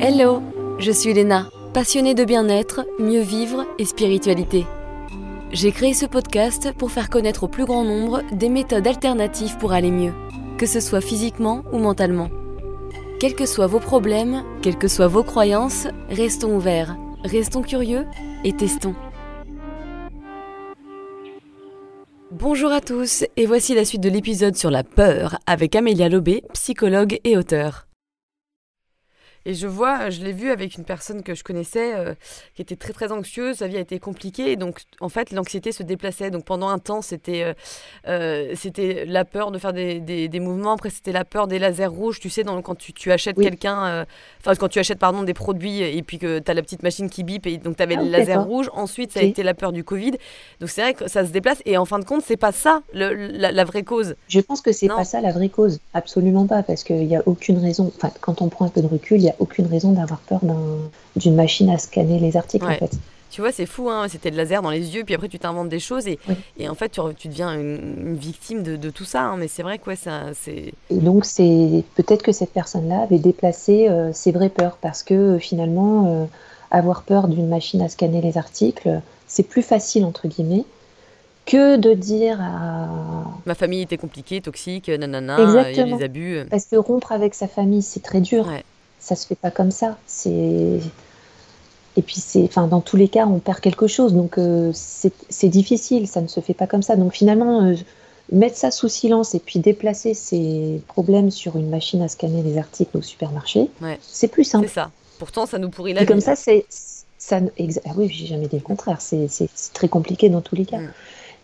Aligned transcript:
Hello, 0.00 0.40
je 0.78 0.92
suis 0.92 1.12
Léna, 1.12 1.50
passionnée 1.74 2.14
de 2.14 2.22
bien-être, 2.22 2.86
mieux 3.00 3.20
vivre 3.20 3.66
et 3.80 3.84
spiritualité. 3.84 4.64
J'ai 5.50 5.72
créé 5.72 5.92
ce 5.92 6.06
podcast 6.06 6.72
pour 6.78 6.92
faire 6.92 7.10
connaître 7.10 7.42
au 7.42 7.48
plus 7.48 7.64
grand 7.64 7.82
nombre 7.82 8.22
des 8.30 8.48
méthodes 8.48 8.86
alternatives 8.86 9.56
pour 9.58 9.72
aller 9.72 9.90
mieux, 9.90 10.12
que 10.56 10.66
ce 10.66 10.78
soit 10.78 11.00
physiquement 11.00 11.64
ou 11.72 11.78
mentalement. 11.78 12.30
Quels 13.18 13.34
que 13.34 13.44
soient 13.44 13.66
vos 13.66 13.80
problèmes, 13.80 14.44
quelles 14.62 14.78
que 14.78 14.86
soient 14.86 15.08
vos 15.08 15.24
croyances, 15.24 15.88
restons 16.10 16.54
ouverts, 16.54 16.96
restons 17.24 17.62
curieux 17.62 18.06
et 18.44 18.52
testons. 18.52 18.94
Bonjour 22.30 22.70
à 22.70 22.80
tous 22.80 23.24
et 23.36 23.46
voici 23.46 23.74
la 23.74 23.84
suite 23.84 24.02
de 24.02 24.10
l'épisode 24.10 24.54
sur 24.54 24.70
la 24.70 24.84
peur 24.84 25.40
avec 25.48 25.74
Amélia 25.74 26.08
Lobé, 26.08 26.44
psychologue 26.52 27.18
et 27.24 27.36
auteur. 27.36 27.87
Et 29.48 29.54
je 29.54 29.66
vois, 29.66 30.10
je 30.10 30.22
l'ai 30.22 30.34
vu 30.34 30.50
avec 30.50 30.76
une 30.76 30.84
personne 30.84 31.22
que 31.22 31.34
je 31.34 31.42
connaissais 31.42 31.94
euh, 31.94 32.12
qui 32.54 32.60
était 32.60 32.76
très 32.76 32.92
très 32.92 33.12
anxieuse, 33.12 33.56
sa 33.56 33.66
vie 33.66 33.78
a 33.78 33.80
été 33.80 33.98
compliquée 33.98 34.52
et 34.52 34.56
donc 34.56 34.82
en 35.00 35.08
fait 35.08 35.32
l'anxiété 35.32 35.72
se 35.72 35.82
déplaçait. 35.82 36.30
Donc 36.30 36.44
pendant 36.44 36.68
un 36.68 36.78
temps 36.78 37.00
c'était 37.00 37.44
euh, 37.44 37.54
euh, 38.08 38.52
c'était 38.56 39.06
la 39.06 39.24
peur 39.24 39.50
de 39.50 39.56
faire 39.56 39.72
des, 39.72 40.00
des, 40.00 40.40
mouvements, 40.40 40.72
après 40.72 40.90
c'était 40.90 41.12
la 41.12 41.24
peur 41.24 41.46
des 41.46 41.58
lasers 41.58 41.86
rouges, 41.86 42.20
tu 42.20 42.28
sais, 42.28 42.44
dans, 42.44 42.60
quand 42.60 42.74
tu, 42.74 42.92
tu 42.92 43.10
achètes 43.10 43.40
quelqu'un, 43.40 44.04
enfin 44.40 44.54
quand 44.54 44.68
tu 44.68 44.80
achètes 44.80 44.98
pardon 44.98 45.22
des 45.22 45.32
produits 45.32 45.80
et 45.80 46.02
puis 46.02 46.18
que 46.18 46.40
tu 46.40 46.50
as 46.50 46.52
la 46.52 46.60
petite 46.60 46.82
machine 46.82 47.08
qui 47.08 47.24
bip 47.24 47.46
et 47.46 47.56
donc 47.56 47.78
tu 47.78 47.82
avais 47.82 47.96
ah, 47.96 48.02
le 48.02 48.10
laser 48.10 48.44
rouge. 48.44 48.68
Ensuite 48.74 49.12
ça 49.12 49.20
a 49.20 49.22
été 49.22 49.42
la 49.42 49.54
peur 49.54 49.72
du 49.72 49.82
Covid. 49.82 50.12
Donc 50.60 50.68
c'est 50.68 50.82
vrai 50.82 50.92
que 50.92 51.08
ça 51.08 51.24
se 51.24 51.30
déplace 51.30 51.62
et 51.64 51.78
en 51.78 51.86
fin 51.86 51.98
de 51.98 52.04
compte 52.04 52.20
c'est 52.22 52.36
pas 52.36 52.52
ça 52.52 52.82
le, 52.92 53.14
la, 53.14 53.64
vraie 53.64 53.82
cause. 53.82 54.14
Je 54.28 54.40
pense 54.40 54.60
que 54.60 54.72
c'est 54.72 54.88
pas 54.88 55.04
ça 55.04 55.22
la 55.22 55.32
vraie 55.32 55.48
cause, 55.48 55.80
absolument 55.94 56.46
pas, 56.46 56.62
parce 56.62 56.84
qu'il 56.84 57.06
n'y 57.06 57.16
a 57.16 57.22
aucune 57.24 57.56
raison, 57.56 57.90
enfin 57.96 58.12
quand 58.20 58.42
on 58.42 58.50
prend 58.50 58.66
un 58.66 58.68
peu 58.68 58.82
de 58.82 58.86
recul, 58.86 59.16
il 59.16 59.24
y 59.24 59.30
a 59.30 59.37
aucune 59.38 59.66
raison 59.66 59.92
d'avoir 59.92 60.20
peur 60.20 60.40
d'une 61.16 61.34
machine 61.34 61.70
à 61.70 61.78
scanner 61.78 62.18
les 62.18 62.36
articles 62.36 62.64
en 62.64 62.74
fait. 62.74 62.98
Tu 63.30 63.42
vois, 63.42 63.52
c'est 63.52 63.66
fou, 63.66 63.90
hein 63.90 64.06
c'était 64.08 64.30
le 64.30 64.36
laser 64.36 64.62
dans 64.62 64.70
les 64.70 64.94
yeux, 64.94 65.04
puis 65.04 65.14
après 65.14 65.28
tu 65.28 65.38
t'inventes 65.38 65.68
des 65.68 65.80
choses 65.80 66.08
et, 66.08 66.18
et, 66.58 66.68
en 66.68 66.74
fait 66.74 66.88
tu, 66.88 67.00
tu 67.16 67.28
deviens 67.28 67.52
une, 67.54 68.14
victime 68.14 68.62
de, 68.62 68.76
de, 68.76 68.90
tout 68.90 69.04
ça. 69.04 69.24
Hein. 69.24 69.36
mais 69.36 69.48
c'est 69.48 69.62
vrai 69.62 69.78
que 69.78 69.90
c'est. 69.94 70.72
Et 70.90 70.96
donc 70.96 71.24
c'est 71.24 71.84
peut-être 71.94 72.22
que 72.22 72.32
cette 72.32 72.52
personne-là 72.52 73.02
avait 73.02 73.18
déplacé 73.18 73.88
euh, 73.88 74.12
ses 74.12 74.32
vraies 74.32 74.48
peurs 74.48 74.78
parce 74.80 75.02
que 75.02 75.14
euh, 75.14 75.38
finalement 75.38 76.06
euh, 76.06 76.24
avoir 76.70 77.02
peur 77.02 77.28
d'une 77.28 77.48
machine 77.48 77.82
à 77.82 77.88
scanner 77.88 78.22
les 78.22 78.38
articles, 78.38 79.00
c'est 79.26 79.42
plus 79.42 79.62
facile 79.62 80.04
entre 80.06 80.26
guillemets 80.26 80.64
que 81.44 81.76
de 81.76 81.94
dire 81.94 82.38
à... 82.42 82.88
Ma 83.46 83.54
famille 83.54 83.80
était 83.80 83.96
compliquée, 83.96 84.42
toxique, 84.42 84.88
nanana, 84.88 85.36
il 85.70 85.76
y 85.76 85.80
a 85.80 85.84
des 85.84 86.04
abus. 86.04 86.40
Parce 86.50 86.66
que 86.66 86.76
rompre 86.76 87.10
avec 87.12 87.34
sa 87.34 87.48
famille, 87.48 87.80
c'est 87.80 88.02
très 88.02 88.20
dur 88.20 88.50
ça 88.98 89.16
se 89.16 89.26
fait 89.26 89.34
pas 89.34 89.50
comme 89.50 89.70
ça. 89.70 89.98
C'est 90.06 90.80
et 91.98 92.02
puis 92.02 92.20
c'est, 92.20 92.44
enfin, 92.44 92.68
dans 92.68 92.80
tous 92.80 92.96
les 92.96 93.08
cas, 93.08 93.26
on 93.26 93.40
perd 93.40 93.58
quelque 93.58 93.88
chose, 93.88 94.14
donc 94.14 94.38
euh, 94.38 94.70
c'est 94.72 95.48
difficile, 95.48 96.06
ça 96.06 96.20
ne 96.20 96.28
se 96.28 96.38
fait 96.38 96.54
pas 96.54 96.68
comme 96.68 96.82
ça. 96.82 96.94
Donc 96.94 97.12
finalement, 97.12 97.64
euh, 97.64 97.74
mettre 98.30 98.56
ça 98.56 98.70
sous 98.70 98.88
silence 98.88 99.34
et 99.34 99.40
puis 99.40 99.58
déplacer 99.58 100.14
ces 100.14 100.80
problèmes 100.86 101.32
sur 101.32 101.56
une 101.56 101.68
machine 101.68 102.00
à 102.02 102.08
scanner 102.08 102.42
les 102.44 102.56
articles 102.56 102.96
au 102.96 103.02
supermarché, 103.02 103.68
c'est 104.00 104.28
plus 104.28 104.44
simple. 104.44 104.68
C'est 104.68 104.74
ça. 104.74 104.90
Pourtant, 105.18 105.46
ça 105.46 105.58
nous 105.58 105.70
pourrit 105.70 105.92
la 105.92 106.02
vie. 106.02 106.06
Comme 106.06 106.20
ça, 106.20 106.36
c'est 106.36 106.66
ça. 107.18 107.40
Ah 107.84 107.90
oui, 107.96 108.08
j'ai 108.12 108.26
jamais 108.26 108.46
dit 108.46 108.56
le 108.56 108.62
contraire. 108.62 109.00
C'est 109.00 109.28
très 109.72 109.88
compliqué 109.88 110.28
dans 110.28 110.40
tous 110.40 110.54
les 110.54 110.66
cas. 110.66 110.78
Mm. 110.78 110.92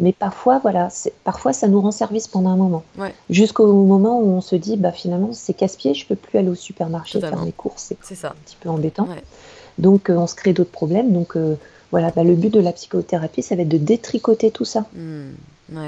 Mais 0.00 0.12
parfois, 0.12 0.58
voilà, 0.58 0.88
parfois 1.22 1.52
ça 1.52 1.68
nous 1.68 1.80
rend 1.80 1.92
service 1.92 2.26
pendant 2.26 2.50
un 2.50 2.56
moment. 2.56 2.84
Jusqu'au 3.30 3.72
moment 3.72 4.20
où 4.20 4.26
on 4.26 4.40
se 4.40 4.56
dit, 4.56 4.76
bah 4.76 4.92
finalement, 4.92 5.32
c'est 5.32 5.54
casse-pied, 5.54 5.94
je 5.94 6.06
peux 6.06 6.16
plus 6.16 6.38
aller 6.38 6.48
au 6.48 6.54
supermarché 6.54 7.20
faire 7.20 7.44
mes 7.44 7.52
courses. 7.52 7.92
C'est 8.02 8.14
ça. 8.14 8.30
un 8.30 8.44
petit 8.44 8.56
peu 8.60 8.68
embêtant. 8.68 9.08
Donc, 9.78 10.10
euh, 10.10 10.16
on 10.16 10.26
se 10.26 10.34
crée 10.34 10.52
d'autres 10.52 10.70
problèmes. 10.70 11.12
Donc, 11.12 11.36
euh, 11.36 11.56
voilà, 11.90 12.10
bah, 12.10 12.24
le 12.24 12.34
but 12.34 12.52
de 12.52 12.60
la 12.60 12.72
psychothérapie, 12.72 13.42
ça 13.42 13.56
va 13.56 13.62
être 13.62 13.68
de 13.68 13.78
détricoter 13.78 14.50
tout 14.50 14.64
ça. 14.64 14.86
Mmh. 14.94 15.78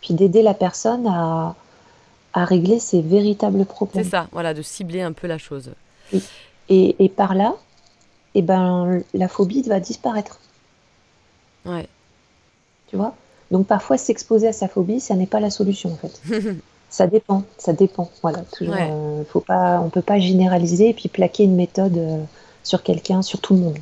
Puis 0.00 0.14
d'aider 0.14 0.42
la 0.42 0.54
personne 0.54 1.06
à, 1.06 1.54
à 2.32 2.44
régler 2.44 2.78
ses 2.78 3.02
véritables 3.02 3.64
problèmes. 3.64 4.04
C'est 4.04 4.10
ça, 4.10 4.28
voilà, 4.32 4.54
de 4.54 4.62
cibler 4.62 5.02
un 5.02 5.12
peu 5.12 5.26
la 5.26 5.38
chose. 5.38 5.70
Et, 6.68 6.96
et, 6.98 7.08
par 7.08 7.34
là, 7.34 7.54
et 8.34 8.38
eh 8.38 8.42
ben, 8.42 9.02
la 9.12 9.28
phobie 9.28 9.62
va 9.62 9.80
disparaître. 9.80 10.38
Ouais. 11.66 11.88
Tu 12.88 12.96
vois? 12.96 13.14
Donc 13.50 13.66
parfois 13.66 13.98
s'exposer 13.98 14.48
à 14.48 14.52
sa 14.52 14.68
phobie, 14.68 15.00
ça 15.00 15.14
n'est 15.14 15.26
pas 15.26 15.40
la 15.40 15.50
solution 15.50 15.92
en 15.92 15.96
fait. 15.96 16.20
ça 16.90 17.06
dépend, 17.06 17.44
ça 17.58 17.72
dépend. 17.72 18.10
Voilà, 18.22 18.40
toujours. 18.52 18.76
Euh, 18.78 19.24
faut 19.28 19.40
pas, 19.40 19.80
on 19.80 19.90
peut 19.90 20.02
pas 20.02 20.18
généraliser 20.18 20.90
et 20.90 20.94
puis 20.94 21.08
plaquer 21.08 21.44
une 21.44 21.56
méthode 21.56 21.96
euh, 21.96 22.22
sur 22.62 22.82
quelqu'un, 22.82 23.22
sur 23.22 23.40
tout 23.40 23.54
le 23.54 23.60
monde. 23.60 23.78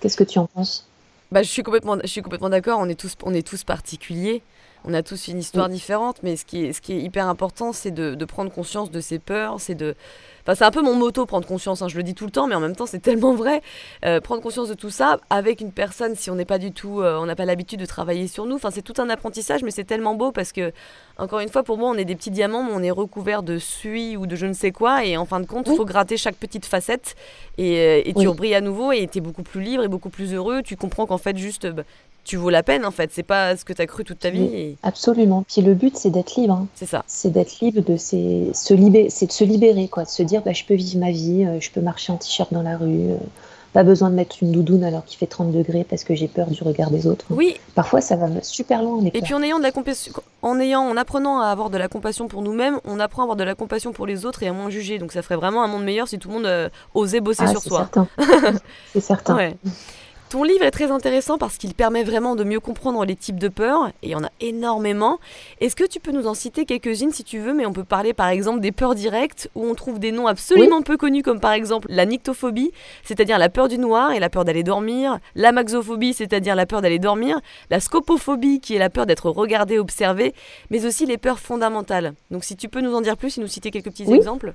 Qu'est-ce 0.00 0.16
que 0.16 0.24
tu 0.24 0.38
en 0.38 0.46
penses? 0.46 0.86
Bah, 1.32 1.42
je 1.42 1.48
suis 1.48 1.62
complètement, 1.62 1.96
je 2.02 2.08
suis 2.08 2.22
complètement 2.22 2.48
d'accord. 2.48 2.78
On 2.80 2.88
est 2.88 2.98
tous, 2.98 3.14
on 3.24 3.34
est 3.34 3.46
tous 3.46 3.64
particuliers. 3.64 4.42
On 4.84 4.94
a 4.94 5.02
tous 5.02 5.28
une 5.28 5.38
histoire 5.38 5.68
différente, 5.68 6.18
mais 6.22 6.36
ce 6.36 6.44
qui 6.44 6.64
est, 6.64 6.72
ce 6.72 6.80
qui 6.80 6.92
est 6.92 7.00
hyper 7.00 7.26
important, 7.26 7.72
c'est 7.72 7.90
de, 7.90 8.14
de, 8.14 8.24
prendre 8.24 8.50
conscience 8.50 8.92
de 8.92 9.00
ses 9.00 9.18
peurs, 9.18 9.60
c'est 9.60 9.74
de, 9.74 9.96
c'est 10.54 10.64
un 10.64 10.70
peu 10.70 10.82
mon 10.82 10.94
moto, 10.94 11.26
prendre 11.26 11.46
conscience. 11.46 11.82
Hein, 11.82 11.88
je 11.88 11.96
le 11.96 12.02
dis 12.02 12.14
tout 12.14 12.24
le 12.24 12.30
temps, 12.30 12.46
mais 12.46 12.54
en 12.54 12.60
même 12.60 12.76
temps, 12.76 12.86
c'est 12.86 13.00
tellement 13.00 13.34
vrai. 13.34 13.62
Euh, 14.04 14.20
prendre 14.20 14.42
conscience 14.42 14.68
de 14.68 14.74
tout 14.74 14.90
ça 14.90 15.18
avec 15.30 15.60
une 15.60 15.72
personne, 15.72 16.14
si 16.14 16.30
on 16.30 16.34
n'est 16.34 16.44
pas 16.44 16.58
du 16.58 16.72
tout, 16.72 17.00
euh, 17.00 17.18
on 17.18 17.26
n'a 17.26 17.36
pas 17.36 17.44
l'habitude 17.44 17.80
de 17.80 17.86
travailler 17.86 18.28
sur 18.28 18.46
nous. 18.46 18.56
Enfin, 18.56 18.70
c'est 18.70 18.82
tout 18.82 18.94
un 18.98 19.10
apprentissage, 19.10 19.62
mais 19.62 19.70
c'est 19.70 19.84
tellement 19.84 20.14
beau 20.14 20.32
parce 20.32 20.52
que, 20.52 20.72
encore 21.18 21.40
une 21.40 21.48
fois, 21.48 21.62
pour 21.62 21.78
moi, 21.78 21.90
on 21.90 21.94
est 21.94 22.04
des 22.04 22.16
petits 22.16 22.30
diamants, 22.30 22.62
mais 22.64 22.72
on 22.74 22.82
est 22.82 22.90
recouvert 22.90 23.42
de 23.42 23.58
suie 23.58 24.16
ou 24.16 24.26
de 24.26 24.36
je 24.36 24.46
ne 24.46 24.52
sais 24.52 24.72
quoi. 24.72 25.04
Et 25.04 25.16
en 25.16 25.26
fin 25.26 25.40
de 25.40 25.46
compte, 25.46 25.66
il 25.68 25.76
faut 25.76 25.84
gratter 25.84 26.16
chaque 26.16 26.36
petite 26.36 26.66
facette 26.66 27.14
et, 27.58 27.78
euh, 27.78 28.02
et 28.04 28.14
tu 28.14 28.26
oui. 28.26 28.54
à 28.54 28.60
nouveau 28.60 28.92
et 28.92 29.06
tu 29.06 29.18
es 29.18 29.20
beaucoup 29.20 29.42
plus 29.42 29.60
libre 29.60 29.82
et 29.82 29.88
beaucoup 29.88 30.10
plus 30.10 30.34
heureux. 30.34 30.62
Tu 30.62 30.76
comprends 30.76 31.06
qu'en 31.06 31.18
fait, 31.18 31.36
juste, 31.36 31.66
bah, 31.66 31.82
tu 32.28 32.36
vaux 32.36 32.50
la 32.50 32.62
peine 32.62 32.84
en 32.84 32.90
fait. 32.90 33.10
C'est 33.12 33.22
pas 33.22 33.56
ce 33.56 33.64
que 33.64 33.72
tu 33.72 33.82
as 33.82 33.86
cru 33.86 34.04
toute 34.04 34.18
ta 34.18 34.30
vie. 34.30 34.76
Absolument. 34.82 35.44
Puis 35.48 35.62
le 35.62 35.74
but, 35.74 35.96
c'est 35.96 36.10
d'être 36.10 36.36
libre. 36.36 36.54
Hein. 36.54 36.66
C'est 36.74 36.86
ça. 36.86 37.02
C'est 37.06 37.30
d'être 37.30 37.60
libre, 37.60 37.82
de 37.82 37.96
se 37.96 38.74
libérer, 38.74 39.10
c'est 39.10 39.26
de 39.26 39.32
se 39.32 39.44
libérer, 39.44 39.88
quoi, 39.88 40.04
de 40.04 40.08
se 40.08 40.22
dire, 40.22 40.42
bah, 40.42 40.52
je 40.52 40.64
peux 40.64 40.74
vivre 40.74 41.00
ma 41.00 41.10
vie, 41.10 41.44
euh, 41.44 41.58
je 41.60 41.70
peux 41.70 41.80
marcher 41.80 42.12
en 42.12 42.16
t-shirt 42.16 42.52
dans 42.52 42.62
la 42.62 42.76
rue. 42.76 43.10
Euh, 43.10 43.16
pas 43.72 43.82
besoin 43.82 44.10
de 44.10 44.14
mettre 44.14 44.36
une 44.42 44.50
doudoune 44.50 44.82
alors 44.82 45.04
qu'il 45.04 45.18
fait 45.18 45.26
30 45.26 45.52
degrés 45.52 45.84
parce 45.84 46.02
que 46.02 46.14
j'ai 46.14 46.26
peur 46.26 46.48
du 46.48 46.62
regard 46.62 46.90
des 46.90 47.06
autres. 47.06 47.26
Oui. 47.30 47.56
Parfois, 47.74 48.00
ça 48.00 48.16
va 48.16 48.26
super 48.42 48.82
loin. 48.82 49.02
Et 49.12 49.20
puis 49.22 49.34
en 49.34 49.42
ayant 49.42 49.58
de 49.58 49.62
la 49.62 49.72
compassion, 49.72 50.12
en 50.42 50.58
ayant, 50.58 50.82
en 50.82 50.96
apprenant 50.96 51.40
à 51.40 51.48
avoir 51.48 51.68
de 51.68 51.76
la 51.76 51.88
compassion 51.88 52.28
pour 52.28 52.42
nous-mêmes, 52.42 52.80
on 52.84 52.98
apprend 52.98 53.22
à 53.22 53.24
avoir 53.24 53.36
de 53.36 53.44
la 53.44 53.54
compassion 53.54 53.92
pour 53.92 54.06
les 54.06 54.24
autres 54.24 54.42
et 54.42 54.48
à 54.48 54.52
moins 54.52 54.70
juger. 54.70 54.98
Donc 54.98 55.12
ça 55.12 55.22
ferait 55.22 55.36
vraiment 55.36 55.62
un 55.62 55.68
monde 55.68 55.84
meilleur 55.84 56.08
si 56.08 56.18
tout 56.18 56.28
le 56.28 56.34
monde 56.34 56.46
euh, 56.46 56.68
osait 56.94 57.20
bosser 57.20 57.44
ah, 57.46 57.50
sur 57.50 57.60
soi. 57.60 57.90
c'est 58.92 59.00
certain. 59.00 59.36
Ouais. 59.36 59.56
Ton 60.30 60.42
livre 60.42 60.62
est 60.62 60.70
très 60.70 60.90
intéressant 60.90 61.38
parce 61.38 61.56
qu'il 61.56 61.72
permet 61.72 62.04
vraiment 62.04 62.36
de 62.36 62.44
mieux 62.44 62.60
comprendre 62.60 63.02
les 63.06 63.16
types 63.16 63.38
de 63.38 63.48
peurs, 63.48 63.88
et 63.88 64.08
il 64.08 64.10
y 64.10 64.14
en 64.14 64.24
a 64.24 64.30
énormément. 64.40 65.18
Est-ce 65.62 65.74
que 65.74 65.84
tu 65.84 66.00
peux 66.00 66.12
nous 66.12 66.26
en 66.26 66.34
citer 66.34 66.66
quelques-unes 66.66 67.12
si 67.12 67.24
tu 67.24 67.38
veux, 67.38 67.54
mais 67.54 67.64
on 67.64 67.72
peut 67.72 67.82
parler 67.82 68.12
par 68.12 68.28
exemple 68.28 68.60
des 68.60 68.70
peurs 68.70 68.94
directes, 68.94 69.48
où 69.54 69.64
on 69.64 69.74
trouve 69.74 69.98
des 69.98 70.12
noms 70.12 70.26
absolument 70.26 70.82
peu 70.82 70.98
connus, 70.98 71.22
comme 71.22 71.40
par 71.40 71.52
exemple 71.52 71.86
la 71.90 72.04
nyctophobie, 72.04 72.72
c'est-à-dire 73.04 73.38
la 73.38 73.48
peur 73.48 73.68
du 73.68 73.78
noir 73.78 74.12
et 74.12 74.20
la 74.20 74.28
peur 74.28 74.44
d'aller 74.44 74.62
dormir, 74.62 75.18
la 75.34 75.50
maxophobie, 75.50 76.12
c'est-à-dire 76.12 76.54
la 76.54 76.66
peur 76.66 76.82
d'aller 76.82 76.98
dormir, 76.98 77.40
la 77.70 77.80
scopophobie, 77.80 78.60
qui 78.60 78.74
est 78.74 78.78
la 78.78 78.90
peur 78.90 79.06
d'être 79.06 79.30
regardé, 79.30 79.78
observé, 79.78 80.34
mais 80.68 80.84
aussi 80.84 81.06
les 81.06 81.16
peurs 81.16 81.38
fondamentales. 81.38 82.12
Donc 82.30 82.44
si 82.44 82.54
tu 82.54 82.68
peux 82.68 82.82
nous 82.82 82.94
en 82.94 83.00
dire 83.00 83.16
plus 83.16 83.38
et 83.38 83.40
nous 83.40 83.48
citer 83.48 83.70
quelques 83.70 83.90
petits 83.90 84.12
exemples. 84.12 84.52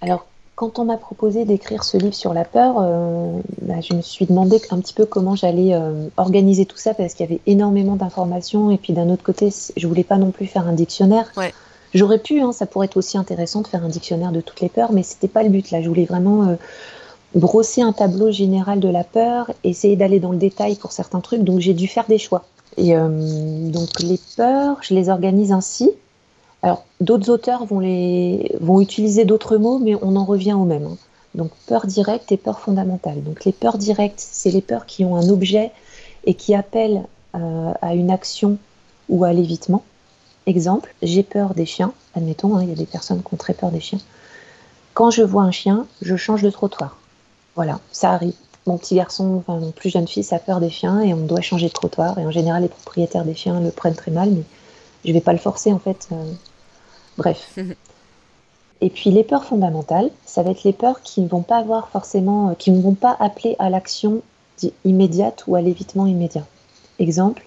Alors, 0.00 0.26
quand 0.54 0.78
on 0.78 0.84
m'a 0.84 0.98
proposé 0.98 1.44
d'écrire 1.46 1.84
ce 1.84 1.96
livre 1.96 2.14
sur 2.14 2.34
la 2.34 2.44
peur, 2.44 2.76
euh, 2.80 3.40
bah, 3.62 3.80
je 3.80 3.94
me 3.94 4.02
suis 4.02 4.26
demandé 4.26 4.60
un 4.70 4.78
petit 4.78 4.92
peu 4.92 5.06
comment 5.06 5.34
j'allais 5.34 5.74
euh, 5.74 6.08
organiser 6.18 6.66
tout 6.66 6.76
ça 6.76 6.92
parce 6.92 7.14
qu'il 7.14 7.24
y 7.24 7.28
avait 7.30 7.40
énormément 7.46 7.96
d'informations 7.96 8.70
et 8.70 8.76
puis 8.76 8.92
d'un 8.92 9.08
autre 9.08 9.22
côté, 9.22 9.48
je 9.76 9.86
voulais 9.86 10.04
pas 10.04 10.18
non 10.18 10.30
plus 10.30 10.46
faire 10.46 10.68
un 10.68 10.74
dictionnaire. 10.74 11.32
J'aurais 11.94 12.18
pu, 12.18 12.40
hein, 12.40 12.52
ça 12.52 12.66
pourrait 12.66 12.84
être 12.84 12.98
aussi 12.98 13.16
intéressant 13.16 13.62
de 13.62 13.68
faire 13.68 13.84
un 13.84 13.88
dictionnaire 13.88 14.32
de 14.32 14.40
toutes 14.40 14.60
les 14.60 14.68
peurs, 14.68 14.92
mais 14.92 15.02
c'était 15.02 15.28
pas 15.28 15.42
le 15.42 15.48
but 15.48 15.70
là. 15.70 15.80
Je 15.80 15.88
voulais 15.88 16.04
vraiment 16.04 16.46
euh, 16.46 16.54
brosser 17.34 17.80
un 17.80 17.92
tableau 17.92 18.30
général 18.30 18.80
de 18.80 18.88
la 18.88 19.02
peur, 19.02 19.50
essayer 19.64 19.96
d'aller 19.96 20.20
dans 20.20 20.30
le 20.30 20.38
détail 20.38 20.76
pour 20.76 20.92
certains 20.92 21.20
trucs, 21.20 21.42
donc 21.42 21.60
j'ai 21.60 21.74
dû 21.74 21.88
faire 21.88 22.06
des 22.06 22.18
choix. 22.18 22.44
Et 22.76 22.94
donc 22.94 24.00
les 24.00 24.18
peurs, 24.36 24.76
je 24.80 24.94
les 24.94 25.08
organise 25.08 25.50
ainsi. 25.50 25.90
Alors, 26.62 26.84
d'autres 27.00 27.30
auteurs 27.30 27.64
vont, 27.64 27.80
utiliser 28.80 29.24
d'autres 29.24 29.56
mots, 29.56 29.78
mais 29.78 29.94
on 30.02 30.16
en 30.16 30.24
revient 30.24 30.52
au 30.52 30.64
même. 30.64 30.84
Hein. 30.84 30.96
Donc, 31.34 31.50
peur 31.66 31.86
directe 31.86 32.32
et 32.32 32.36
peur 32.36 32.60
fondamentale. 32.60 33.22
Donc, 33.22 33.44
les 33.44 33.52
peurs 33.52 33.78
directes, 33.78 34.20
c'est 34.20 34.50
les 34.50 34.60
peurs 34.60 34.86
qui 34.86 35.04
ont 35.04 35.16
un 35.16 35.28
objet 35.30 35.70
et 36.24 36.34
qui 36.34 36.54
appellent 36.54 37.04
euh, 37.34 37.72
à 37.80 37.94
une 37.94 38.10
action 38.10 38.58
ou 39.08 39.24
à 39.24 39.32
l'évitement. 39.32 39.84
Exemple, 40.46 40.94
j'ai 41.02 41.22
peur 41.22 41.54
des 41.54 41.66
chiens. 41.66 41.92
Admettons, 42.14 42.56
hein, 42.56 42.62
il 42.62 42.68
y 42.68 42.72
a 42.72 42.76
des 42.76 42.86
personnes 42.86 43.22
qui 43.22 43.34
ont 43.34 43.38
très 43.38 43.54
peur 43.54 43.70
des 43.70 43.80
chiens. 43.80 44.00
Quand 44.94 45.10
je 45.10 45.22
vois 45.22 45.44
un 45.44 45.50
chien, 45.50 45.86
je 46.02 46.16
change 46.16 46.42
de 46.42 46.50
trottoir. 46.50 46.98
Voilà, 47.54 47.80
ça 47.92 48.10
arrive. 48.10 48.34
Mon 48.66 48.76
petit 48.76 48.96
garçon, 48.96 49.36
enfin 49.36 49.58
mon 49.58 49.70
plus 49.70 49.90
jeune 49.90 50.06
fils 50.06 50.32
a 50.32 50.38
peur 50.38 50.60
des 50.60 50.68
chiens 50.68 51.00
et 51.00 51.14
on 51.14 51.24
doit 51.24 51.40
changer 51.40 51.68
de 51.68 51.72
trottoir. 51.72 52.18
Et 52.18 52.26
en 52.26 52.30
général, 52.30 52.62
les 52.62 52.68
propriétaires 52.68 53.24
des 53.24 53.34
chiens 53.34 53.60
le 53.60 53.70
prennent 53.70 53.94
très 53.94 54.10
mal, 54.10 54.30
mais 54.30 54.42
je 55.04 55.10
ne 55.10 55.14
vais 55.14 55.20
pas 55.20 55.32
le 55.32 55.38
forcer 55.38 55.72
en 55.72 55.78
fait. 55.78 56.08
Euh, 56.12 56.32
Bref. 57.20 57.54
Et 58.82 58.88
puis 58.88 59.10
les 59.10 59.24
peurs 59.24 59.44
fondamentales, 59.44 60.10
ça 60.24 60.42
va 60.42 60.52
être 60.52 60.64
les 60.64 60.72
peurs 60.72 61.02
qui 61.02 61.20
ne 61.20 61.28
vont 61.28 61.42
pas 61.42 61.58
avoir 61.58 61.88
forcément, 61.88 62.54
qui 62.54 62.70
ne 62.70 62.80
vont 62.80 62.94
pas 62.94 63.14
appeler 63.20 63.54
à 63.58 63.68
l'action 63.68 64.22
immédiate 64.86 65.44
ou 65.46 65.54
à 65.54 65.60
l'évitement 65.60 66.06
immédiat. 66.06 66.46
Exemple, 66.98 67.44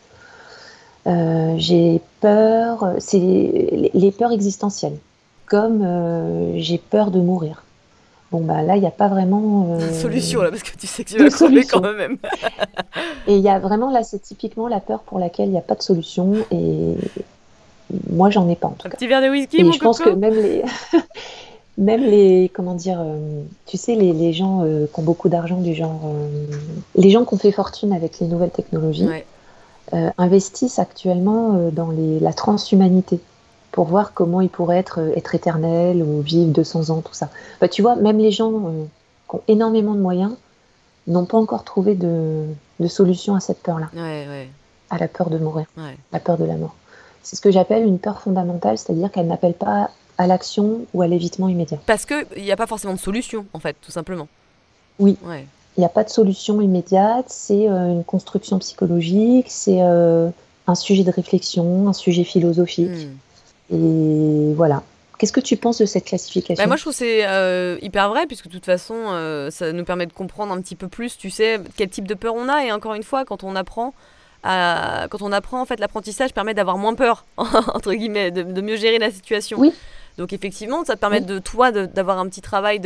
euh, 1.08 1.56
j'ai 1.58 2.02
peur, 2.22 2.94
c'est 3.00 3.18
les, 3.18 4.12
peurs 4.12 4.32
existentielles, 4.32 4.98
comme 5.48 5.82
euh, 5.84 6.54
j'ai 6.58 6.78
peur 6.78 7.10
de 7.10 7.20
mourir. 7.20 7.64
Bon, 8.32 8.42
bah 8.42 8.62
là, 8.62 8.76
il 8.76 8.82
n'y 8.82 8.88
a 8.88 8.92
pas 8.92 9.08
vraiment. 9.08 9.76
Euh, 9.80 9.92
solution, 10.02 10.44
là, 10.44 10.52
parce 10.52 10.64
que 10.64 10.78
tu 10.78 10.86
sais 10.86 11.04
que 11.04 11.10
tu 11.10 11.18
vas 11.18 11.30
crever 11.30 11.66
quand 11.66 11.82
même. 11.82 12.18
et 13.28 13.36
il 13.36 13.42
y 13.42 13.50
a 13.50 13.58
vraiment, 13.58 13.90
là, 13.90 14.04
c'est 14.04 14.20
typiquement 14.20 14.68
la 14.68 14.80
peur 14.80 15.00
pour 15.02 15.18
laquelle 15.18 15.48
il 15.48 15.52
n'y 15.52 15.58
a 15.58 15.62
pas 15.62 15.76
de 15.76 15.82
solution. 15.82 16.36
Et 16.52 16.96
moi, 18.10 18.30
j'en 18.30 18.48
ai 18.50 18.56
pas 18.56 18.68
en 18.68 18.72
tout 18.72 18.88
Un 18.88 18.90
petit 18.92 19.08
verre 19.08 19.22
de 19.22 19.30
whisky, 19.30 19.62
et 19.62 19.72
je 19.72 19.80
pense 19.80 20.00
que 20.00 20.10
même 20.10 20.36
les. 20.36 20.64
même 21.78 22.04
les, 22.04 22.52
comment 22.54 22.76
dire, 22.76 23.00
euh, 23.00 23.42
tu 23.66 23.78
sais, 23.78 23.96
les, 23.96 24.14
les 24.14 24.34
gens 24.34 24.64
euh, 24.64 24.86
qui 24.86 25.00
ont 25.00 25.04
beaucoup 25.04 25.30
d'argent, 25.30 25.58
du 25.58 25.74
genre, 25.74 26.02
euh, 26.06 26.46
les 26.96 27.10
gens 27.10 27.26
qui 27.26 27.34
ont 27.34 27.38
fait 27.38 27.52
fortune 27.52 27.94
avec 27.94 28.20
les 28.20 28.28
nouvelles 28.28 28.52
technologies, 28.52 29.08
investissent 30.18 30.80
actuellement 30.80 31.70
dans 31.72 31.92
les, 31.92 32.20
la 32.20 32.34
transhumanité 32.34 33.20
pour 33.72 33.86
voir 33.86 34.14
comment 34.14 34.42
ils 34.42 34.50
pourraient 34.50 34.80
être, 34.80 35.00
être 35.16 35.36
éternels 35.36 36.02
ou 36.02 36.22
vivre 36.22 36.52
200 36.52 36.90
ans, 36.90 37.02
tout 37.02 37.14
ça. 37.14 37.30
Bah, 37.62 37.68
tu 37.68 37.84
vois, 37.84 37.96
même 37.96 38.18
les 38.18 38.32
gens 38.32 38.50
qui 39.30 39.36
ont 39.36 39.42
énormément 39.48 39.94
de 39.94 40.00
moyens 40.00 40.34
n'ont 41.06 41.26
pas 41.26 41.38
encore 41.38 41.64
trouvé 41.64 41.94
de, 41.94 42.46
de 42.80 42.88
solution 42.88 43.36
à 43.36 43.40
cette 43.40 43.62
peur-là, 43.62 43.92
à 44.90 44.98
la 44.98 45.08
peur 45.08 45.30
de 45.30 45.38
mourir, 45.38 45.68
la 46.12 46.20
peur 46.20 46.40
de 46.40 46.46
la 46.46 46.56
mort. 46.56 46.76
C'est 47.24 47.38
ce 47.38 47.42
que 47.42 47.52
j'appelle 47.52 47.86
une 47.86 48.00
peur 48.00 48.22
fondamentale, 48.22 48.78
c'est-à-dire 48.78 49.10
qu'elle 49.12 49.28
n'appelle 49.28 49.54
pas 49.54 49.90
à 50.18 50.28
l'action 50.28 50.86
ou 50.94 51.02
à 51.02 51.08
l'évitement 51.08 51.50
immédiat. 51.50 51.80
Parce 51.86 52.06
qu'il 52.06 52.26
n'y 52.38 52.52
a 52.52 52.56
pas 52.56 52.68
forcément 52.68 52.94
de 52.94 53.00
solution, 53.00 53.46
en 53.54 53.60
fait, 53.60 53.76
tout 53.82 53.92
simplement. 53.92 54.28
Oui. 55.00 55.18
Il 55.78 55.80
n'y 55.80 55.86
a 55.86 55.90
pas 55.90 56.04
de 56.04 56.10
solution 56.10 56.62
immédiate, 56.62 57.26
c'est 57.30 57.68
euh, 57.68 57.94
une 57.94 58.04
construction 58.04 58.60
psychologique, 58.60 59.48
c'est 59.50 59.82
euh, 59.82 60.30
un 60.68 60.76
sujet 60.76 61.04
de 61.04 61.10
réflexion, 61.10 61.88
un 61.88 61.94
sujet 61.94 62.24
philosophique. 62.24 63.08
Hmm. 63.70 63.76
Et 63.76 64.54
voilà. 64.54 64.84
Qu'est-ce 65.18 65.34
que 65.34 65.40
tu 65.40 65.56
penses 65.56 65.80
de 65.80 65.86
cette 65.86 66.06
classification? 66.06 66.62
Bah, 66.62 66.68
Moi, 66.68 66.76
je 66.76 66.82
trouve 66.82 66.94
que 66.94 67.00
c'est 67.00 67.26
euh, 67.26 67.78
hyper 67.82 68.10
vrai, 68.10 68.28
puisque 68.28 68.48
de 68.48 68.52
toute 68.52 68.66
façon, 68.66 68.96
ça 69.50 69.72
nous 69.72 69.86
permet 69.86 70.06
de 70.06 70.14
comprendre 70.14 70.54
un 70.54 70.62
petit 70.62 70.76
peu 70.76 70.90
plus, 70.90 71.18
tu 71.18 71.30
sais, 71.30 71.60
quel 71.78 71.90
type 71.90 72.08
de 72.08 72.14
peur 72.14 72.36
on 72.36 72.50
a. 72.50 72.66
Et 72.66 72.72
encore 72.72 72.94
une 72.94 73.04
fois, 73.04 73.24
quand 73.24 73.44
on 73.44 73.56
apprend, 73.56 73.94
à... 74.44 75.08
quand 75.10 75.22
on 75.22 75.32
apprend, 75.32 75.62
en 75.62 75.66
fait, 75.66 75.80
l'apprentissage 75.80 76.34
permet 76.34 76.54
d'avoir 76.54 76.78
moins 76.78 76.96
peur, 76.96 77.26
entre 77.38 77.94
guillemets, 77.94 78.32
de, 78.32 78.44
de, 78.44 78.62
mieux 78.62 78.78
gérer 78.78 79.00
la 79.00 79.12
situation. 79.12 79.60
Oui. 79.60 79.74
Donc 80.18 80.32
effectivement, 80.32 80.84
ça 80.86 80.96
te 80.96 81.00
permet 81.00 81.22
de 81.22 81.40
toi 81.40 81.72
d'avoir 81.72 82.20
un 82.20 82.28
petit 82.28 82.42
travail 82.42 82.80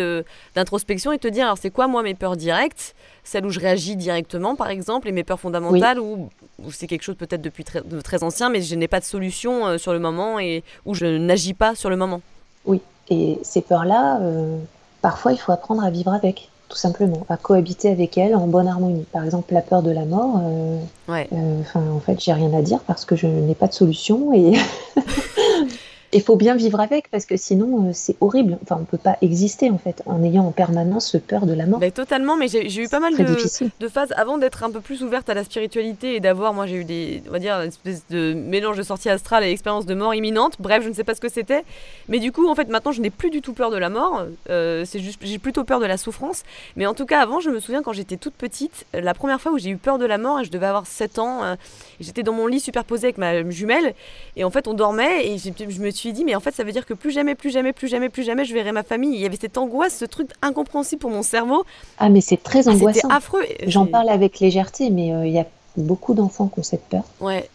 d'introspection 0.56 1.12
et 1.12 1.18
te 1.18 1.28
dire 1.28 1.46
alors 1.46 1.58
c'est 1.58 1.72
quoi 1.72 1.88
moi 1.88 2.02
mes 2.02 2.14
peurs 2.14 2.38
directes, 2.38 2.96
celles 3.24 3.46
où 3.46 3.50
je 3.50 3.60
réagis 3.60 3.96
directement 3.96 4.56
par 4.56 4.70
exemple, 4.70 5.10
et 5.10 5.12
mes 5.12 5.24
peurs 5.24 5.40
fondamentales 5.40 6.00
où, 6.00 6.30
c'est 6.72 6.88
quelque 6.88 7.04
chose 7.04 7.16
peut-être 7.16 7.42
depuis 7.42 7.64
très, 7.64 7.82
de 7.82 8.00
très 8.02 8.24
ancien, 8.24 8.50
mais 8.50 8.62
je 8.62 8.76
n'ai 8.76 8.88
pas 8.88 9.00
de 9.00 9.06
solution 9.06 9.68
euh, 9.68 9.78
sur 9.78 9.94
le 9.94 10.00
moment 10.00 10.40
et 10.40 10.64
où 10.86 10.94
je 10.94 11.06
n'agis 11.06 11.54
pas 11.54 11.76
sur 11.76 11.90
le 11.90 11.98
moment. 11.98 12.22
Oui, 12.66 12.82
et 13.10 13.40
ces 13.44 13.62
peurs-là, 13.62 14.20
euh, 14.22 14.58
parfois 15.02 15.34
il 15.34 15.38
faut 15.38 15.52
apprendre 15.52 15.84
à 15.84 15.90
vivre 15.90 16.14
avec 16.14 16.50
tout 16.70 16.78
simplement, 16.78 17.26
à 17.30 17.38
cohabiter 17.38 17.90
avec 17.90 18.18
elles 18.18 18.36
en 18.36 18.48
bonne 18.48 18.68
harmonie. 18.68 19.06
Par 19.12 19.24
exemple, 19.24 19.54
la 19.54 19.62
peur 19.62 19.82
de 19.82 19.92
la 19.92 20.06
mort, 20.06 20.42
euh, 20.44 20.80
ouais. 21.08 21.28
en 21.76 22.00
fait, 22.00 22.22
j'ai 22.22 22.34
rien 22.34 22.54
à 22.54 22.62
dire 22.62 22.80
parce 22.80 23.06
que 23.06 23.16
je 23.16 23.28
n'ai 23.28 23.56
pas 23.56 23.68
de 23.68 23.74
solution 23.74 24.34
et 24.34 24.54
il 26.18 26.24
faut 26.24 26.36
bien 26.36 26.56
vivre 26.56 26.80
avec 26.80 27.10
parce 27.12 27.26
que 27.26 27.38
sinon 27.38 27.88
euh, 27.88 27.92
c'est 27.94 28.16
horrible. 28.22 28.58
Enfin, 28.64 28.78
on 28.82 28.86
peut 28.86 28.98
pas 28.98 29.18
exister 29.22 29.70
en 29.70 29.78
fait 29.78 30.02
en 30.06 30.24
ayant 30.24 30.46
en 30.46 30.52
permanence 30.52 31.16
peur 31.28 31.46
de 31.46 31.54
la 31.54 31.66
mort. 31.66 31.80
Totalement, 31.94 32.36
mais 32.36 32.48
j'ai 32.48 32.84
eu 32.84 32.90
pas 32.90 33.00
mal 33.00 33.16
de, 33.16 33.24
de, 33.24 33.88
phases 33.88 34.12
avant 34.18 34.38
d'être 34.38 34.64
un 34.64 34.72
peu 34.72 34.82
plus 34.82 35.04
ouverte 35.04 35.30
à 35.30 35.34
la 35.34 35.44
spiritualité 35.44 36.16
et 36.16 36.20
d'avoir, 36.20 36.54
moi 36.54 36.66
j'ai 36.66 36.78
eu 36.78 36.86
des, 36.86 37.24
on 37.28 37.32
va 37.32 37.40
dire, 37.40 37.56
une 37.56 37.68
espèce 37.68 38.04
de 38.10 38.34
mélange 38.34 38.78
de 38.78 38.84
sortie 38.84 39.10
astrale 39.10 39.44
et 39.44 39.52
expérience 39.52 39.86
de 39.86 39.94
mort 39.94 40.16
imminente. 40.16 40.56
Bref, 40.60 40.84
je 40.84 40.90
ne 40.90 40.94
sais 40.94 41.04
pas 41.04 41.16
ce 41.16 41.22
que 41.22 41.30
c'était, 41.30 41.64
mais 42.10 42.20
du 42.20 42.32
coup 42.32 42.48
en 42.48 42.56
fait 42.56 42.68
maintenant 42.68 42.92
je 42.92 43.02
n'ai 43.02 43.10
plus 43.12 43.30
du 43.30 43.42
tout 43.42 43.54
peur 43.54 43.70
de 43.70 43.78
la 43.78 43.90
mort. 43.90 44.26
Euh, 44.50 44.86
c'est 44.86 45.00
juste, 45.00 45.20
j'ai 45.22 45.38
plutôt 45.38 45.64
peur 45.64 45.80
de 45.80 45.86
la 45.86 45.98
souffrance. 45.98 46.44
Mais 46.76 46.86
en 46.88 46.94
tout 46.94 47.06
cas 47.06 47.22
avant, 47.22 47.40
je 47.40 47.50
me 47.50 47.60
souviens 47.60 47.84
quand 47.84 47.94
j'étais 47.94 48.18
toute 48.18 48.34
petite, 48.34 48.86
la 48.94 49.14
première 49.14 49.40
fois 49.40 49.52
où 49.52 49.58
j'ai 49.58 49.70
eu 49.70 49.78
peur 49.78 49.98
de 50.00 50.06
la 50.06 50.18
mort 50.18 50.40
et 50.40 50.46
je 50.46 50.52
devais 50.52 50.66
avoir 50.66 50.88
7 50.88 51.20
ans, 51.20 51.44
euh, 51.44 51.56
j'étais 52.00 52.24
dans 52.24 52.34
mon 52.34 52.48
lit 52.48 52.60
superposé 52.60 53.08
avec 53.08 53.18
ma 53.18 53.50
jumelle 53.50 53.94
et 54.36 54.44
en 54.44 54.50
fait 54.50 54.68
on 54.68 54.74
dormait 54.74 55.28
et 55.28 55.38
je 55.38 55.82
me 55.82 55.92
suis 55.92 56.14
dit, 56.14 56.24
mais 56.24 56.36
en 56.36 56.40
fait, 56.40 56.54
ça 56.54 56.64
veut 56.64 56.72
dire 56.72 56.86
que 56.86 56.94
plus 56.94 57.12
jamais, 57.12 57.36
plus 57.36 57.50
jamais, 57.50 57.74
plus 57.74 57.88
jamais, 57.88 58.10
plus 58.10 58.24
jamais, 58.24 58.46
je 58.46 58.54
verrai 58.54 58.72
ma 58.72 58.84
famille. 58.84 59.14
Il 59.14 59.22
y 59.22 59.26
avait 59.26 59.38
cette 59.40 59.58
angoisse, 59.58 59.98
ce 59.98 60.06
truc 60.06 60.30
incompréhensible 60.42 61.00
pour 61.00 61.12
mon 61.12 61.24
cerveau. 61.24 61.64
Ah, 61.98 62.10
mais 62.10 62.22
c'est 62.22 62.42
très 62.42 62.68
angoissant. 62.68 63.02
C'était 63.02 63.14
affreux. 63.14 63.44
J'en 63.66 63.86
parle 63.86 64.10
avec 64.10 64.40
légèreté, 64.40 64.90
mais 64.90 65.14
euh, 65.14 65.26
il 65.26 65.34
y 65.34 65.40
a 65.40 65.46
beaucoup 65.76 66.14
d'enfants 66.14 66.48
qui 66.48 66.60
ont 66.60 66.64
cette 66.64 66.84
peur. 66.84 67.04
Ouais. 67.20 67.50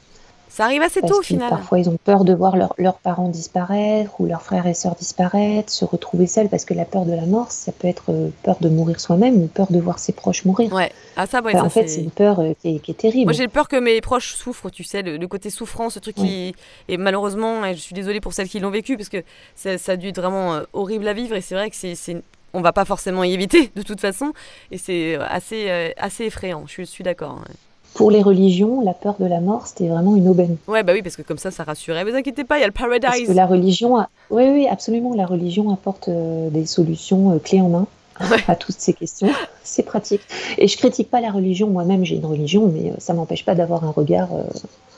Ça 0.52 0.66
arrive 0.66 0.82
assez 0.82 1.00
tôt 1.00 1.20
au 1.20 1.22
final. 1.22 1.48
Parfois, 1.48 1.78
ils 1.78 1.88
ont 1.88 1.96
peur 2.04 2.24
de 2.24 2.34
voir 2.34 2.56
leurs 2.76 2.98
parents 2.98 3.28
disparaître 3.28 4.20
ou 4.20 4.26
leurs 4.26 4.42
frères 4.42 4.66
et 4.66 4.74
sœurs 4.74 4.94
disparaître, 4.96 5.72
se 5.72 5.86
retrouver 5.86 6.26
seuls, 6.26 6.50
parce 6.50 6.66
que 6.66 6.74
la 6.74 6.84
peur 6.84 7.06
de 7.06 7.12
la 7.12 7.24
mort, 7.24 7.50
ça 7.50 7.72
peut 7.72 7.88
être 7.88 8.10
euh, 8.10 8.28
peur 8.42 8.58
de 8.60 8.68
mourir 8.68 9.00
soi-même 9.00 9.42
ou 9.42 9.46
peur 9.46 9.72
de 9.72 9.80
voir 9.80 9.98
ses 9.98 10.12
proches 10.12 10.44
mourir. 10.44 10.70
Ouais. 10.70 10.92
Ah, 11.16 11.26
ça, 11.26 11.40
en 11.42 11.70
fait, 11.70 11.88
c'est 11.88 12.02
une 12.02 12.10
peur 12.10 12.38
euh, 12.40 12.52
qui, 12.60 12.82
est, 12.86 12.94
terrible. 12.94 13.24
Moi, 13.24 13.32
j'ai 13.32 13.48
peur 13.48 13.66
que 13.66 13.76
mes 13.76 14.02
proches 14.02 14.34
souffrent, 14.34 14.68
tu 14.68 14.84
sais, 14.84 15.00
le, 15.00 15.26
côté 15.26 15.48
souffrance, 15.48 15.94
ce 15.94 16.00
truc 16.00 16.16
qui. 16.16 16.54
Et 16.86 16.98
malheureusement, 16.98 17.64
et 17.64 17.72
je 17.72 17.80
suis 17.80 17.94
désolée 17.94 18.20
pour 18.20 18.34
celles 18.34 18.48
qui 18.50 18.60
l'ont 18.60 18.70
vécu, 18.70 18.98
parce 18.98 19.08
que 19.08 19.24
ça, 19.54 19.78
ça, 19.78 19.92
a 19.92 19.96
dû 19.96 20.08
être 20.08 20.20
vraiment 20.20 20.52
euh, 20.52 20.64
horrible 20.74 21.08
à 21.08 21.14
vivre, 21.14 21.34
et 21.34 21.40
c'est 21.40 21.54
vrai 21.54 21.70
que 21.70 21.76
c'est. 21.76 22.22
On 22.52 22.60
va 22.60 22.74
pas 22.74 22.84
forcément 22.84 23.24
y 23.24 23.32
éviter, 23.32 23.72
de 23.76 23.80
toute 23.80 24.02
façon, 24.02 24.34
et 24.70 24.76
c'est 24.76 25.14
assez, 25.14 25.94
assez 25.96 26.26
effrayant, 26.26 26.64
je 26.66 26.82
suis, 26.82 27.02
d'accord. 27.02 27.40
Hein 27.40 27.52
pour 27.94 28.10
les 28.10 28.22
religions, 28.22 28.80
la 28.80 28.94
peur 28.94 29.16
de 29.18 29.26
la 29.26 29.40
mort, 29.40 29.66
c'était 29.66 29.88
vraiment 29.88 30.16
une 30.16 30.28
aubaine. 30.28 30.56
Ouais, 30.66 30.82
bah 30.82 30.92
oui, 30.94 31.02
parce 31.02 31.16
que 31.16 31.22
comme 31.22 31.38
ça, 31.38 31.50
ça 31.50 31.64
rassurait. 31.64 32.04
Vous 32.04 32.14
inquiétez 32.14 32.44
pas, 32.44 32.58
il 32.58 32.62
y 32.62 32.64
a 32.64 32.66
le 32.66 32.72
paradise. 32.72 33.02
Parce 33.02 33.22
que 33.22 33.32
la 33.32 33.46
religion, 33.46 33.98
oui, 34.30 34.44
oui, 34.48 34.66
absolument, 34.68 35.14
la 35.14 35.26
religion 35.26 35.70
apporte 35.72 36.08
euh, 36.08 36.48
des 36.50 36.66
solutions 36.66 37.32
euh, 37.32 37.38
clés 37.38 37.60
en 37.60 37.68
main 37.68 37.86
à 38.48 38.56
toutes 38.56 38.78
ces 38.78 38.92
questions. 38.92 39.28
C'est 39.62 39.82
pratique. 39.82 40.22
Et 40.58 40.68
je 40.68 40.76
critique 40.76 41.10
pas 41.10 41.20
la 41.20 41.30
religion, 41.30 41.68
moi-même, 41.68 42.04
j'ai 42.04 42.16
une 42.16 42.26
religion, 42.26 42.66
mais 42.66 42.90
euh, 42.90 42.94
ça 42.98 43.14
m'empêche 43.14 43.44
pas 43.44 43.54
d'avoir 43.54 43.84
un 43.84 43.90
regard 43.90 44.28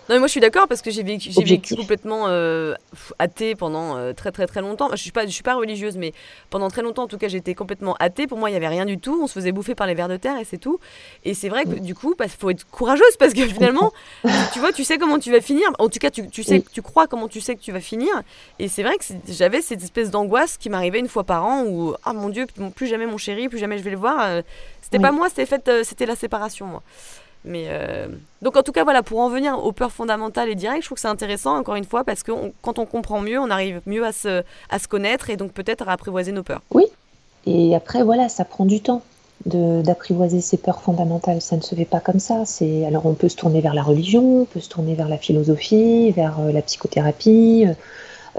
non, 0.08 0.16
mais 0.16 0.18
moi 0.18 0.28
je 0.28 0.32
suis 0.32 0.40
d'accord 0.40 0.68
parce 0.68 0.82
que 0.82 0.90
j'ai 0.90 1.02
vécu, 1.02 1.30
vécu, 1.30 1.74
complètement 1.76 2.24
euh, 2.28 2.74
athée 3.18 3.54
pendant 3.54 3.96
euh, 3.96 4.12
très 4.12 4.32
très 4.32 4.46
très 4.46 4.60
longtemps. 4.60 4.90
Je 4.92 4.96
suis 4.96 5.12
pas, 5.12 5.24
je 5.24 5.30
suis 5.30 5.42
pas 5.42 5.54
religieuse, 5.54 5.96
mais 5.96 6.12
pendant 6.50 6.68
très 6.68 6.82
longtemps 6.82 7.04
en 7.04 7.06
tout 7.08 7.16
cas 7.16 7.28
j'étais 7.28 7.54
complètement 7.54 7.96
athée. 7.98 8.26
Pour 8.26 8.36
moi 8.36 8.50
il 8.50 8.52
y 8.52 8.56
avait 8.56 8.68
rien 8.68 8.84
du 8.84 8.98
tout. 8.98 9.18
On 9.22 9.26
se 9.26 9.32
faisait 9.32 9.52
bouffer 9.52 9.74
par 9.74 9.86
les 9.86 9.94
vers 9.94 10.08
de 10.08 10.18
terre 10.18 10.38
et 10.38 10.44
c'est 10.44 10.58
tout. 10.58 10.78
Et 11.24 11.32
c'est 11.32 11.48
vrai 11.48 11.64
que 11.64 11.70
du 11.70 11.94
coup, 11.94 12.12
il 12.12 12.16
bah, 12.18 12.28
faut 12.28 12.50
être 12.50 12.68
courageuse 12.70 13.16
parce 13.18 13.32
que 13.32 13.46
finalement, 13.46 13.92
tu 14.52 14.58
vois, 14.58 14.72
tu 14.72 14.84
sais 14.84 14.98
comment 14.98 15.18
tu 15.18 15.30
vas 15.30 15.40
finir. 15.40 15.70
En 15.78 15.88
tout 15.88 15.98
cas, 15.98 16.10
tu, 16.10 16.28
tu 16.28 16.42
sais, 16.42 16.62
tu 16.70 16.82
crois 16.82 17.06
comment 17.06 17.28
tu 17.28 17.40
sais 17.40 17.54
que 17.54 17.62
tu 17.62 17.72
vas 17.72 17.80
finir. 17.80 18.12
Et 18.58 18.68
c'est 18.68 18.82
vrai 18.82 18.96
que 18.98 19.04
j'avais 19.28 19.62
cette 19.62 19.82
espèce 19.82 20.10
d'angoisse 20.10 20.58
qui 20.58 20.68
m'arrivait 20.68 21.00
une 21.00 21.08
fois 21.08 21.24
par 21.24 21.46
an 21.46 21.64
où 21.64 21.94
ah 22.04 22.12
mon 22.12 22.28
Dieu, 22.28 22.46
plus 22.74 22.88
jamais 22.88 23.06
mon 23.06 23.16
chéri, 23.16 23.48
plus 23.48 23.58
jamais 23.58 23.78
je 23.78 23.84
vais 23.84 23.90
le 23.90 23.96
voir. 23.96 24.20
Euh, 24.20 24.42
c'était 24.82 24.98
pas 24.98 25.12
moi, 25.12 25.30
c'était 25.30 25.46
fait, 25.46 25.70
c'était 25.82 26.04
la 26.04 26.14
séparation 26.14 26.66
moi. 26.66 26.82
Euh, 27.46 28.06
Donc 28.42 28.56
en 28.56 28.62
tout 28.62 28.72
cas, 28.72 28.84
voilà, 28.84 29.02
pour 29.02 29.20
en 29.20 29.28
venir 29.28 29.58
aux 29.64 29.72
peurs 29.72 29.92
fondamentales 29.92 30.48
et 30.48 30.54
directes, 30.54 30.82
je 30.82 30.88
trouve 30.88 30.96
que 30.96 31.02
c'est 31.02 31.08
intéressant, 31.08 31.56
encore 31.56 31.76
une 31.76 31.84
fois, 31.84 32.04
parce 32.04 32.22
que 32.22 32.32
quand 32.62 32.78
on 32.78 32.86
comprend 32.86 33.20
mieux, 33.20 33.38
on 33.38 33.50
arrive 33.50 33.80
mieux 33.86 34.04
à 34.04 34.12
se, 34.12 34.42
connaître 34.88 35.30
et 35.30 35.36
donc 35.36 35.52
peut-être 35.52 35.88
à 35.88 35.92
apprivoiser 35.92 36.32
nos 36.32 36.42
peurs. 36.42 36.62
Oui, 36.72 36.84
et 37.46 37.74
après, 37.74 38.02
voilà, 38.02 38.28
ça 38.28 38.44
prend 38.44 38.64
du 38.64 38.80
temps 38.80 39.02
d'apprivoiser 39.46 40.40
ces 40.40 40.56
peurs 40.56 40.80
fondamentales. 40.80 41.42
Ça 41.42 41.56
ne 41.56 41.60
se 41.60 41.74
fait 41.74 41.84
pas 41.84 42.00
comme 42.00 42.20
ça. 42.20 42.44
Alors 42.86 43.04
on 43.04 43.12
peut 43.12 43.28
se 43.28 43.36
tourner 43.36 43.60
vers 43.60 43.74
la 43.74 43.82
religion, 43.82 44.42
on 44.42 44.44
peut 44.46 44.60
se 44.60 44.70
tourner 44.70 44.94
vers 44.94 45.08
la 45.08 45.18
philosophie, 45.18 46.12
vers 46.12 46.40
euh, 46.40 46.50
la 46.50 46.62
psychothérapie, 46.62 47.66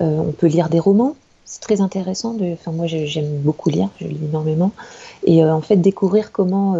euh, 0.01 0.17
on 0.17 0.31
peut 0.31 0.47
lire 0.47 0.67
des 0.67 0.79
romans. 0.79 1.15
C'est 1.43 1.61
très 1.61 1.79
intéressant. 1.79 2.35
Enfin, 2.53 2.71
moi, 2.71 2.87
j'aime 2.87 3.37
beaucoup 3.41 3.69
lire, 3.69 3.89
je 4.01 4.07
lis 4.07 4.25
énormément. 4.25 4.71
Et 5.27 5.43
en 5.43 5.61
fait, 5.61 5.75
découvrir 5.75 6.31
comment 6.31 6.75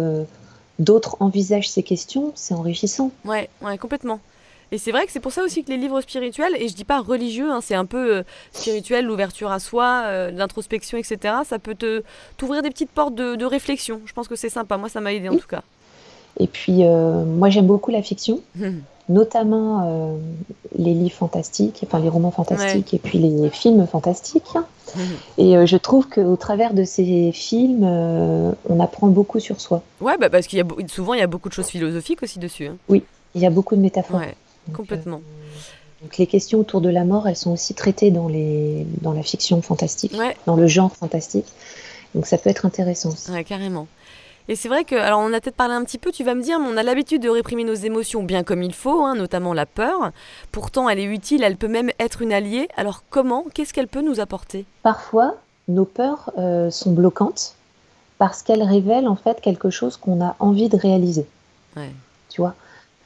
d'autres 0.78 1.16
envisagent 1.20 1.68
ces 1.68 1.82
questions, 1.82 2.32
c'est 2.34 2.54
enrichissant. 2.54 3.10
Ouais, 3.24 3.48
ouais, 3.62 3.78
complètement. 3.78 4.20
Et 4.72 4.78
c'est 4.78 4.90
vrai 4.90 5.06
que 5.06 5.12
c'est 5.12 5.20
pour 5.20 5.32
ça 5.32 5.42
aussi 5.44 5.62
que 5.62 5.70
les 5.70 5.76
livres 5.76 6.00
spirituels, 6.00 6.56
et 6.58 6.68
je 6.68 6.74
dis 6.74 6.84
pas 6.84 7.00
religieux, 7.00 7.50
hein, 7.50 7.60
c'est 7.62 7.76
un 7.76 7.84
peu 7.84 8.16
euh, 8.16 8.22
spirituel, 8.52 9.04
l'ouverture 9.04 9.52
à 9.52 9.60
soi, 9.60 10.02
euh, 10.06 10.30
l'introspection, 10.32 10.98
etc. 10.98 11.34
Ça 11.44 11.60
peut 11.60 11.76
te 11.76 12.02
t'ouvrir 12.36 12.62
des 12.62 12.70
petites 12.70 12.90
portes 12.90 13.14
de, 13.14 13.44
réflexion. 13.44 14.00
Je 14.06 14.12
pense 14.12 14.26
que 14.26 14.34
c'est 14.34 14.48
sympa. 14.48 14.76
Moi, 14.76 14.88
ça 14.88 15.00
m'a 15.00 15.12
aidé 15.12 15.28
en 15.28 15.36
tout 15.36 15.46
cas. 15.46 15.62
Et 16.38 16.48
puis, 16.48 16.84
euh, 16.84 17.24
moi, 17.24 17.48
j'aime 17.48 17.66
beaucoup 17.66 17.92
la 17.92 18.02
fiction. 18.02 18.40
Notamment 19.08 19.82
euh, 19.84 20.16
les 20.76 20.94
livres 20.94 21.14
fantastiques, 21.14 21.80
enfin 21.86 22.00
les 22.00 22.08
romans 22.08 22.30
fantastiques 22.30 22.92
et 22.94 22.98
puis 22.98 23.18
les 23.18 23.50
films 23.50 23.86
fantastiques. 23.86 24.54
Mhm. 24.96 25.02
Et 25.38 25.56
euh, 25.56 25.66
je 25.66 25.76
trouve 25.76 26.08
qu'au 26.08 26.36
travers 26.36 26.74
de 26.74 26.84
ces 26.84 27.30
films, 27.32 27.84
euh, 27.84 28.52
on 28.68 28.80
apprend 28.80 29.08
beaucoup 29.08 29.40
sur 29.40 29.60
soi. 29.60 29.82
Ouais, 30.00 30.16
bah 30.18 30.30
parce 30.30 30.46
qu'il 30.46 30.58
y 30.58 30.62
a 30.62 30.66
souvent 30.88 31.14
il 31.14 31.20
y 31.20 31.22
a 31.22 31.26
beaucoup 31.26 31.48
de 31.48 31.54
choses 31.54 31.68
philosophiques 31.68 32.22
aussi 32.22 32.38
dessus. 32.38 32.66
Hein. 32.66 32.76
Oui, 32.88 33.02
il 33.34 33.40
y 33.40 33.46
a 33.46 33.50
beaucoup 33.50 33.76
de 33.76 33.80
métaphores. 33.80 34.22
complètement. 34.72 35.20
Donc, 36.02 36.18
les 36.18 36.26
questions 36.26 36.60
autour 36.60 36.82
de 36.82 36.90
la 36.90 37.04
mort, 37.04 37.26
elles 37.26 37.36
sont 37.36 37.52
aussi 37.52 37.72
traitées 37.72 38.10
dans, 38.10 38.28
les, 38.28 38.86
dans 39.00 39.12
la 39.12 39.22
fiction 39.22 39.62
fantastique, 39.62 40.12
Ouais, 40.16 40.36
dans 40.46 40.54
le 40.56 40.66
genre 40.66 40.94
fantastique. 40.94 41.46
Donc 42.14 42.26
ça 42.26 42.38
peut 42.38 42.50
être 42.50 42.66
intéressant 42.66 43.10
aussi. 43.10 43.30
ouais, 43.30 43.44
carrément. 43.44 43.86
Et 44.48 44.56
c'est 44.56 44.68
vrai 44.68 44.84
que, 44.84 44.94
alors 44.94 45.20
on 45.20 45.32
a 45.32 45.40
peut-être 45.40 45.56
parlé 45.56 45.74
un 45.74 45.84
petit 45.84 45.98
peu, 45.98 46.12
tu 46.12 46.22
vas 46.24 46.34
me 46.34 46.42
dire, 46.42 46.58
mais 46.60 46.68
on 46.68 46.76
a 46.76 46.82
l'habitude 46.82 47.22
de 47.22 47.28
réprimer 47.28 47.64
nos 47.64 47.74
émotions 47.74 48.22
bien 48.22 48.44
comme 48.44 48.62
il 48.62 48.74
faut, 48.74 49.02
hein, 49.04 49.14
notamment 49.14 49.52
la 49.52 49.66
peur. 49.66 50.12
Pourtant, 50.52 50.88
elle 50.88 50.98
est 50.98 51.04
utile, 51.04 51.42
elle 51.42 51.56
peut 51.56 51.68
même 51.68 51.90
être 51.98 52.22
une 52.22 52.32
alliée. 52.32 52.68
Alors 52.76 53.02
comment 53.10 53.44
Qu'est-ce 53.54 53.72
qu'elle 53.72 53.88
peut 53.88 54.02
nous 54.02 54.20
apporter? 54.20 54.64
Parfois, 54.82 55.36
nos 55.68 55.84
peurs 55.84 56.30
euh, 56.38 56.70
sont 56.70 56.92
bloquantes 56.92 57.54
parce 58.18 58.42
qu'elles 58.42 58.62
révèlent 58.62 59.08
en 59.08 59.16
fait 59.16 59.40
quelque 59.40 59.70
chose 59.70 59.96
qu'on 59.96 60.24
a 60.24 60.36
envie 60.38 60.68
de 60.68 60.76
réaliser. 60.76 61.26
Ouais. 61.76 61.90
Tu 62.28 62.40
vois? 62.40 62.54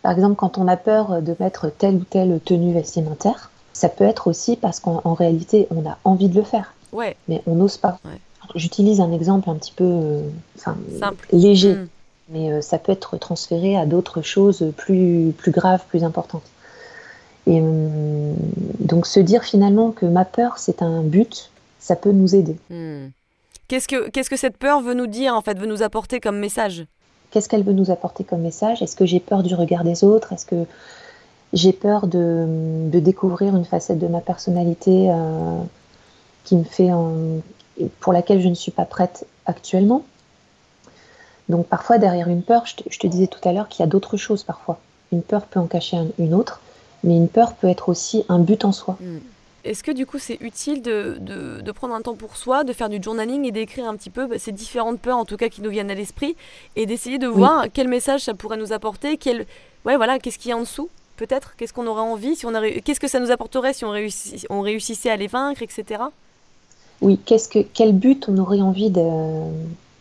Par 0.02 0.12
exemple, 0.12 0.36
quand 0.36 0.58
on 0.58 0.68
a 0.68 0.76
peur 0.76 1.20
de 1.22 1.34
mettre 1.40 1.70
telle 1.70 1.96
ou 1.96 2.04
telle 2.04 2.40
tenue 2.44 2.72
vestimentaire, 2.72 3.50
ça 3.72 3.88
peut 3.88 4.04
être 4.04 4.26
aussi 4.28 4.56
parce 4.56 4.80
qu'en 4.80 5.00
en 5.04 5.14
réalité, 5.14 5.66
on 5.70 5.88
a 5.88 5.98
envie 6.04 6.28
de 6.28 6.36
le 6.36 6.44
faire, 6.44 6.74
Ouais, 6.92 7.16
mais 7.28 7.42
on 7.46 7.54
n'ose 7.54 7.76
pas. 7.76 7.98
Ouais. 8.04 8.20
J'utilise 8.54 9.00
un 9.00 9.12
exemple 9.12 9.48
un 9.50 9.54
petit 9.54 9.72
peu 9.72 9.84
euh, 9.84 10.22
enfin, 10.56 10.76
léger, 11.32 11.74
Mm. 11.74 11.88
mais 12.30 12.52
euh, 12.52 12.60
ça 12.60 12.78
peut 12.78 12.92
être 12.92 13.16
transféré 13.16 13.76
à 13.76 13.86
d'autres 13.86 14.22
choses 14.22 14.72
plus, 14.76 15.32
plus 15.36 15.50
graves, 15.50 15.82
plus 15.88 16.04
importantes. 16.04 16.42
Et 17.46 17.60
hum, 17.60 18.34
donc 18.78 19.06
se 19.06 19.20
dire 19.20 19.42
finalement 19.44 19.92
que 19.92 20.06
ma 20.06 20.24
peur, 20.24 20.58
c'est 20.58 20.82
un 20.82 21.02
but, 21.02 21.50
ça 21.78 21.96
peut 21.96 22.12
nous 22.12 22.34
aider. 22.34 22.56
Hmm. 22.70 23.08
Qu'est-ce 23.68 23.88
que 23.88 24.10
qu'est-ce 24.10 24.28
que 24.30 24.36
cette 24.36 24.56
peur 24.56 24.80
veut 24.80 24.94
nous 24.94 25.06
dire 25.06 25.34
en 25.34 25.40
fait, 25.40 25.58
veut 25.58 25.66
nous 25.66 25.82
apporter 25.82 26.20
comme 26.20 26.38
message? 26.38 26.84
Qu'est-ce 27.30 27.48
qu'elle 27.48 27.62
veut 27.62 27.72
nous 27.72 27.90
apporter 27.90 28.24
comme 28.24 28.40
message? 28.40 28.82
Est-ce 28.82 28.96
que 28.96 29.06
j'ai 29.06 29.20
peur 29.20 29.42
du 29.42 29.54
regard 29.54 29.84
des 29.84 30.02
autres? 30.02 30.32
Est-ce 30.32 30.44
que 30.44 30.66
j'ai 31.52 31.72
peur 31.72 32.06
de, 32.06 32.46
de 32.90 32.98
découvrir 32.98 33.56
une 33.56 33.64
facette 33.64 33.98
de 33.98 34.08
ma 34.08 34.20
personnalité 34.20 35.08
euh, 35.10 35.60
qui 36.44 36.56
me 36.56 36.64
fait 36.64 36.90
pour 38.00 38.12
laquelle 38.12 38.40
je 38.40 38.48
ne 38.48 38.54
suis 38.54 38.70
pas 38.72 38.84
prête 38.84 39.26
actuellement 39.46 40.02
Donc 41.48 41.66
parfois 41.66 41.98
derrière 41.98 42.28
une 42.28 42.42
peur, 42.42 42.66
je 42.66 42.76
te, 42.76 42.84
je 42.90 42.98
te 42.98 43.06
disais 43.06 43.26
tout 43.26 43.46
à 43.48 43.52
l'heure 43.52 43.68
qu'il 43.68 43.80
y 43.80 43.82
a 43.82 43.86
d'autres 43.88 44.16
choses 44.16 44.44
parfois. 44.44 44.78
Une 45.12 45.22
peur 45.22 45.42
peut 45.46 45.58
en 45.58 45.66
cacher 45.66 45.96
un- 45.96 46.06
une 46.18 46.34
autre, 46.34 46.60
mais 47.02 47.16
une 47.16 47.28
peur 47.28 47.54
peut 47.54 47.68
être 47.68 47.88
aussi 47.88 48.24
un 48.28 48.38
but 48.38 48.64
en 48.64 48.72
soi. 48.72 48.96
Hmm. 49.00 49.18
Est-ce 49.64 49.82
que 49.82 49.90
du 49.90 50.06
coup 50.06 50.18
c'est 50.18 50.38
utile 50.40 50.80
de, 50.80 51.16
de- 51.20 51.60
de 51.60 51.72
prendre 51.72 51.94
un 51.94 52.00
temps 52.00 52.14
pour 52.14 52.36
soi, 52.36 52.64
de 52.64 52.72
faire 52.72 52.88
du 52.88 53.02
journaling 53.02 53.44
et 53.44 53.52
d'écrire 53.52 53.86
un 53.88 53.96
petit 53.96 54.08
peu 54.10 54.26
bah, 54.26 54.38
ces 54.38 54.52
différentes 54.52 55.00
peurs 55.00 55.18
en 55.18 55.24
tout 55.26 55.36
cas 55.36 55.48
qui 55.48 55.60
nous 55.60 55.68
viennent 55.70 55.90
à 55.90 55.94
l'esprit 55.94 56.34
et 56.76 56.86
d'essayer 56.86 57.18
de 57.18 57.26
voir 57.26 57.66
quel 57.72 57.88
message 57.88 58.22
ça 58.22 58.32
pourrait 58.34 58.56
nous 58.56 58.72
apporter, 58.72 59.16
quel 59.18 59.44
ouais 59.84 59.96
voilà 59.96 60.18
qu'est-ce 60.18 60.38
qu'il 60.38 60.48
y 60.50 60.52
a 60.52 60.56
en 60.56 60.60
dessous 60.60 60.88
peut-être, 61.18 61.56
qu'est-ce 61.56 61.74
qu'on 61.74 61.86
aurait 61.86 62.00
envie, 62.00 62.36
si 62.36 62.46
on 62.46 62.54
a 62.54 62.70
qu'est-ce 62.70 63.00
que 63.00 63.08
ça 63.08 63.20
nous 63.20 63.30
apporterait 63.30 63.74
si 63.74 63.84
on 63.84 64.60
réussissait 64.62 65.10
à 65.10 65.16
les 65.16 65.26
vaincre, 65.26 65.60
etc. 65.62 66.04
Oui, 67.02 67.18
qu'est-ce 67.24 67.48
que, 67.48 67.60
quel 67.60 67.92
but 67.94 68.26
on 68.28 68.36
aurait 68.38 68.60
envie 68.60 68.90
de, 68.90 69.02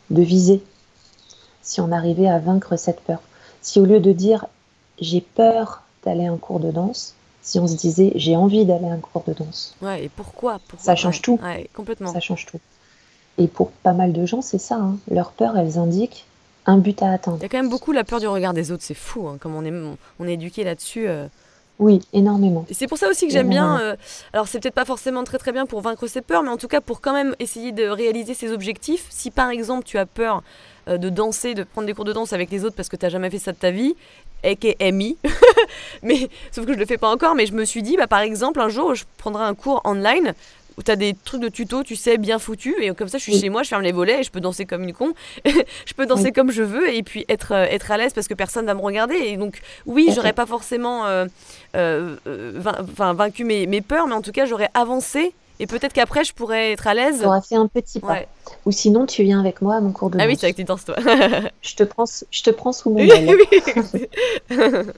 de 0.10 0.22
viser 0.22 0.62
si 1.62 1.80
on 1.82 1.92
arrivait 1.92 2.28
à 2.28 2.40
vaincre 2.40 2.76
cette 2.78 3.02
peur? 3.02 3.20
Si 3.62 3.80
au 3.80 3.86
lieu 3.86 4.00
de 4.00 4.12
dire 4.12 4.46
j'ai 5.00 5.22
peur 5.22 5.84
d'aller 6.04 6.28
à 6.28 6.32
un 6.32 6.38
cours 6.38 6.60
de 6.60 6.72
danse, 6.72 7.14
si 7.42 7.58
on 7.60 7.68
se 7.68 7.76
disait 7.76 8.12
j'ai 8.16 8.36
envie 8.36 8.66
d'aller 8.66 8.88
à 8.88 8.94
un 8.94 8.98
cours 9.00 9.24
de 9.28 9.34
danse, 9.34 9.74
Ouais, 9.82 10.06
et 10.06 10.10
pourquoi, 10.10 10.60
pourquoi 10.68 10.84
Ça 10.86 10.96
change 10.96 11.22
tout. 11.22 11.40
Ouais, 11.44 11.70
complètement. 11.74 12.12
ça 12.12 12.20
change 12.20 12.46
tout. 12.46 12.60
Et 13.38 13.48
pour 13.48 13.72
pas 13.72 13.94
mal 13.94 14.12
de 14.12 14.26
gens, 14.26 14.42
c'est 14.42 14.58
ça. 14.60 14.76
hein. 14.76 14.98
Leurs 15.10 15.32
peurs, 15.32 15.58
elles 15.58 15.78
indiquent 15.78 16.26
un 16.66 16.78
but 16.78 17.02
à 17.02 17.12
atteindre. 17.14 17.38
Il 17.40 17.44
y 17.44 17.46
a 17.46 17.50
quand 17.50 17.58
même 17.62 17.70
beaucoup 17.70 17.94
la 17.94 18.04
peur 18.04 18.20
du 18.20 18.28
regard 18.28 18.54
des 18.54 18.72
autres, 18.72 18.84
c'est 18.84 18.94
fou, 18.94 19.28
hein, 19.28 19.38
comme 19.40 19.56
on 19.56 19.64
est, 19.64 19.74
on 20.20 20.28
est 20.28 20.34
éduqué 20.34 20.66
là-dessus. 20.66 21.08
euh. 21.08 21.28
Oui, 21.80 22.02
énormément. 22.12 22.66
Et 22.70 22.74
c'est 22.74 22.88
pour 22.88 22.98
ça 22.98 23.10
aussi 23.10 23.26
que 23.26 23.32
j'aime 23.32 23.50
bien. 23.50 23.80
euh, 23.80 23.96
alors, 24.34 24.50
c'est 24.50 24.60
peut-être 24.60 24.76
pas 24.76 24.86
forcément 24.86 25.24
très 25.24 25.38
très 25.38 25.54
bien 25.54 25.66
pour 25.66 25.80
vaincre 25.80 26.08
ses 26.08 26.22
peurs, 26.22 26.44
mais 26.44 26.50
en 26.50 26.58
tout 26.58 26.68
cas 26.68 26.82
pour 26.82 27.00
quand 27.00 27.14
même 27.14 27.36
essayer 27.40 27.72
de 27.72 27.88
réaliser 27.88 28.34
ses 28.34 28.52
objectifs. 28.52 29.06
Si 29.10 29.32
par 29.32 29.50
exemple 29.50 29.86
tu 29.86 29.98
as 29.98 30.06
peur 30.06 30.44
euh, 30.90 30.98
de 30.98 31.10
danser, 31.10 31.54
de 31.54 31.64
prendre 31.64 31.88
des 31.88 31.94
cours 31.94 32.04
de 32.04 32.12
danse 32.12 32.34
avec 32.34 32.52
les 32.52 32.66
autres 32.66 32.76
parce 32.76 32.90
que 32.90 32.98
tu 32.98 33.06
n'as 33.06 33.10
jamais 33.10 33.30
fait 33.30 33.40
ça 33.40 33.54
de 33.54 33.58
ta 33.58 33.72
vie, 33.72 33.96
et 34.44 34.92
MI, 34.92 35.18
mais 36.04 36.30
sauf 36.52 36.66
que 36.66 36.74
je 36.74 36.80
le 36.80 36.86
fais 36.86 36.98
pas 36.98 37.10
encore, 37.10 37.36
mais 37.36 37.46
je 37.46 37.54
me 37.54 37.66
suis 37.66 37.84
dit, 37.84 37.98
bah, 37.98 38.08
par 38.08 38.20
exemple, 38.20 38.60
un 38.62 38.70
jour 38.70 38.96
je 38.96 39.06
prendrai 39.18 39.44
un 39.44 39.54
cours 39.54 39.82
online 39.86 40.34
où 40.80 40.82
tu 40.82 40.90
as 40.92 40.96
des 40.96 41.14
trucs 41.26 41.42
de 41.42 41.50
tuto, 41.50 41.84
tu 41.84 41.96
sais, 41.98 42.18
bien 42.18 42.40
foutus, 42.40 42.74
et 42.80 42.90
comme 42.96 43.10
ça 43.10 43.18
je 43.18 43.24
suis 43.24 43.34
Oui. 43.34 43.40
chez 43.42 43.50
moi, 43.50 43.64
je 43.64 43.68
ferme 43.70 43.84
les 43.84 43.92
volets 43.92 44.22
et 44.22 44.24
je 44.24 44.32
peux 44.32 44.40
danser 44.40 44.66
comme 44.66 44.84
une 44.84 44.94
con, 44.94 45.12
je 45.46 45.94
peux 45.94 46.06
danser 46.06 46.24
Oui. 46.26 46.32
comme 46.34 46.52
je 46.52 46.64
veux 46.64 46.92
et 46.94 47.04
puis 47.04 47.26
être, 47.28 47.52
euh, 47.54 47.66
être 47.70 47.92
à 47.92 47.98
l'aise 47.98 48.14
parce 48.14 48.28
que 48.30 48.34
personne 48.34 48.66
va 48.66 48.74
me 48.74 48.80
regarder. 48.82 49.16
Et 49.16 49.36
donc, 49.38 49.60
oui, 49.86 50.10
j'aurais 50.16 50.32
pas 50.34 50.46
forcément 50.46 51.06
euh, 51.06 51.26
euh, 51.76 52.16
vain- 52.26 53.14
vaincu 53.14 53.44
mes, 53.44 53.68
mes 53.68 53.82
peurs, 53.82 54.08
mais 54.08 54.16
en 54.16 54.22
tout 54.22 54.32
cas, 54.32 54.46
j'aurais 54.46 54.70
avancé 54.74 55.34
et 55.62 55.68
peut-être 55.68 55.92
qu'après, 55.92 56.24
je 56.24 56.34
pourrais 56.34 56.72
être 56.72 56.88
à 56.88 56.94
l'aise. 56.94 57.20
Tu 57.20 57.26
auras 57.26 57.42
fait 57.42 57.56
un 57.56 57.68
petit 57.68 58.00
pas. 58.00 58.08
Ouais. 58.14 58.28
Ou 58.66 58.72
sinon, 58.72 59.06
tu 59.06 59.24
viens 59.24 59.42
avec 59.42 59.62
moi 59.62 59.76
à 59.76 59.82
mon 59.82 59.92
cours 59.92 60.10
de 60.10 60.18
Ah 60.18 60.24
oui, 60.28 60.30
danse. 60.34 60.40
c'est 60.40 60.46
avec 60.46 60.56
tes 60.56 60.64
danses, 60.64 60.86
toi. 60.86 60.96
je, 61.62 61.76
te 61.76 61.84
prends, 61.84 62.06
sous- 62.06 62.26
je 62.32 62.42
te 62.44 62.50
prends 62.52 62.72
sous 62.72 62.90
mon 62.92 63.00
aile. 63.00 63.36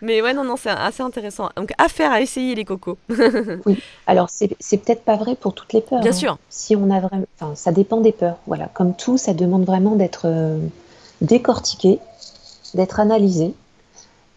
oui. 0.00 0.08
Mais 0.08 0.22
ouais, 0.22 0.32
non, 0.32 0.44
non, 0.44 0.56
c'est 0.56 0.70
assez 0.70 1.02
intéressant. 1.02 1.50
Donc, 1.56 1.72
affaire 1.78 2.12
à 2.12 2.20
essayer 2.20 2.54
les 2.54 2.64
cocos. 2.64 2.98
Alors, 4.06 4.30
c'est 4.30 4.50
c'est 4.60 4.78
peut-être 4.78 5.02
pas 5.02 5.16
vrai 5.16 5.34
pour 5.34 5.54
toutes 5.54 5.72
les 5.72 5.80
peurs. 5.80 6.00
Bien 6.00 6.10
hein. 6.10 6.14
sûr. 6.14 6.38
Si 6.48 6.76
on 6.76 6.90
a 6.90 7.00
vraiment, 7.00 7.26
enfin, 7.38 7.54
ça 7.54 7.72
dépend 7.72 8.00
des 8.00 8.12
peurs. 8.12 8.36
Voilà, 8.46 8.68
comme 8.74 8.94
tout, 8.94 9.18
ça 9.18 9.34
demande 9.34 9.64
vraiment 9.64 9.96
d'être 9.96 10.22
euh, 10.24 10.58
décortiqué, 11.20 11.98
d'être 12.74 13.00
analysé. 13.00 13.54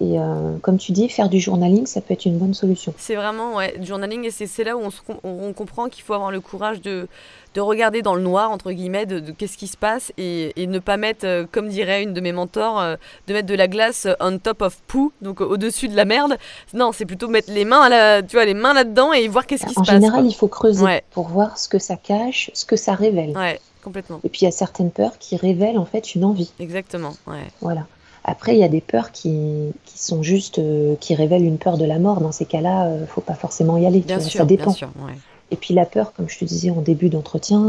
Et 0.03 0.17
euh, 0.17 0.57
comme 0.63 0.79
tu 0.79 0.93
dis, 0.93 1.07
faire 1.09 1.29
du 1.29 1.39
journaling, 1.39 1.85
ça 1.85 2.01
peut 2.01 2.15
être 2.15 2.25
une 2.25 2.39
bonne 2.39 2.55
solution. 2.55 2.91
C'est 2.97 3.13
vraiment, 3.15 3.55
ouais, 3.57 3.77
du 3.77 3.85
journaling, 3.85 4.25
et 4.25 4.31
c'est 4.31 4.63
là 4.63 4.75
où 4.75 4.79
on, 4.79 4.89
se 4.89 4.99
com- 5.01 5.19
on- 5.23 5.49
on 5.49 5.53
comprend 5.53 5.89
qu'il 5.89 6.03
faut 6.03 6.13
avoir 6.15 6.31
le 6.31 6.39
courage 6.41 6.81
de, 6.81 7.07
de 7.53 7.61
regarder 7.61 8.01
dans 8.01 8.15
le 8.15 8.21
noir, 8.23 8.49
entre 8.49 8.71
guillemets, 8.71 9.05
de, 9.05 9.19
de 9.19 9.31
qu'est-ce 9.31 9.57
qui 9.57 9.67
se 9.67 9.77
passe, 9.77 10.11
et, 10.17 10.53
et 10.59 10.65
ne 10.65 10.79
pas 10.79 10.97
mettre, 10.97 11.25
euh, 11.27 11.45
comme 11.51 11.69
dirait 11.69 12.01
une 12.01 12.13
de 12.13 12.21
mes 12.21 12.31
mentors, 12.31 12.79
euh, 12.79 12.95
de 13.27 13.33
mettre 13.33 13.47
de 13.47 13.53
la 13.53 13.67
glace 13.67 14.07
on 14.19 14.39
top 14.39 14.63
of 14.63 14.77
poo, 14.87 15.11
donc 15.21 15.39
au-dessus 15.39 15.87
de 15.87 15.95
la 15.95 16.05
merde. 16.05 16.35
Non, 16.73 16.93
c'est 16.93 17.05
plutôt 17.05 17.27
mettre 17.27 17.51
les 17.51 17.63
mains, 17.65 17.81
à 17.81 17.89
la, 17.89 18.23
tu 18.23 18.37
vois, 18.37 18.45
les 18.45 18.55
mains 18.55 18.73
là-dedans 18.73 19.13
et 19.13 19.27
voir 19.27 19.45
qu'est-ce 19.45 19.65
qui 19.67 19.77
En 19.77 19.83
se 19.83 19.91
passe. 19.91 20.01
général, 20.01 20.25
il 20.25 20.33
faut 20.33 20.47
creuser 20.47 20.83
Ouais. 20.83 21.03
pour 21.11 21.27
voir 21.27 21.59
ce 21.59 21.69
que 21.69 21.77
ça 21.77 21.95
cache, 21.95 22.49
ce 22.55 22.65
que 22.65 22.75
ça 22.75 22.95
révèle. 22.95 23.37
Ouais, 23.37 23.59
complètement. 23.83 24.19
Et 24.23 24.29
puis, 24.29 24.41
il 24.41 24.45
y 24.45 24.47
a 24.47 24.51
certaines 24.51 24.89
peurs 24.89 25.19
qui 25.19 25.35
révèlent 25.35 25.77
en 25.77 25.85
fait 25.85 26.15
une 26.15 26.23
envie. 26.25 26.51
Exactement, 26.59 27.13
ouais. 27.27 27.45
Voilà. 27.61 27.85
Après, 28.23 28.53
il 28.55 28.59
y 28.59 28.63
a 28.63 28.67
des 28.69 28.81
peurs 28.81 29.11
qui, 29.11 29.71
qui 29.85 29.97
sont 29.99 30.21
juste, 30.21 30.59
euh, 30.59 30.95
qui 30.99 31.15
révèlent 31.15 31.43
une 31.43 31.57
peur 31.57 31.77
de 31.77 31.85
la 31.85 31.97
mort. 31.97 32.21
Dans 32.21 32.31
ces 32.31 32.45
cas-là, 32.45 32.85
euh, 32.85 33.05
faut 33.07 33.21
pas 33.21 33.33
forcément 33.33 33.77
y 33.77 33.85
aller. 33.85 34.01
tu 34.01 34.07
Bien 34.07 34.17
vois, 34.19 34.25
sûr, 34.29 34.39
ça 34.41 34.45
dépend. 34.45 34.65
bien 34.65 34.73
sûr, 34.73 34.89
ouais. 35.05 35.13
Et 35.49 35.55
puis 35.55 35.73
la 35.73 35.85
peur, 35.85 36.13
comme 36.13 36.29
je 36.29 36.37
te 36.37 36.45
disais 36.45 36.69
en 36.69 36.81
début 36.81 37.09
d'entretien, 37.09 37.61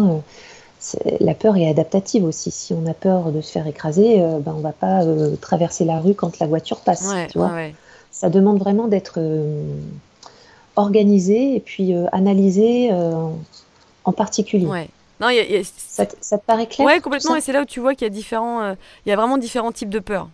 euh, 1.06 1.10
la 1.20 1.34
peur 1.34 1.56
est 1.56 1.68
adaptative 1.68 2.24
aussi. 2.24 2.50
Si 2.50 2.74
on 2.74 2.84
a 2.86 2.92
peur 2.94 3.32
de 3.32 3.40
se 3.40 3.50
faire 3.50 3.66
écraser, 3.66 4.20
euh, 4.20 4.40
ben, 4.40 4.54
on 4.56 4.60
va 4.60 4.72
pas 4.72 5.00
traverser 5.40 5.84
la 5.84 5.98
rue 6.00 6.14
quand 6.14 6.38
la 6.38 6.46
voiture 6.46 6.80
passe. 6.80 7.12
Ouais, 7.12 7.26
tu 7.28 7.38
vois 7.38 7.52
ouais. 7.52 7.74
Ça 8.10 8.28
demande 8.28 8.58
vraiment 8.58 8.88
d'être 8.88 9.18
organisé 10.76 11.56
et 11.56 11.60
puis 11.60 11.94
analysé 12.12 12.90
en 14.04 14.12
particulier. 14.12 14.66
Non, 15.20 15.28
il 15.28 15.36
y 15.36 15.38
a- 15.40 15.44
il 15.44 15.52
y 15.52 15.56
a- 15.56 15.62
Ça, 15.64 16.04
te- 16.06 16.16
ça 16.20 16.36
te 16.36 16.44
paraît 16.44 16.66
clair 16.66 16.86
ouais, 16.86 17.00
complètement, 17.00 17.36
et 17.36 17.40
c'est 17.40 17.52
là 17.52 17.62
où 17.62 17.64
tu 17.64 17.78
vois 17.80 17.94
qu'il 17.94 18.06
y 18.06 18.10
a 18.10 18.14
différents, 18.14 18.60
euh, 18.62 18.74
il 19.06 19.10
y 19.10 19.12
a 19.12 19.16
vraiment 19.16 19.38
différents 19.38 19.70
types 19.70 19.90
de 19.90 20.00
peurs. 20.00 20.28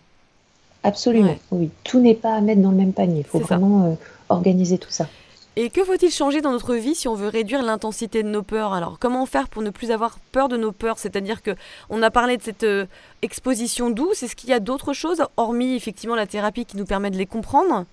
Absolument. 0.83 1.27
Ouais. 1.27 1.39
Oui, 1.51 1.69
tout 1.83 1.99
n'est 1.99 2.15
pas 2.15 2.35
à 2.35 2.41
mettre 2.41 2.61
dans 2.61 2.71
le 2.71 2.77
même 2.77 2.93
panier. 2.93 3.19
Il 3.19 3.25
faut 3.25 3.39
vraiment 3.39 3.85
euh, 3.85 3.93
organiser 4.29 4.77
tout 4.77 4.91
ça. 4.91 5.07
Et 5.55 5.69
que 5.69 5.83
faut-il 5.83 6.09
changer 6.09 6.39
dans 6.39 6.51
notre 6.51 6.75
vie 6.75 6.95
si 6.95 7.09
on 7.09 7.15
veut 7.15 7.27
réduire 7.27 7.63
l'intensité 7.63 8.23
de 8.23 8.29
nos 8.29 8.43
peurs? 8.43 8.71
Alors, 8.71 8.97
comment 8.97 9.25
faire 9.25 9.49
pour 9.49 9.61
ne 9.61 9.71
plus 9.71 9.91
avoir 9.91 10.17
peur 10.31 10.47
de 10.47 10.55
nos 10.55 10.71
peurs? 10.71 10.97
C'est-à-dire 10.99 11.41
que 11.41 11.51
on 11.89 12.01
a 12.01 12.09
parlé 12.09 12.37
de 12.37 12.41
cette 12.41 12.63
euh, 12.63 12.85
exposition 13.21 13.89
douce. 13.89 14.23
Est-ce 14.23 14.37
qu'il 14.37 14.49
y 14.49 14.53
a 14.53 14.61
d'autres 14.61 14.93
choses, 14.93 15.21
hormis 15.35 15.75
effectivement 15.75 16.15
la 16.15 16.27
thérapie 16.27 16.65
qui 16.65 16.77
nous 16.77 16.85
permet 16.85 17.11
de 17.11 17.17
les 17.17 17.25
comprendre? 17.25 17.85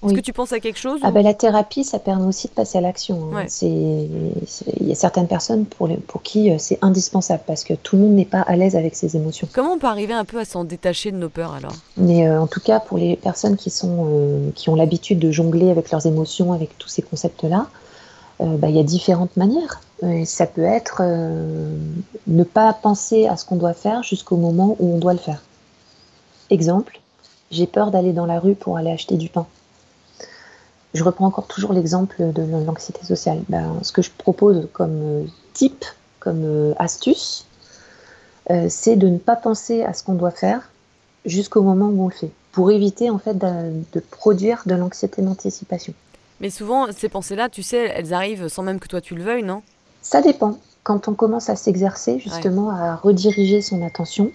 Est-ce 0.00 0.12
Oui. 0.12 0.16
que 0.16 0.24
tu 0.24 0.32
penses 0.32 0.52
à 0.52 0.60
quelque 0.60 0.78
chose 0.78 1.00
Ah 1.02 1.08
ou- 1.08 1.12
ben, 1.12 1.24
la 1.24 1.34
thérapie, 1.34 1.82
ça 1.82 1.98
permet 1.98 2.24
aussi 2.26 2.46
de 2.46 2.52
passer 2.52 2.78
à 2.78 2.80
l'action. 2.80 3.30
hein. 3.32 3.36
Ouais. 3.36 3.46
Il 3.62 4.86
y 4.86 4.92
a 4.92 4.94
certaines 4.94 5.26
personnes 5.26 5.64
pour, 5.64 5.88
les- 5.88 5.96
pour 5.96 6.22
qui 6.22 6.52
euh, 6.52 6.56
c'est 6.58 6.78
indispensable 6.82 7.42
parce 7.46 7.64
que 7.64 7.74
tout 7.74 7.96
le 7.96 8.02
monde 8.02 8.12
n'est 8.12 8.24
pas 8.24 8.42
à 8.42 8.54
l'aise 8.54 8.76
avec 8.76 8.94
ses 8.94 9.16
émotions. 9.16 9.48
Comment 9.52 9.72
on 9.72 9.78
peut 9.78 9.88
arriver 9.88 10.12
un 10.14 10.24
peu 10.24 10.38
à 10.38 10.44
s'en 10.44 10.62
détacher 10.62 11.10
de 11.10 11.16
nos 11.16 11.28
peurs 11.28 11.52
alors? 11.54 11.72
Mais 11.96 12.28
euh, 12.28 12.40
en 12.40 12.46
tout 12.46 12.60
cas, 12.60 12.78
pour 12.78 12.96
les 12.98 13.16
personnes 13.16 13.56
qui, 13.56 13.70
sont, 13.70 14.06
euh, 14.08 14.50
qui 14.54 14.68
ont 14.70 14.76
l'habitude 14.76 15.18
de 15.18 15.32
jongler 15.32 15.70
avec 15.70 15.90
leurs 15.90 16.06
émotions, 16.06 16.52
avec 16.52 16.78
tous 16.78 16.88
ces 16.88 17.02
concepts-là, 17.02 17.66
euh, 18.40 18.56
bah, 18.56 18.68
il 18.68 18.76
y 18.76 18.80
a 18.80 18.84
différentes 18.84 19.36
manières. 19.36 19.80
Ça 20.26 20.46
peut 20.46 20.62
être 20.62 21.02
ne 22.28 22.44
pas 22.44 22.72
penser 22.72 23.26
à 23.26 23.36
ce 23.36 23.44
qu'on 23.44 23.56
doit 23.56 23.72
faire 23.74 24.04
jusqu'au 24.04 24.36
moment 24.36 24.76
où 24.78 24.94
on 24.94 24.98
doit 24.98 25.12
le 25.12 25.18
faire. 25.18 25.42
Exemple, 26.50 27.00
j'ai 27.50 27.66
peur 27.66 27.90
d'aller 27.90 28.12
dans 28.12 28.26
la 28.26 28.38
rue 28.38 28.54
pour 28.54 28.76
aller 28.76 28.92
acheter 28.92 29.16
du 29.16 29.28
pain. 29.28 29.44
Je 30.94 31.04
reprends 31.04 31.26
encore 31.26 31.46
toujours 31.46 31.72
l'exemple 31.72 32.32
de 32.32 32.42
l'anxiété 32.64 33.04
sociale. 33.04 33.42
Ben, 33.48 33.78
ce 33.82 33.92
que 33.92 34.02
je 34.02 34.10
propose 34.10 34.68
comme 34.72 35.00
euh, 35.02 35.24
type, 35.52 35.84
comme 36.18 36.42
euh, 36.44 36.74
astuce, 36.78 37.46
euh, 38.50 38.66
c'est 38.70 38.96
de 38.96 39.08
ne 39.08 39.18
pas 39.18 39.36
penser 39.36 39.82
à 39.82 39.92
ce 39.92 40.02
qu'on 40.02 40.14
doit 40.14 40.30
faire 40.30 40.70
jusqu'au 41.26 41.62
moment 41.62 41.88
où 41.88 42.04
on 42.04 42.08
le 42.08 42.14
fait, 42.14 42.30
pour 42.52 42.70
éviter 42.70 43.10
en 43.10 43.18
fait 43.18 43.36
de, 43.36 43.82
de 43.92 44.00
produire 44.00 44.62
de 44.64 44.74
l'anxiété 44.74 45.20
d'anticipation. 45.20 45.92
Mais 46.40 46.50
souvent, 46.50 46.86
ces 46.92 47.08
pensées-là, 47.08 47.48
tu 47.48 47.62
sais, 47.62 47.92
elles 47.94 48.14
arrivent 48.14 48.48
sans 48.48 48.62
même 48.62 48.78
que 48.80 48.88
toi 48.88 49.00
tu 49.00 49.14
le 49.14 49.22
veuilles, 49.22 49.42
non? 49.42 49.62
Ça 50.00 50.22
dépend. 50.22 50.58
Quand 50.84 51.08
on 51.08 51.14
commence 51.14 51.50
à 51.50 51.56
s'exercer, 51.56 52.18
justement, 52.18 52.70
à 52.70 52.96
rediriger 52.96 53.60
son 53.60 53.84
attention, 53.84 54.30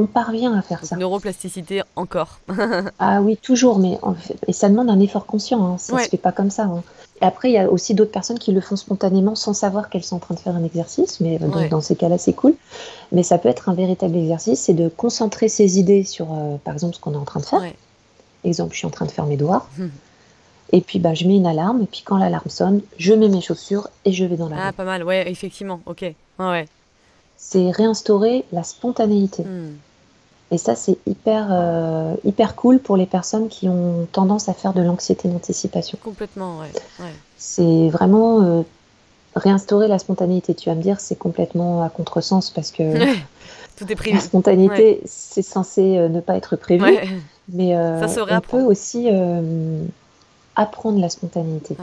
on 0.00 0.06
parvient 0.06 0.56
à 0.56 0.62
faire 0.62 0.84
ça. 0.84 0.96
Neuroplasticité 0.96 1.82
encore. 1.96 2.40
ah 2.98 3.20
oui, 3.20 3.36
toujours, 3.36 3.78
mais 3.78 3.98
et 4.46 4.52
ça 4.52 4.68
demande 4.68 4.90
un 4.90 5.00
effort 5.00 5.26
conscient. 5.26 5.64
Hein. 5.64 5.78
Ça 5.78 5.96
ne 5.96 6.00
se 6.00 6.08
fait 6.08 6.16
pas 6.16 6.32
comme 6.32 6.50
ça. 6.50 6.64
Hein. 6.64 6.82
Et 7.20 7.24
après, 7.24 7.50
il 7.50 7.54
y 7.54 7.58
a 7.58 7.70
aussi 7.70 7.94
d'autres 7.94 8.10
personnes 8.10 8.38
qui 8.38 8.52
le 8.52 8.60
font 8.60 8.76
spontanément 8.76 9.34
sans 9.34 9.52
savoir 9.52 9.90
qu'elles 9.90 10.04
sont 10.04 10.16
en 10.16 10.20
train 10.20 10.34
de 10.34 10.40
faire 10.40 10.56
un 10.56 10.64
exercice. 10.64 11.20
Mais 11.20 11.38
dans 11.70 11.80
ces 11.80 11.96
cas-là, 11.96 12.16
c'est 12.16 12.32
cool. 12.32 12.54
Mais 13.12 13.22
ça 13.22 13.38
peut 13.38 13.48
être 13.48 13.68
un 13.68 13.74
véritable 13.74 14.16
exercice, 14.16 14.60
c'est 14.60 14.72
de 14.74 14.88
concentrer 14.88 15.48
ses 15.48 15.78
idées 15.78 16.04
sur, 16.04 16.32
euh, 16.32 16.56
par 16.64 16.74
exemple, 16.74 16.94
ce 16.94 17.00
qu'on 17.00 17.12
est 17.12 17.18
en 17.18 17.24
train 17.24 17.40
de 17.40 17.46
faire. 17.46 17.62
Exemple, 18.44 18.72
je 18.72 18.78
suis 18.78 18.86
en 18.86 18.90
train 18.90 19.04
de 19.04 19.10
faire 19.10 19.26
mes 19.26 19.36
devoirs. 19.36 19.68
Hum. 19.78 19.90
Et 20.72 20.80
puis, 20.80 20.98
bah, 20.98 21.14
je 21.14 21.26
mets 21.26 21.36
une 21.36 21.46
alarme. 21.46 21.82
Et 21.82 21.86
puis, 21.86 22.02
quand 22.04 22.16
l'alarme 22.16 22.48
sonne, 22.48 22.80
je 22.96 23.12
mets 23.12 23.28
mes 23.28 23.40
chaussures 23.40 23.88
et 24.04 24.12
je 24.12 24.24
vais 24.24 24.36
dans 24.36 24.48
la 24.48 24.68
Ah, 24.68 24.72
pas 24.72 24.84
mal. 24.84 25.02
Ouais, 25.02 25.30
effectivement. 25.30 25.80
Ok. 25.84 26.04
Ouais. 26.38 26.66
C'est 27.36 27.70
réinstaurer 27.70 28.44
la 28.52 28.62
spontanéité. 28.62 29.42
Hum. 29.42 29.76
Et 30.52 30.58
ça, 30.58 30.74
c'est 30.74 30.98
hyper, 31.06 31.48
euh, 31.50 32.14
hyper 32.24 32.56
cool 32.56 32.80
pour 32.80 32.96
les 32.96 33.06
personnes 33.06 33.48
qui 33.48 33.68
ont 33.68 34.08
tendance 34.10 34.48
à 34.48 34.52
faire 34.52 34.72
de 34.72 34.82
l'anxiété 34.82 35.28
d'anticipation. 35.28 35.96
Complètement, 36.02 36.58
ouais. 36.58 37.06
C'est 37.36 37.88
vraiment 37.88 38.42
euh, 38.42 38.62
réinstaurer 39.36 39.86
la 39.86 40.00
spontanéité. 40.00 40.54
Tu 40.54 40.68
vas 40.68 40.74
me 40.74 40.82
dire, 40.82 40.98
c'est 40.98 41.16
complètement 41.16 41.84
à 41.84 41.88
contresens 41.88 42.50
parce 42.50 42.72
que 42.72 42.82
Tout 43.76 43.90
est 43.90 43.94
prévu. 43.94 44.16
la 44.16 44.22
spontanéité, 44.22 45.00
c'est 45.04 45.42
censé 45.42 45.96
euh, 45.96 46.08
ne 46.08 46.20
pas 46.20 46.36
être 46.36 46.56
prévu. 46.56 46.96
Mais 47.48 47.74
ça 47.74 48.08
se 48.08 48.20
on 48.20 48.40
peut 48.40 48.62
aussi 48.62 49.08
apprendre 50.56 51.00
la 51.00 51.08
spontanéité 51.08 51.76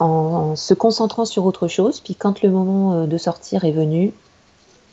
en, 0.00 0.06
en, 0.06 0.56
se 0.56 0.74
concentrant 0.74 1.24
sur 1.24 1.46
autre 1.46 1.68
chose. 1.68 2.00
Puis 2.00 2.16
quand 2.16 2.42
le 2.42 2.50
moment 2.50 3.06
de 3.06 3.18
sortir 3.18 3.64
est 3.64 3.72
venu, 3.72 4.12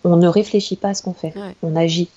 on 0.04 0.18
ne 0.18 0.28
réfléchit 0.28 0.76
pas 0.76 0.90
à 0.90 0.94
ce 0.94 1.02
qu'on 1.02 1.14
fait, 1.14 1.34
on 1.64 1.76
agit. 1.76 2.10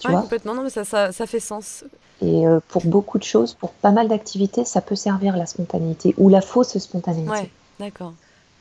Tu 0.00 0.08
complètement, 0.08 0.54
non, 0.54 0.62
mais 0.62 0.70
ça, 0.70 0.84
ça, 0.84 1.12
ça 1.12 1.26
fait 1.26 1.40
sens. 1.40 1.84
Et 2.22 2.46
euh, 2.46 2.60
pour 2.68 2.84
beaucoup 2.84 3.18
de 3.18 3.22
choses, 3.22 3.54
pour 3.54 3.70
pas 3.70 3.92
mal 3.92 4.08
d'activités, 4.08 4.64
ça 4.64 4.80
peut 4.80 4.96
servir 4.96 5.36
la 5.36 5.46
spontanéité 5.46 6.14
ou 6.18 6.28
la 6.28 6.40
fausse 6.40 6.76
spontanéité. 6.78 7.30
Ouais, 7.30 7.50
d'accord. 7.78 8.12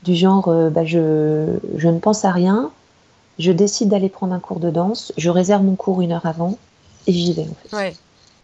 Du 0.04 0.16
genre, 0.16 0.48
euh, 0.48 0.70
bah, 0.70 0.86
je, 0.86 1.58
je 1.76 1.88
ne 1.90 2.00
pense 2.00 2.24
à 2.24 2.32
rien, 2.32 2.72
je 3.38 3.52
décide 3.52 3.90
d'aller 3.90 4.10
prendre 4.10 4.34
un 4.34 4.40
cours 4.40 4.60
de 4.60 4.70
danse, 4.70 5.14
je 5.18 5.30
réserve 5.30 5.64
mon 5.64 5.76
cours 5.76 6.02
une 6.02 6.12
heure 6.12 6.26
avant 6.26 6.58
et 7.08 7.14
j'y 7.14 7.34
vais. 7.34 7.48
En 7.50 7.70
fait. 7.70 7.76
Ouais. 7.76 7.96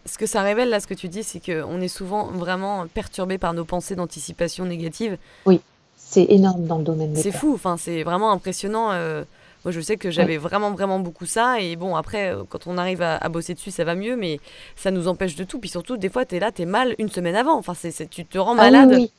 Ce 0.06 0.18
que 0.18 0.26
ça 0.26 0.42
révèle 0.42 0.68
là, 0.68 0.80
ce 0.80 0.86
que 0.86 0.94
tu 0.94 1.08
dis, 1.08 1.22
c'est 1.22 1.40
qu'on 1.40 1.80
est 1.80 1.88
souvent 1.88 2.26
vraiment 2.26 2.86
perturbé 2.86 3.38
par 3.38 3.54
nos 3.54 3.64
pensées 3.64 3.96
d'anticipation 3.96 4.64
négative. 4.64 5.18
Oui, 5.46 5.60
c'est 5.96 6.24
énorme 6.24 6.66
dans 6.66 6.78
le 6.78 6.84
domaine 6.84 7.16
C'est 7.16 7.32
fou, 7.32 7.52
enfin, 7.54 7.76
c'est 7.76 8.04
vraiment 8.04 8.30
impressionnant. 8.30 8.90
Euh, 8.92 9.24
moi, 9.66 9.72
je 9.72 9.80
sais 9.80 9.96
que 9.96 10.12
j'avais 10.12 10.36
vraiment, 10.36 10.70
vraiment 10.70 11.00
beaucoup 11.00 11.26
ça. 11.26 11.60
Et 11.60 11.74
bon, 11.74 11.96
après, 11.96 12.32
euh, 12.32 12.44
quand 12.48 12.68
on 12.68 12.78
arrive 12.78 13.02
à, 13.02 13.28
bosser 13.28 13.52
dessus, 13.52 13.72
ça 13.72 13.82
va 13.82 13.96
mieux, 13.96 14.14
mais 14.14 14.38
ça 14.76 14.92
nous 14.92 15.08
empêche 15.08 15.34
de 15.34 15.42
tout. 15.42 15.58
Puis 15.58 15.68
surtout, 15.68 15.96
des 15.96 16.08
fois, 16.08 16.24
tu 16.24 16.36
es 16.36 16.38
là, 16.38 16.52
tu 16.52 16.62
es 16.62 16.66
mal 16.66 16.94
une 16.98 17.08
semaine 17.08 17.34
avant. 17.34 17.58
Enfin, 17.58 17.74
c'est, 17.74 18.08
tu 18.08 18.24
te 18.24 18.38
rends 18.38 18.52
ah 18.52 18.70
malade. 18.70 18.92
oui. 18.94 19.10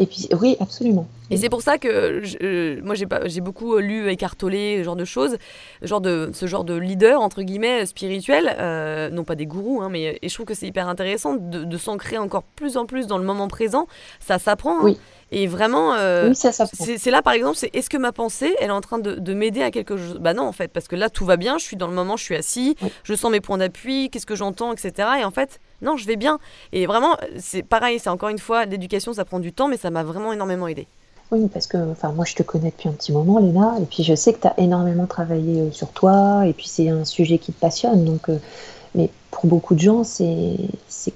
Et 0.00 0.06
puis, 0.06 0.28
oui, 0.40 0.56
absolument. 0.60 1.08
Et 1.30 1.36
c'est 1.36 1.48
pour 1.48 1.62
ça 1.62 1.78
que 1.78 2.22
euh, 2.44 2.80
moi, 2.84 2.94
j'ai, 2.94 3.06
j'ai 3.24 3.40
beaucoup 3.40 3.76
lu 3.78 4.08
Eckhart 4.08 4.36
Tolle, 4.36 4.52
ce 4.52 4.84
genre 4.84 4.94
de 4.94 5.04
choses, 5.04 5.36
genre 5.82 6.00
de, 6.00 6.30
ce 6.32 6.46
genre 6.46 6.62
de 6.62 6.74
leader, 6.74 7.20
entre 7.20 7.42
guillemets, 7.42 7.84
spirituel, 7.84 8.54
euh, 8.60 9.10
non 9.10 9.24
pas 9.24 9.34
des 9.34 9.46
gourous, 9.46 9.82
hein, 9.82 9.88
mais 9.90 10.20
et 10.22 10.28
je 10.28 10.34
trouve 10.34 10.46
que 10.46 10.54
c'est 10.54 10.68
hyper 10.68 10.88
intéressant 10.88 11.34
de, 11.34 11.64
de, 11.64 11.76
s'ancrer 11.76 12.18
encore 12.18 12.44
plus 12.44 12.76
en 12.76 12.86
plus 12.86 13.08
dans 13.08 13.18
le 13.18 13.24
moment 13.24 13.48
présent. 13.48 13.88
Ça 14.20 14.38
s'apprend. 14.38 14.86
Hein. 14.86 14.94
Et 15.30 15.46
vraiment, 15.46 15.94
euh, 15.94 16.32
c'est 16.34 17.10
là 17.10 17.20
par 17.20 17.34
exemple, 17.34 17.56
c'est 17.56 17.74
est-ce 17.74 17.90
que 17.90 17.98
ma 17.98 18.12
pensée, 18.12 18.54
elle 18.60 18.68
est 18.68 18.72
en 18.72 18.80
train 18.80 18.98
de, 18.98 19.34
m'aider 19.34 19.62
à 19.62 19.70
quelque 19.70 19.96
chose? 19.96 20.18
Bah 20.20 20.32
non 20.32 20.44
en 20.44 20.52
fait, 20.52 20.68
parce 20.68 20.88
que 20.88 20.96
là 20.96 21.10
tout 21.10 21.26
va 21.26 21.36
bien, 21.36 21.58
je 21.58 21.64
suis 21.64 21.76
dans 21.76 21.86
le 21.86 21.94
moment, 21.94 22.16
je 22.16 22.24
suis 22.24 22.36
assis, 22.36 22.76
je 23.02 23.14
sens 23.14 23.30
mes 23.30 23.40
points 23.40 23.58
d'appui, 23.58 24.08
qu'est-ce 24.10 24.26
que 24.26 24.34
j'entends, 24.34 24.72
etc. 24.72 25.08
Et 25.20 25.24
en 25.24 25.30
fait, 25.30 25.60
non, 25.82 25.96
je 25.96 26.06
vais 26.06 26.16
bien. 26.16 26.38
Et 26.72 26.86
vraiment, 26.86 27.16
c'est 27.38 27.62
pareil, 27.62 27.98
c'est 27.98 28.10
encore 28.10 28.30
une 28.30 28.38
fois, 28.38 28.64
l'éducation, 28.64 29.12
ça 29.12 29.24
prend 29.24 29.38
du 29.38 29.52
temps, 29.52 29.68
mais 29.68 29.76
ça 29.76 29.90
m'a 29.90 30.02
vraiment 30.02 30.32
énormément 30.32 30.66
aidé. 30.66 30.86
Oui, 31.30 31.46
parce 31.52 31.66
que 31.66 31.76
enfin, 31.90 32.12
moi 32.12 32.24
je 32.24 32.34
te 32.34 32.42
connais 32.42 32.70
depuis 32.70 32.88
un 32.88 32.92
petit 32.92 33.12
moment, 33.12 33.38
Léna, 33.38 33.74
et 33.82 33.84
puis 33.84 34.02
je 34.02 34.14
sais 34.14 34.32
que 34.32 34.40
tu 34.40 34.46
as 34.46 34.54
énormément 34.58 35.06
travaillé 35.06 35.60
euh, 35.60 35.70
sur 35.70 35.88
toi, 35.88 36.46
et 36.46 36.54
puis 36.54 36.68
c'est 36.68 36.88
un 36.88 37.04
sujet 37.04 37.36
qui 37.36 37.52
te 37.52 37.60
passionne. 37.60 38.06
Donc, 38.06 38.30
euh, 38.30 38.38
mais 38.94 39.10
pour 39.30 39.46
beaucoup 39.46 39.74
de 39.74 39.80
gens, 39.80 40.04
c'est 40.04 40.56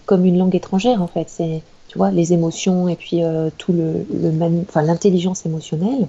comme 0.05 0.27
une 0.27 0.37
langue 0.39 0.55
étrangère 0.55 1.01
en 1.01 1.07
fait. 1.07 1.29
C'est 1.29 1.63
tu 1.93 1.99
vois, 1.99 2.11
les 2.11 2.33
émotions 2.33 2.89
et 2.89 2.97
puis 2.97 3.23
euh, 3.23 3.51
tout 3.59 3.75
le, 3.75 4.07
enfin 4.67 4.81
l'intelligence 4.81 5.45
émotionnelle, 5.45 6.09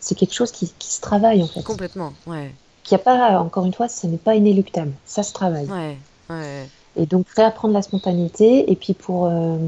c'est 0.00 0.14
quelque 0.14 0.32
chose 0.32 0.50
qui, 0.50 0.72
se 0.78 1.02
travaille 1.02 1.42
en 1.42 1.46
fait. 1.46 1.62
Complètement, 1.62 2.14
ouais. 2.26 2.50
Qui 2.82 2.94
a 2.94 2.98
pas, 2.98 3.38
encore 3.38 3.66
une 3.66 3.74
fois, 3.74 3.88
ce 3.88 4.06
n'est 4.06 4.16
pas 4.16 4.36
inéluctable, 4.36 4.92
ça 5.04 5.22
se 5.22 5.34
travaille. 5.34 5.66
Ouais, 5.66 5.98
ouais. 6.30 6.66
Et 6.96 7.04
donc 7.04 7.26
réapprendre 7.36 7.74
la 7.74 7.82
spontanéité 7.82 8.72
et 8.72 8.74
puis 8.74 8.94
pour 8.94 9.26
euh, 9.26 9.58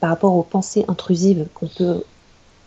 par 0.00 0.08
rapport 0.08 0.34
aux 0.34 0.42
pensées 0.42 0.86
intrusives 0.88 1.46
qu'on 1.52 1.68
peut 1.68 2.02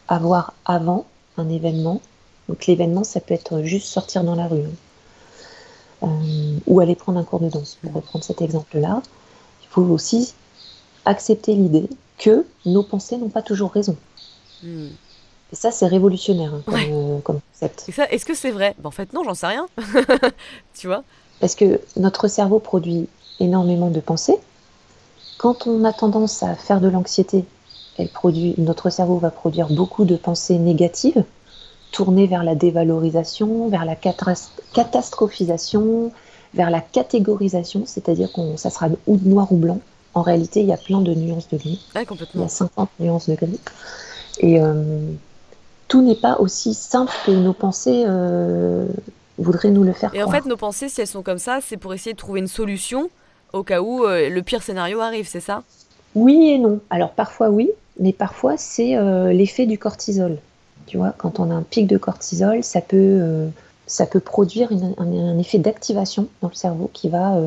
avoir 0.07 0.53
avant 0.65 1.07
un 1.37 1.49
événement. 1.49 1.99
Donc 2.47 2.67
l'événement, 2.67 3.03
ça 3.03 3.21
peut 3.21 3.33
être 3.33 3.63
juste 3.63 3.87
sortir 3.87 4.23
dans 4.23 4.35
la 4.35 4.47
rue 4.47 4.65
hein. 6.03 6.09
euh, 6.09 6.59
ou 6.67 6.79
aller 6.79 6.93
prendre 6.93 7.17
un 7.17 7.23
cours 7.23 7.39
de 7.39 7.49
danse. 7.49 7.79
Pour 7.81 7.91
reprendre 7.91 8.23
cet 8.23 8.43
exemple-là, 8.43 9.01
il 9.63 9.67
faut 9.67 9.81
aussi 9.81 10.35
accepter 11.05 11.55
l'idée 11.55 11.89
que 12.19 12.45
nos 12.65 12.84
pensées 12.84 13.17
n'ont 13.17 13.29
pas 13.29 13.41
toujours 13.41 13.71
raison. 13.71 13.95
Hmm. 14.63 14.89
Et 15.51 15.55
ça, 15.55 15.71
c'est 15.71 15.88
révolutionnaire 15.88 16.53
hein, 16.53 16.62
comme, 16.65 16.75
euh, 16.75 17.17
concept. 17.21 17.89
Est-ce 18.12 18.25
que 18.25 18.36
c'est 18.36 18.51
vrai? 18.51 18.75
Ben, 18.77 18.89
En 18.89 18.91
fait, 18.91 19.12
non, 19.13 19.23
j'en 19.23 19.34
sais 19.34 19.47
rien. 19.47 19.67
tu 20.77 20.86
vois? 20.86 21.03
Parce 21.39 21.55
que 21.55 21.82
notre 21.95 22.27
cerveau 22.27 22.60
produit 22.60 23.08
énormément 23.39 23.89
de 23.89 23.99
pensées. 23.99 24.38
Quand 25.38 25.65
on 25.65 25.84
a 25.86 25.93
tendance 25.93 26.43
à 26.43 26.53
faire 26.55 26.82
de 26.82 26.89
l'anxiété, 26.89 27.45
elle 27.97 28.10
produit, 28.10 28.53
notre 28.58 28.89
cerveau 28.89 29.17
va 29.17 29.32
produire 29.32 29.69
beaucoup 29.69 30.03
de 30.05 30.17
pensées 30.17 30.58
négatives, 30.58 31.23
tournées 31.91 32.27
vers 32.27 32.43
la 32.43 32.55
dévalorisation, 32.55 33.69
vers 33.69 33.86
la 33.86 33.95
catastrophisation, 33.95 36.12
vers 36.53 36.69
la 36.69 36.82
catégorisation, 36.82 37.84
c'est-à-dire 37.86 38.34
que 38.34 38.58
ça 38.58 38.69
sera 38.69 38.89
ou 39.08 39.17
noir 39.17 39.51
ou 39.51 39.58
blanc 39.58 39.79
en 40.19 40.21
réalité, 40.21 40.60
il 40.60 40.67
y 40.67 40.73
a 40.73 40.77
plein 40.77 40.99
de 40.99 41.13
nuances 41.13 41.47
de 41.47 41.58
gris. 41.58 41.79
complètement. 42.05 42.41
Il 42.41 42.41
y 42.41 42.45
a 42.45 42.49
50 42.49 42.89
nuances 42.99 43.29
de 43.29 43.36
gris. 43.36 43.60
Et 44.39 44.62
euh, 44.62 44.84
tout 45.88 46.01
n'est 46.01 46.15
pas 46.15 46.38
aussi 46.39 46.73
simple 46.73 47.13
que 47.25 47.32
nos 47.32 47.53
pensées 47.53 48.03
euh, 48.05 48.86
voudraient 49.38 49.71
nous 49.71 49.84
le 49.84 49.93
faire 49.93 50.13
Et 50.13 50.21
en 50.21 50.29
fait, 50.29 50.45
nos 50.45 50.58
pensées, 50.58 50.89
si 50.89 50.99
elles 50.99 51.08
sont 51.08 51.23
comme 51.23 51.38
ça, 51.38 51.60
c'est 51.62 51.77
pour 51.77 51.93
essayer 51.93 52.12
de 52.12 52.17
trouver 52.17 52.41
une 52.41 52.47
solution 52.47 53.10
au 53.53 53.63
cas 53.63 53.79
où 53.79 54.03
euh, 54.03 54.29
le 54.29 54.41
pire 54.43 54.62
scénario 54.62 54.99
arrive, 54.99 55.27
c'est 55.27 55.39
ça? 55.39 55.63
Oui 56.15 56.49
et 56.49 56.58
non. 56.60 56.82
Alors 56.89 57.12
parfois 57.12 57.49
oui, 57.49 57.71
mais 57.99 58.12
parfois 58.12 58.58
c'est 58.58 58.97
l'effet 59.32 59.67
du 59.67 59.77
cortisol. 59.77 60.38
Tu 60.86 60.97
vois, 60.97 61.13
quand 61.17 61.39
on 61.39 61.49
a 61.49 61.53
un 61.53 61.62
pic 61.62 61.88
de 61.88 61.97
cortisol, 61.97 62.63
ça 62.63 62.82
peut, 62.82 63.47
ça 63.86 64.08
peut 64.08 64.19
produire 64.19 64.69
un, 64.97 65.38
effet 65.38 65.60
d'activation 65.60 66.27
dans 66.41 66.49
le 66.49 66.55
cerveau 66.55 66.89
qui 66.91 67.10
va 67.10 67.38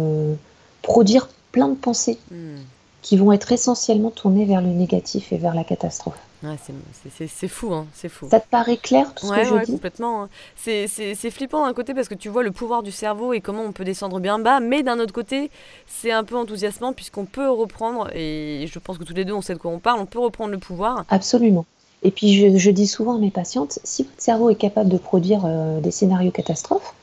produire 0.82 1.28
plein 1.52 1.68
de 1.68 1.74
pensées 1.74 2.18
hmm. 2.30 2.56
qui 3.02 3.16
vont 3.16 3.32
être 3.32 3.52
essentiellement 3.52 4.10
tournées 4.10 4.44
vers 4.44 4.60
le 4.60 4.68
négatif 4.68 5.32
et 5.32 5.38
vers 5.38 5.54
la 5.54 5.64
catastrophe. 5.64 6.18
c'est 7.28 7.48
fou, 7.48 7.72
hein, 7.72 7.86
c'est 7.94 8.08
fou. 8.08 8.26
Ça 8.28 8.40
te 8.40 8.48
paraît 8.48 8.76
clair 8.76 9.14
tout 9.14 9.26
ce 9.26 9.32
que 9.32 9.44
je 9.44 9.64
dis? 9.64 9.72
complètement. 9.72 10.24
Hein. 10.24 10.28
C'est 10.56 11.30
flippant 11.30 11.64
d'un 11.64 11.72
côté 11.72 11.94
parce 11.94 12.08
que 12.08 12.14
tu 12.14 12.28
vois 12.28 12.42
le 12.42 12.50
pouvoir 12.50 12.82
du 12.82 12.90
cerveau 12.90 13.32
et 13.32 13.40
comment 13.40 13.62
on 13.62 13.72
peut 13.72 13.84
descendre 13.84 14.18
bien 14.18 14.40
bas, 14.40 14.58
mais 14.58 14.82
d'un 14.82 14.98
autre 14.98 15.12
côté, 15.12 15.50
c'est 15.86 16.10
un 16.10 16.24
peu 16.24 16.36
enthousiasmant 16.36 16.92
puisqu'on 16.92 17.26
peut 17.26 17.48
reprendre, 17.48 18.08
et 18.14 18.66
je 18.66 18.78
pense 18.80 18.98
que 18.98 19.04
tous 19.04 19.14
les 19.14 19.24
deux 19.24 19.34
on 19.34 19.42
sait 19.42 19.54
de 19.54 19.58
quoi 19.58 19.70
on 19.70 19.78
parle, 19.78 20.00
on 20.00 20.06
peut 20.06 20.18
reprendre 20.18 20.50
le 20.50 20.58
pouvoir. 20.58 21.04
Absolument. 21.08 21.64
Et 22.02 22.10
puis 22.10 22.58
je, 22.58 22.70
dis 22.70 22.88
souvent 22.88 23.16
à 23.16 23.18
mes 23.18 23.30
patientes, 23.30 23.78
si 23.84 24.02
votre 24.02 24.20
cerveau 24.20 24.50
est 24.50 24.56
capable 24.56 24.88
de 24.88 24.98
produire 24.98 25.42
euh, 25.44 25.80
des 25.80 25.92
scénarios 25.92 26.32
catastrophes, 26.32 26.94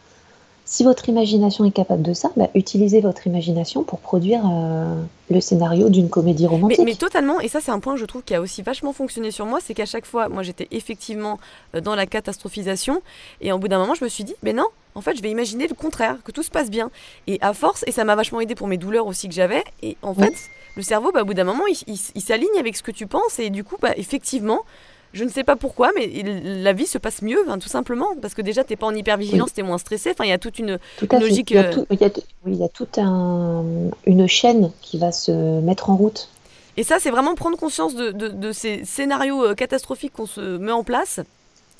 si 0.71 0.83
votre 0.83 1.09
imagination 1.09 1.65
est 1.65 1.71
capable 1.71 2.03
de 2.03 2.13
ça, 2.13 2.31
bah, 2.37 2.47
utilisez 2.53 3.01
votre 3.01 3.25
imagination 3.25 3.83
pour 3.83 3.97
produire 3.97 4.41
euh, 4.45 5.01
le 5.31 5.41
scénario 5.41 5.89
d'une 5.89 6.09
comédie 6.09 6.45
romantique. 6.45 6.85
Mais, 6.85 6.93
totalement, 6.93 7.39
et 7.39 7.47
ça 7.47 7.59
c'est 7.59 7.71
un 7.71 7.79
point 7.79 7.95
que 7.95 7.99
je 7.99 8.05
trouve 8.05 8.21
qui 8.21 8.35
a 8.35 8.39
aussi 8.39 8.61
vachement 8.61 8.93
fonctionné 8.93 9.31
sur 9.31 9.47
moi, 9.47 9.57
c'est 9.63 9.73
qu'à 9.73 9.87
chaque 9.87 10.05
fois, 10.05 10.29
moi 10.29 10.43
j'étais 10.43 10.67
effectivement 10.69 11.39
euh, 11.73 11.81
dans 11.81 11.95
la 11.95 12.05
catastrophisation, 12.05 13.01
et 13.41 13.51
au 13.51 13.57
bout 13.57 13.67
d'un 13.67 13.79
moment 13.79 13.95
je 13.95 14.03
me 14.03 14.09
suis 14.09 14.23
dit, 14.23 14.35
mais 14.43 14.53
non, 14.53 14.67
en 14.93 15.01
fait 15.01 15.17
je 15.17 15.23
vais 15.23 15.31
imaginer 15.31 15.67
le 15.67 15.73
contraire, 15.73 16.17
que 16.23 16.31
tout 16.31 16.43
se 16.43 16.51
passe 16.51 16.69
bien. 16.69 16.91
Et 17.25 17.39
à 17.41 17.53
force, 17.53 17.83
et 17.87 17.91
ça 17.91 18.03
m'a 18.03 18.13
vachement 18.13 18.39
aidé 18.39 18.53
pour 18.53 18.67
mes 18.67 18.77
douleurs 18.77 19.07
aussi 19.07 19.27
que 19.27 19.33
j'avais, 19.33 19.63
et 19.81 19.97
en 20.03 20.13
fait, 20.13 20.35
le 20.77 20.83
cerveau, 20.83 21.11
bah, 21.11 21.23
au 21.23 21.25
bout 21.25 21.33
d'un 21.33 21.45
moment, 21.45 21.65
il, 21.65 21.97
il 22.13 22.21
s'aligne 22.21 22.59
avec 22.59 22.77
ce 22.77 22.83
que 22.83 22.91
tu 22.91 23.07
penses, 23.07 23.39
et 23.39 23.49
du 23.49 23.63
coup, 23.63 23.77
bah, 23.81 23.93
effectivement, 23.97 24.59
je 25.13 25.23
ne 25.23 25.29
sais 25.29 25.43
pas 25.43 25.55
pourquoi, 25.55 25.91
mais 25.95 26.07
la 26.43 26.73
vie 26.73 26.85
se 26.85 26.97
passe 26.97 27.21
mieux, 27.21 27.39
tout 27.59 27.69
simplement, 27.69 28.09
parce 28.21 28.33
que 28.33 28.41
déjà, 28.41 28.63
tu 28.63 28.73
n'es 28.73 28.77
pas 28.77 28.85
en 28.85 28.93
hypervigilance, 28.93 29.53
tu 29.53 29.61
es 29.61 29.63
moins 29.63 29.77
stressé. 29.77 30.11
Enfin, 30.11 30.25
il 30.25 30.29
y 30.29 30.33
a 30.33 30.37
toute 30.37 30.59
une, 30.59 30.77
logique. 31.11 31.51
Il 31.51 31.55
y 31.55 31.59
a, 31.59 31.65
euh, 31.65 31.85
il 31.89 31.99
y 31.99 32.03
a, 32.03 32.11
oui, 32.45 32.53
il 32.53 32.57
y 32.57 32.63
a 32.63 32.69
toute 32.69 32.97
un, 32.99 33.63
une 34.05 34.27
chaîne 34.27 34.71
qui 34.81 34.97
va 34.97 35.11
se 35.11 35.59
mettre 35.61 35.89
en 35.89 35.95
route. 35.95 36.29
Et 36.77 36.83
ça, 36.83 36.97
c'est 36.99 37.09
vraiment 37.09 37.35
prendre 37.35 37.57
conscience 37.57 37.95
de, 37.95 38.11
de, 38.11 38.51
ces 38.51 38.85
scénarios 38.85 39.43
euh, 39.43 39.53
catastrophiques 39.55 40.13
qu'on 40.13 40.27
se 40.27 40.57
met 40.57 40.71
en 40.71 40.83
place. 40.83 41.19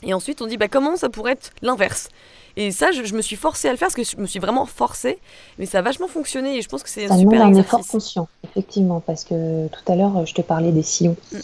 Et 0.04 0.14
ensuite, 0.14 0.42
on 0.42 0.48
dit 0.48 0.58
bah, 0.58 0.68
comment 0.68 0.96
ça 0.96 1.10
pourrait 1.10 1.34
être 1.34 1.52
l'inverse? 1.62 2.10
Et 2.58 2.72
ça, 2.72 2.92
je, 2.92 3.14
me 3.14 3.22
suis 3.22 3.36
forcée 3.36 3.70
à 3.70 3.72
le 3.72 3.78
faire 3.78 3.88
parce 3.88 3.96
que 3.96 4.04
je 4.04 4.22
me 4.22 4.26
suis 4.26 4.40
vraiment 4.40 4.66
forcée, 4.66 5.20
mais 5.60 5.66
ça 5.66 5.80
a 5.80 5.82
vachement 5.82 6.08
fonctionné 6.08 6.58
et 6.58 6.62
je 6.62 6.68
pense 6.68 6.84
que 6.84 6.90
c'est 6.90 7.10
un 7.10 7.18
super 7.18 7.44
un 7.44 7.54
effort 7.54 7.86
conscient, 7.88 8.28
effectivement, 8.44 9.00
parce 9.00 9.24
que 9.24 9.68
tout 9.68 9.92
à 9.92 9.96
l'heure, 9.96 10.26
je 10.26 10.34
te 10.34 10.42
parlais 10.42 10.72
des 10.72 10.84
sillons. 10.84 11.16
Mm. 11.32 11.38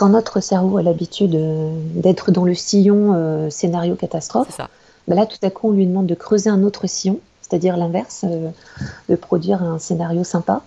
Quand 0.00 0.08
notre 0.08 0.40
cerveau 0.40 0.78
a 0.78 0.82
l'habitude 0.82 1.34
euh, 1.34 1.70
d'être 1.94 2.30
dans 2.30 2.46
le 2.46 2.54
sillon 2.54 3.12
euh, 3.14 3.50
scénario 3.50 3.96
catastrophe, 3.96 4.58
bah 5.06 5.14
là, 5.14 5.26
tout 5.26 5.36
à 5.42 5.50
coup, 5.50 5.68
on 5.68 5.72
lui 5.72 5.86
demande 5.86 6.06
de 6.06 6.14
creuser 6.14 6.48
un 6.48 6.62
autre 6.62 6.86
sillon, 6.86 7.20
c'est-à-dire 7.42 7.76
l'inverse, 7.76 8.24
de 9.08 9.16
produire 9.16 9.62
un 9.62 9.78
scénario 9.78 10.24
sympa 10.24 10.62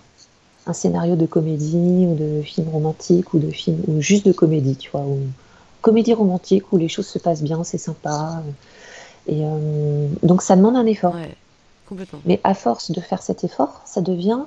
un 0.66 0.72
scénario 0.72 1.16
de 1.16 1.26
comédie 1.26 2.06
ou 2.06 2.14
de 2.14 2.42
film 2.42 2.68
romantique 2.68 3.34
ou 3.34 3.38
de 3.38 3.50
film 3.50 3.80
ou 3.88 4.00
juste 4.00 4.26
de 4.26 4.32
comédie, 4.32 4.76
tu 4.76 4.90
vois, 4.90 5.02
ou 5.02 5.18
comédie 5.82 6.14
romantique 6.14 6.72
où 6.72 6.78
les 6.78 6.88
choses 6.88 7.06
se 7.06 7.18
passent 7.18 7.42
bien, 7.42 7.64
c'est 7.64 7.78
sympa. 7.78 8.42
Et 9.26 9.40
euh, 9.44 10.08
donc 10.22 10.42
ça 10.42 10.56
demande 10.56 10.76
un 10.76 10.86
effort. 10.86 11.16
complètement. 11.88 12.20
Mais 12.24 12.40
à 12.44 12.54
force 12.54 12.90
de 12.90 13.00
faire 13.00 13.22
cet 13.22 13.44
effort, 13.44 13.82
ça 13.84 14.00
devient 14.00 14.40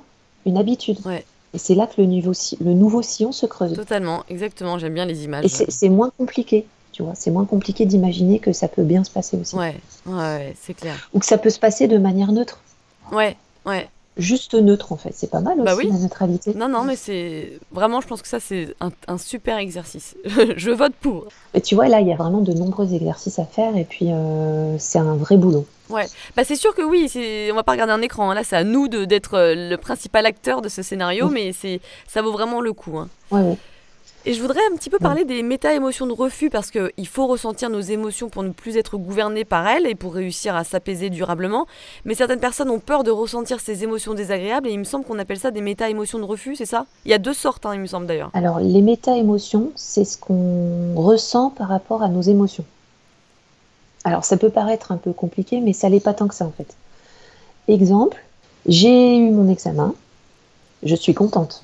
une 0.46 0.56
habitude. 0.56 0.98
Et 1.54 1.58
c'est 1.58 1.74
là 1.74 1.86
que 1.86 2.00
le, 2.00 2.06
niveau, 2.06 2.32
le 2.60 2.74
nouveau 2.74 3.02
sillon 3.02 3.32
se 3.32 3.46
creuse. 3.46 3.74
Totalement, 3.74 4.24
exactement. 4.28 4.78
J'aime 4.78 4.94
bien 4.94 5.06
les 5.06 5.24
images. 5.24 5.44
Et 5.44 5.48
c'est 5.48 5.88
moins 5.88 6.10
compliqué, 6.16 6.66
tu 6.92 7.02
vois. 7.02 7.14
C'est 7.14 7.30
moins 7.30 7.46
compliqué 7.46 7.86
d'imaginer 7.86 8.38
que 8.38 8.52
ça 8.52 8.68
peut 8.68 8.82
bien 8.82 9.04
se 9.04 9.10
passer 9.10 9.36
aussi. 9.36 9.56
Ouais, 9.56 9.76
ouais, 10.06 10.54
c'est 10.60 10.74
clair. 10.74 11.08
Ou 11.14 11.20
que 11.20 11.26
ça 11.26 11.38
peut 11.38 11.50
se 11.50 11.58
passer 11.58 11.88
de 11.88 11.98
manière 11.98 12.32
neutre. 12.32 12.60
Ouais, 13.12 13.36
ouais 13.64 13.88
juste 14.18 14.54
neutre 14.54 14.92
en 14.92 14.96
fait. 14.96 15.12
C'est 15.14 15.30
pas 15.30 15.40
mal 15.40 15.62
bah 15.62 15.74
aussi 15.74 15.86
la 15.88 15.98
neutralité. 15.98 16.54
Non, 16.54 16.68
non, 16.68 16.82
mais 16.82 16.96
c'est 16.96 17.58
vraiment, 17.72 18.00
je 18.00 18.06
pense 18.06 18.22
que 18.22 18.28
ça 18.28 18.40
c'est 18.40 18.74
un, 18.80 19.18
super 19.18 19.58
exercice. 19.58 20.16
je 20.56 20.70
vote 20.70 20.92
pour. 21.00 21.26
Et 21.54 21.60
tu 21.60 21.74
vois, 21.74 21.88
là, 21.88 22.00
il 22.00 22.08
y 22.08 22.12
a 22.12 22.16
vraiment 22.16 22.40
de 22.40 22.52
nombreux 22.52 22.92
exercices 22.94 23.38
à 23.38 23.44
faire 23.44 23.76
et 23.76 23.84
puis 23.84 24.12
euh, 24.12 24.76
c'est 24.78 24.98
un 24.98 25.16
vrai 25.16 25.36
boulot. 25.36 25.66
Ouais, 25.88 26.04
bah 26.36 26.44
c'est 26.44 26.56
sûr 26.56 26.74
que 26.74 26.82
oui, 26.82 27.10
on 27.50 27.54
va 27.54 27.62
pas 27.62 27.72
regarder 27.72 27.94
un 27.94 28.02
écran. 28.02 28.30
Hein. 28.30 28.34
Là, 28.34 28.44
c'est 28.44 28.56
à 28.56 28.64
nous 28.64 28.88
d'être 28.88 29.34
euh, 29.34 29.70
le 29.70 29.76
principal 29.76 30.26
acteur 30.26 30.60
de 30.60 30.68
ce 30.68 30.82
scénario, 30.82 31.28
mais 31.28 31.52
c'est 31.52 31.80
ça 32.06 32.20
vaut 32.20 32.32
vraiment 32.32 32.60
le 32.60 32.74
coup. 32.74 32.98
Hein. 32.98 33.08
Ouais, 33.30 33.40
ouais. 33.40 33.56
Et 34.28 34.34
je 34.34 34.42
voudrais 34.42 34.60
un 34.70 34.76
petit 34.76 34.90
peu 34.90 34.98
parler 34.98 35.24
des 35.24 35.42
méta-émotions 35.42 36.06
de 36.06 36.12
refus 36.12 36.50
parce 36.50 36.70
qu'il 36.70 37.06
faut 37.06 37.26
ressentir 37.26 37.70
nos 37.70 37.80
émotions 37.80 38.28
pour 38.28 38.42
ne 38.42 38.50
plus 38.50 38.76
être 38.76 38.98
gouverné 38.98 39.46
par 39.46 39.66
elles 39.66 39.86
et 39.86 39.94
pour 39.94 40.12
réussir 40.12 40.54
à 40.54 40.64
s'apaiser 40.64 41.08
durablement. 41.08 41.66
Mais 42.04 42.12
certaines 42.12 42.38
personnes 42.38 42.68
ont 42.68 42.78
peur 42.78 43.04
de 43.04 43.10
ressentir 43.10 43.58
ces 43.58 43.84
émotions 43.84 44.12
désagréables 44.12 44.68
et 44.68 44.72
il 44.72 44.78
me 44.78 44.84
semble 44.84 45.06
qu'on 45.06 45.18
appelle 45.18 45.38
ça 45.38 45.50
des 45.50 45.62
méta-émotions 45.62 46.18
de 46.18 46.24
refus, 46.24 46.56
c'est 46.56 46.66
ça? 46.66 46.84
Il 47.06 47.10
y 47.10 47.14
a 47.14 47.18
deux 47.18 47.32
sortes, 47.32 47.64
hein, 47.64 47.72
il 47.72 47.80
me 47.80 47.86
semble 47.86 48.06
d'ailleurs. 48.06 48.30
Alors, 48.34 48.60
les 48.60 48.82
méta-émotions, 48.82 49.72
c'est 49.76 50.04
ce 50.04 50.18
qu'on 50.18 50.92
ressent 50.94 51.48
par 51.48 51.68
rapport 51.68 52.02
à 52.02 52.08
nos 52.08 52.20
émotions. 52.20 52.66
Alors, 54.04 54.26
ça 54.26 54.36
peut 54.36 54.50
paraître 54.50 54.92
un 54.92 54.98
peu 54.98 55.14
compliqué, 55.14 55.62
mais 55.62 55.72
ça 55.72 55.88
l'est 55.88 56.04
pas 56.04 56.12
tant 56.12 56.28
que 56.28 56.34
ça 56.34 56.44
en 56.44 56.52
fait. 56.54 56.76
Exemple, 57.66 58.22
j'ai 58.66 59.16
eu 59.16 59.30
mon 59.30 59.48
examen, 59.48 59.94
je 60.82 60.94
suis 60.94 61.14
contente 61.14 61.62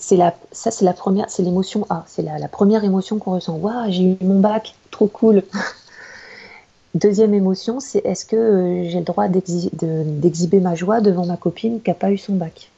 c'est 0.00 0.16
la, 0.16 0.34
ça 0.50 0.70
c'est 0.70 0.84
la 0.84 0.94
première, 0.94 1.30
c'est 1.30 1.42
l'émotion 1.42 1.86
A, 1.90 2.04
c'est 2.08 2.22
la, 2.22 2.48
première 2.48 2.82
émotion 2.84 3.18
qu'on 3.18 3.34
ressent. 3.34 3.56
Waouh, 3.56 3.90
j'ai 3.90 4.02
eu 4.02 4.16
mon 4.22 4.40
bac, 4.40 4.74
trop 4.90 5.06
cool. 5.06 5.42
Deuxième 6.94 7.34
émotion, 7.34 7.78
c'est 7.78 8.04
est-ce 8.04 8.24
que 8.24 8.36
euh, 8.36 8.88
j'ai 8.88 8.98
le 8.98 9.04
droit 9.04 9.28
d'exhiber 9.28 10.58
ma 10.58 10.74
joie 10.74 11.00
devant 11.00 11.26
ma 11.26 11.36
copine 11.36 11.80
qui 11.80 11.90
n'a 11.90 11.94
pas 11.94 12.10
eu 12.10 12.18
son 12.18 12.34
bac? 12.34 12.70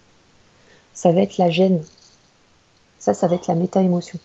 Ça 0.93 1.13
va 1.13 1.23
être 1.23 1.39
la 1.39 1.49
gêne. 1.49 1.83
Ça, 2.99 3.15
ça 3.15 3.27
va 3.29 3.37
être 3.37 3.47
la 3.47 3.55
méta-émotion. 3.55 4.19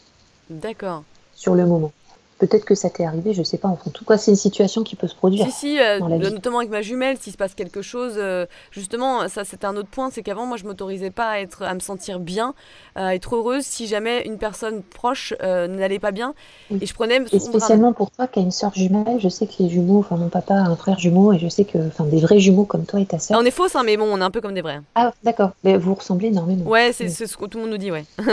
D'accord. 0.50 1.04
Sur 1.36 1.56
le 1.56 1.66
moment. 1.66 1.92
Peut-être 2.40 2.66
que 2.66 2.76
ça 2.76 2.92
t'est 2.92 3.04
arrivé, 3.04 3.34
je 3.34 3.42
sais 3.42 3.58
pas. 3.58 3.68
En 3.68 3.76
tout 3.76 4.06
cas, 4.06 4.18
c'est 4.18 4.30
une 4.30 4.38
situation 4.38 4.84
qui 4.84 4.96
peut 4.96 5.08
se 5.08 5.16
produire. 5.16 5.46
Si, 5.48 5.52
si, 5.52 5.80
euh, 5.80 6.00
notamment 6.00 6.60
avec 6.60 6.70
ma 6.70 6.84
jumelle, 6.84 7.18
s'il 7.20 7.34
se 7.34 7.38
passe 7.38 7.56
quelque 7.56 7.82
chose, 7.82 8.14
euh, 8.18 8.46
justement, 8.70 9.28
ça 9.28 9.44
c'est 9.44 9.66
un 9.66 9.76
autre 9.76 9.90
point, 9.90 10.12
c'est 10.12 10.22
qu'avant, 10.22 10.46
moi, 10.46 10.58
je 10.58 10.64
m'autorisais 10.66 11.10
pas 11.10 11.30
à, 11.30 11.40
être, 11.40 11.64
à 11.64 11.74
me 11.74 11.80
sentir 11.80 12.20
bien, 12.20 12.54
à 12.96 13.16
être 13.16 13.36
heureuse 13.36 13.64
si 13.64 13.88
jamais 13.88 14.22
une 14.26 14.38
personne 14.38 14.84
proche 14.84 15.34
euh, 15.42 15.68
n'allait 15.68 15.98
pas 15.98 16.12
bien. 16.12 16.36
Et 16.80 16.86
je 16.86 16.94
prenais. 16.94 17.24
Et 17.32 17.40
spécialement 17.40 17.92
pour 17.92 18.12
toi 18.12 18.28
qui 18.28 18.38
as 18.38 18.44
une 18.44 18.52
soeur 18.52 18.74
jumelle, 18.76 19.20
je 19.20 19.30
sais 19.30 19.48
que 19.48 19.54
les 19.60 19.70
jumeaux, 19.70 20.00
enfin, 20.00 20.18
mon 20.18 20.30
papa 20.30 20.54
a 20.54 20.68
un 20.68 20.76
frère 20.76 21.00
jumeau, 21.00 21.34
et 21.34 21.40
je 21.40 21.48
sais 21.48 21.66
que, 21.66 21.88
enfin, 21.88 22.06
des 22.06 22.20
vrais 22.20 22.40
jumeaux 22.40 22.66
comme 22.66 22.86
toi 22.86 23.00
et 23.00 23.08
ta 23.08 23.18
soeur. 23.18 23.40
On 23.40 23.46
est 23.46 23.52
fausses, 23.52 23.76
hein, 23.76 23.84
mais 23.84 23.98
bon, 23.98 24.06
on 24.12 24.22
est 24.22 24.24
un 24.24 24.32
peu 24.32 24.42
comme 24.42 24.54
des 24.54 24.62
vrais. 24.62 24.82
Ah, 24.94 25.12
d'accord. 25.24 25.52
Mais 25.64 25.76
vous 25.76 25.96
ressemblez 25.96 26.28
énormément. 26.28 26.70
Ouais, 26.70 26.92
c'est 26.94 27.10
ce 27.10 27.36
que 27.36 27.46
tout 27.46 27.58
le 27.58 27.64
monde 27.64 27.72
nous 27.72 27.78
dit, 27.78 27.92
ouais. 27.92 28.06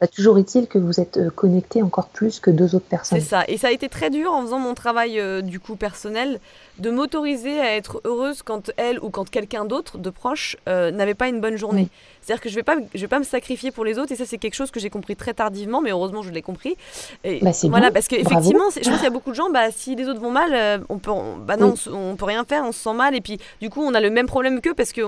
Bah, 0.00 0.06
toujours 0.08 0.38
est-il 0.38 0.66
que 0.66 0.78
vous 0.78 1.00
êtes 1.00 1.30
connectés 1.30 1.82
encore 1.82 2.08
plus 2.08 2.38
que 2.38 2.50
deux 2.50 2.74
autres 2.74 2.86
personnes. 2.86 3.18
C'est 3.20 3.24
ça. 3.24 3.45
Et 3.48 3.58
ça 3.58 3.68
a 3.68 3.70
été 3.70 3.88
très 3.88 4.10
dur 4.10 4.32
en 4.32 4.42
faisant 4.42 4.58
mon 4.58 4.74
travail 4.74 5.20
euh, 5.20 5.40
du 5.40 5.60
coup 5.60 5.76
personnel 5.76 6.40
de 6.78 6.90
m'autoriser 6.90 7.60
à 7.60 7.76
être 7.76 8.00
heureuse 8.04 8.42
quand 8.42 8.70
elle 8.76 8.98
ou 9.00 9.10
quand 9.10 9.28
quelqu'un 9.30 9.64
d'autre 9.64 9.98
de 9.98 10.10
proche 10.10 10.56
euh, 10.68 10.90
n'avait 10.90 11.14
pas 11.14 11.28
une 11.28 11.40
bonne 11.40 11.56
journée. 11.56 11.88
C'est-à-dire 12.20 12.42
que 12.42 12.48
je 12.48 12.54
vais 12.54 12.62
pas 12.62 12.76
je 12.94 13.00
vais 13.00 13.08
pas 13.08 13.18
me 13.18 13.24
sacrifier 13.24 13.70
pour 13.70 13.84
les 13.84 13.98
autres 13.98 14.12
et 14.12 14.16
ça 14.16 14.24
c'est 14.26 14.38
quelque 14.38 14.54
chose 14.54 14.70
que 14.70 14.80
j'ai 14.80 14.90
compris 14.90 15.16
très 15.16 15.32
tardivement 15.32 15.80
mais 15.80 15.90
heureusement 15.90 16.22
je 16.22 16.30
l'ai 16.30 16.42
compris. 16.42 16.76
Et 17.24 17.40
bah, 17.40 17.52
voilà 17.64 17.90
parce 17.90 18.08
qu'effectivement 18.08 18.64
je 18.70 18.80
pense 18.80 18.96
qu'il 18.96 19.04
y 19.04 19.06
a 19.06 19.10
beaucoup 19.10 19.30
de 19.30 19.36
gens 19.36 19.50
bah 19.50 19.70
si 19.70 19.94
les 19.94 20.08
autres 20.08 20.20
vont 20.20 20.32
mal 20.32 20.52
euh, 20.52 20.78
on 20.88 20.98
peut 20.98 21.12
bah 21.40 21.56
non 21.56 21.74
on, 21.92 22.16
peut 22.16 22.24
rien 22.24 22.44
faire 22.44 22.64
on 22.64 22.72
se 22.72 22.80
sent 22.80 22.94
mal 22.94 23.14
et 23.14 23.20
puis 23.20 23.38
du 23.60 23.70
coup 23.70 23.80
on 23.82 23.94
a 23.94 24.00
le 24.00 24.10
même 24.10 24.26
problème 24.26 24.60
qu'eux 24.60 24.74
parce 24.74 24.92
que 24.92 25.02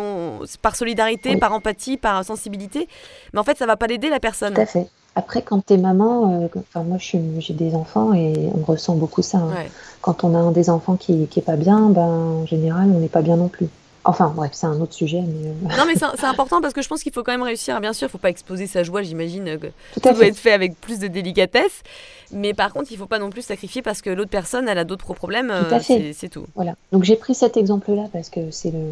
par 0.58 0.76
solidarité 0.76 1.36
par 1.36 1.52
empathie 1.52 1.96
par 1.96 2.24
sensibilité 2.24 2.88
mais 3.32 3.40
en 3.40 3.44
fait 3.44 3.58
ça 3.58 3.66
va 3.66 3.76
pas 3.76 3.86
l'aider 3.86 4.10
la 4.10 4.20
personne. 4.20 4.54
Tout 4.54 4.60
à 4.60 4.66
fait. 4.66 4.88
Après, 5.18 5.42
quand 5.42 5.66
tu 5.66 5.72
es 5.72 5.78
maman, 5.78 6.42
euh, 6.44 6.48
enfin, 6.60 6.84
moi 6.84 6.96
j'ai 7.00 7.52
des 7.52 7.74
enfants 7.74 8.14
et 8.14 8.34
on 8.54 8.62
ressent 8.62 8.94
beaucoup 8.94 9.20
ça. 9.20 9.38
Hein. 9.38 9.64
Quand 10.00 10.22
on 10.22 10.32
a 10.32 10.38
un 10.38 10.52
des 10.52 10.70
enfants 10.70 10.94
qui, 10.94 11.26
qui 11.26 11.40
est 11.40 11.42
pas 11.42 11.56
bien, 11.56 11.90
ben, 11.90 12.02
en 12.02 12.46
général, 12.46 12.88
on 12.94 13.00
n'est 13.00 13.08
pas 13.08 13.20
bien 13.20 13.36
non 13.36 13.48
plus. 13.48 13.66
Enfin, 14.04 14.32
bref, 14.34 14.52
c'est 14.54 14.68
un 14.68 14.80
autre 14.80 14.92
sujet. 14.92 15.20
Mais 15.20 15.48
euh, 15.48 15.76
Non, 15.76 15.86
mais 15.88 15.94
c'est 16.16 16.24
important 16.24 16.60
parce 16.60 16.72
que 16.72 16.82
je 16.82 16.88
pense 16.88 17.02
qu'il 17.02 17.12
faut 17.12 17.24
quand 17.24 17.32
même 17.32 17.42
réussir. 17.42 17.80
Bien 17.80 17.92
sûr, 17.92 18.06
il 18.06 18.10
ne 18.10 18.12
faut 18.12 18.18
pas 18.18 18.30
exposer 18.30 18.68
sa 18.68 18.84
joie, 18.84 19.02
j'imagine 19.02 19.58
que 19.58 19.66
tout, 19.92 20.00
doit 20.00 20.24
être 20.24 20.36
fait 20.36 20.52
avec 20.52 20.80
plus 20.80 21.00
de 21.00 21.08
délicatesse. 21.08 21.82
Mais 22.30 22.54
par 22.54 22.72
contre, 22.72 22.92
il 22.92 22.94
ne 22.94 23.00
faut 23.00 23.06
pas 23.06 23.18
non 23.18 23.30
plus 23.30 23.42
sacrifier 23.42 23.82
parce 23.82 24.02
que 24.02 24.10
l'autre 24.10 24.30
personne, 24.30 24.68
elle 24.68 24.78
a 24.78 24.84
d'autres 24.84 25.14
problèmes. 25.14 25.48
Tout 25.48 25.74
à 25.74 25.78
euh, 25.78 26.12
C'est 26.14 26.28
tout. 26.28 26.46
Voilà. 26.54 26.76
Donc 26.92 27.02
j'ai 27.02 27.16
pris 27.16 27.34
cet 27.34 27.56
exemple-là 27.56 28.04
parce 28.12 28.30
que 28.30 28.52
c'est 28.52 28.70
le, 28.70 28.84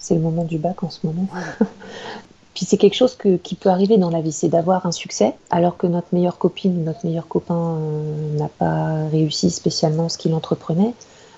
c'est 0.00 0.14
le 0.14 0.20
moment 0.20 0.42
du 0.42 0.58
bac 0.58 0.82
en 0.82 0.90
ce 0.90 1.06
moment. 1.06 1.28
Puis 2.54 2.66
c'est 2.66 2.76
quelque 2.76 2.96
chose 2.96 3.16
qui 3.42 3.54
peut 3.54 3.68
arriver 3.68 3.96
dans 3.96 4.10
la 4.10 4.20
vie, 4.20 4.32
c'est 4.32 4.48
d'avoir 4.48 4.84
un 4.84 4.92
succès, 4.92 5.34
alors 5.50 5.76
que 5.76 5.86
notre 5.86 6.08
meilleure 6.12 6.36
copine 6.36 6.78
ou 6.78 6.82
notre 6.82 7.06
meilleur 7.06 7.28
copain 7.28 7.76
euh, 7.78 8.38
n'a 8.38 8.48
pas 8.48 9.08
réussi 9.10 9.50
spécialement 9.50 10.08
ce 10.08 10.18
qu'il 10.18 10.34
entreprenait. 10.34 10.92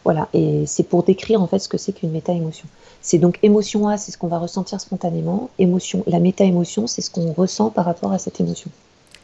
Voilà, 0.05 0.29
et 0.33 0.65
c'est 0.67 0.83
pour 0.83 1.05
décrire 1.05 1.41
en 1.41 1.47
fait 1.47 1.61
ce 1.61 1.69
que 1.69 1.79
c'est 1.79 1.93
qu'une 1.93 2.11
méta-émotion. 2.11 2.67
C'est 3.03 3.19
donc 3.19 3.39
émotion 3.43 3.89
A, 3.89 3.99
c'est 3.99 4.11
ce 4.11 4.19
qu'on 4.19 4.27
va 4.27 4.39
ressentir 4.39 4.81
spontanément. 4.81 5.51
Émotion, 5.59 6.03
la 6.07 6.19
méta-émotion, 6.19 6.87
c'est 6.87 7.03
ce 7.03 7.11
qu'on 7.11 7.33
ressent 7.33 7.71
par 7.71 7.85
rapport 7.85 8.13
à 8.13 8.19
cette 8.19 8.41
émotion. 8.41 8.71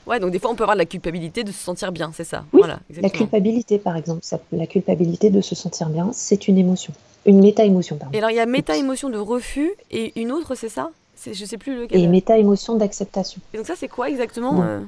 Ouais, 0.07 0.21
donc 0.21 0.31
des 0.31 0.39
fois 0.39 0.51
on 0.51 0.55
peut 0.55 0.63
avoir 0.63 0.77
la 0.77 0.87
culpabilité 0.87 1.45
de 1.45 1.53
se 1.53 1.59
sentir 1.59 1.93
bien, 1.93 2.13
c'est 2.15 2.25
ça. 2.25 2.45
Oui, 2.53 2.61
voilà, 2.61 2.79
la 3.03 3.11
culpabilité 3.11 3.79
par 3.79 3.97
exemple, 3.97 4.23
la 4.53 4.67
culpabilité 4.67 5.31
de 5.31 5.41
se 5.41 5.55
sentir 5.55 5.89
bien, 5.91 6.11
c'est 6.13 6.49
une 6.49 6.57
émotion, 6.59 6.93
une 7.27 7.41
méta-émotion. 7.41 7.97
Pardon. 7.97 8.15
Et 8.15 8.19
alors 8.19 8.31
il 8.31 8.37
y 8.37 8.41
a 8.41 8.47
méta-émotion 8.47 9.11
de 9.11 9.19
refus 9.19 9.71
et 9.91 10.19
une 10.19 10.33
autre, 10.33 10.55
c'est 10.55 10.71
ça? 10.71 10.91
Je 11.27 11.45
sais 11.45 11.59
plus 11.59 11.77
lequel. 11.77 12.01
Et 12.01 12.07
méta-émotion 12.07 12.77
d'acceptation. 12.77 13.41
Et 13.55 13.57
donc 13.57 13.67
ça, 13.67 13.75
c'est 13.77 13.89
quoi 13.89 14.09
exactement 14.09 14.63
euh 14.63 14.81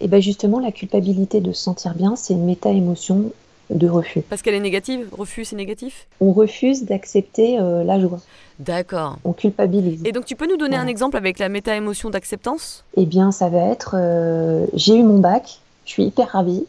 Et 0.00 0.08
bien 0.08 0.20
justement, 0.20 0.58
la 0.58 0.72
culpabilité 0.72 1.40
de 1.40 1.52
se 1.52 1.62
sentir 1.62 1.94
bien, 1.94 2.16
c'est 2.16 2.34
une 2.34 2.44
méta-émotion 2.44 3.32
de 3.70 3.88
refus. 3.88 4.22
Parce 4.22 4.42
qu'elle 4.42 4.54
est 4.54 4.60
négative 4.60 5.08
Refus, 5.12 5.44
c'est 5.44 5.56
négatif? 5.56 6.06
On 6.20 6.32
refuse 6.32 6.84
d'accepter 6.84 7.58
euh, 7.58 7.84
la 7.84 8.00
joie. 8.00 8.18
D'accord. 8.58 9.18
On 9.24 9.32
culpabilise. 9.32 10.02
Et 10.04 10.12
donc 10.12 10.24
tu 10.24 10.36
peux 10.36 10.46
nous 10.46 10.56
donner 10.56 10.76
un 10.76 10.86
exemple 10.86 11.16
avec 11.16 11.38
la 11.38 11.48
méta-émotion 11.48 12.10
d'acceptance? 12.10 12.84
Eh 12.96 13.06
bien, 13.06 13.32
ça 13.32 13.48
va 13.48 13.60
être, 13.66 13.94
euh, 13.96 14.66
j'ai 14.74 14.96
eu 14.96 15.02
mon 15.02 15.18
bac, 15.18 15.60
je 15.86 15.92
suis 15.92 16.04
hyper 16.04 16.28
ravie, 16.28 16.66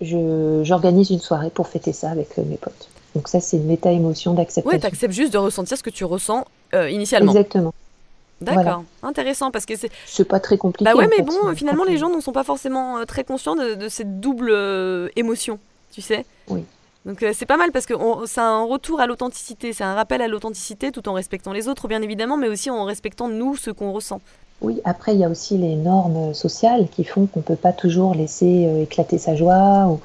j'organise 0.00 1.10
une 1.10 1.20
soirée 1.20 1.50
pour 1.50 1.68
fêter 1.68 1.92
ça 1.92 2.10
avec 2.10 2.36
mes 2.38 2.56
potes. 2.56 2.88
Donc 3.14 3.28
ça, 3.28 3.40
c'est 3.40 3.56
une 3.56 3.66
méta-émotion 3.66 4.34
d'acceptation. 4.34 4.76
Oui, 4.76 4.80
tu 4.80 4.86
acceptes 4.86 5.14
juste 5.14 5.32
de 5.32 5.38
ressentir 5.38 5.76
ce 5.76 5.82
que 5.82 5.90
tu 5.90 6.04
ressens 6.04 6.44
initialement. 6.72 7.32
Exactement. 7.32 7.72
D'accord, 8.40 8.84
intéressant 9.02 9.50
parce 9.50 9.66
que 9.66 9.76
c'est. 9.76 9.90
C'est 10.06 10.26
pas 10.26 10.40
très 10.40 10.56
compliqué. 10.56 10.84
Bah 10.84 10.96
ouais, 10.96 11.08
mais 11.08 11.22
bon, 11.22 11.54
finalement, 11.54 11.84
les 11.84 11.98
gens 11.98 12.14
ne 12.14 12.20
sont 12.20 12.32
pas 12.32 12.44
forcément 12.44 12.98
euh, 12.98 13.04
très 13.04 13.24
conscients 13.24 13.56
de, 13.56 13.88
cette 13.88 14.20
double 14.20 14.50
euh, 14.50 15.08
émotion, 15.16 15.58
tu 15.92 16.00
sais. 16.00 16.24
Oui. 16.48 16.64
Donc 17.04 17.22
euh, 17.22 17.32
c'est 17.34 17.46
pas 17.46 17.56
mal 17.56 17.72
parce 17.72 17.86
que 17.86 17.94
c'est 18.26 18.40
un 18.40 18.64
retour 18.64 19.00
à 19.00 19.06
l'authenticité, 19.06 19.72
c'est 19.72 19.84
un 19.84 19.94
rappel 19.94 20.20
à 20.20 20.28
l'authenticité 20.28 20.92
tout 20.92 21.08
en 21.08 21.14
respectant 21.14 21.52
les 21.52 21.68
autres, 21.68 21.88
bien 21.88 22.02
évidemment, 22.02 22.36
mais 22.36 22.48
aussi 22.48 22.70
en 22.70 22.84
respectant 22.84 23.28
nous 23.28 23.56
ce 23.56 23.70
qu'on 23.70 23.92
ressent. 23.92 24.20
Oui, 24.60 24.80
après 24.84 25.14
il 25.14 25.20
y 25.20 25.24
a 25.24 25.28
aussi 25.28 25.56
les 25.56 25.76
normes 25.76 26.34
sociales 26.34 26.88
qui 26.90 27.04
font 27.04 27.26
qu'on 27.26 27.40
peut 27.40 27.56
pas 27.56 27.72
toujours 27.72 28.14
laisser 28.14 28.82
éclater 28.82 29.16
sa 29.16 29.36
joie 29.36 29.86
ou, 29.86 30.00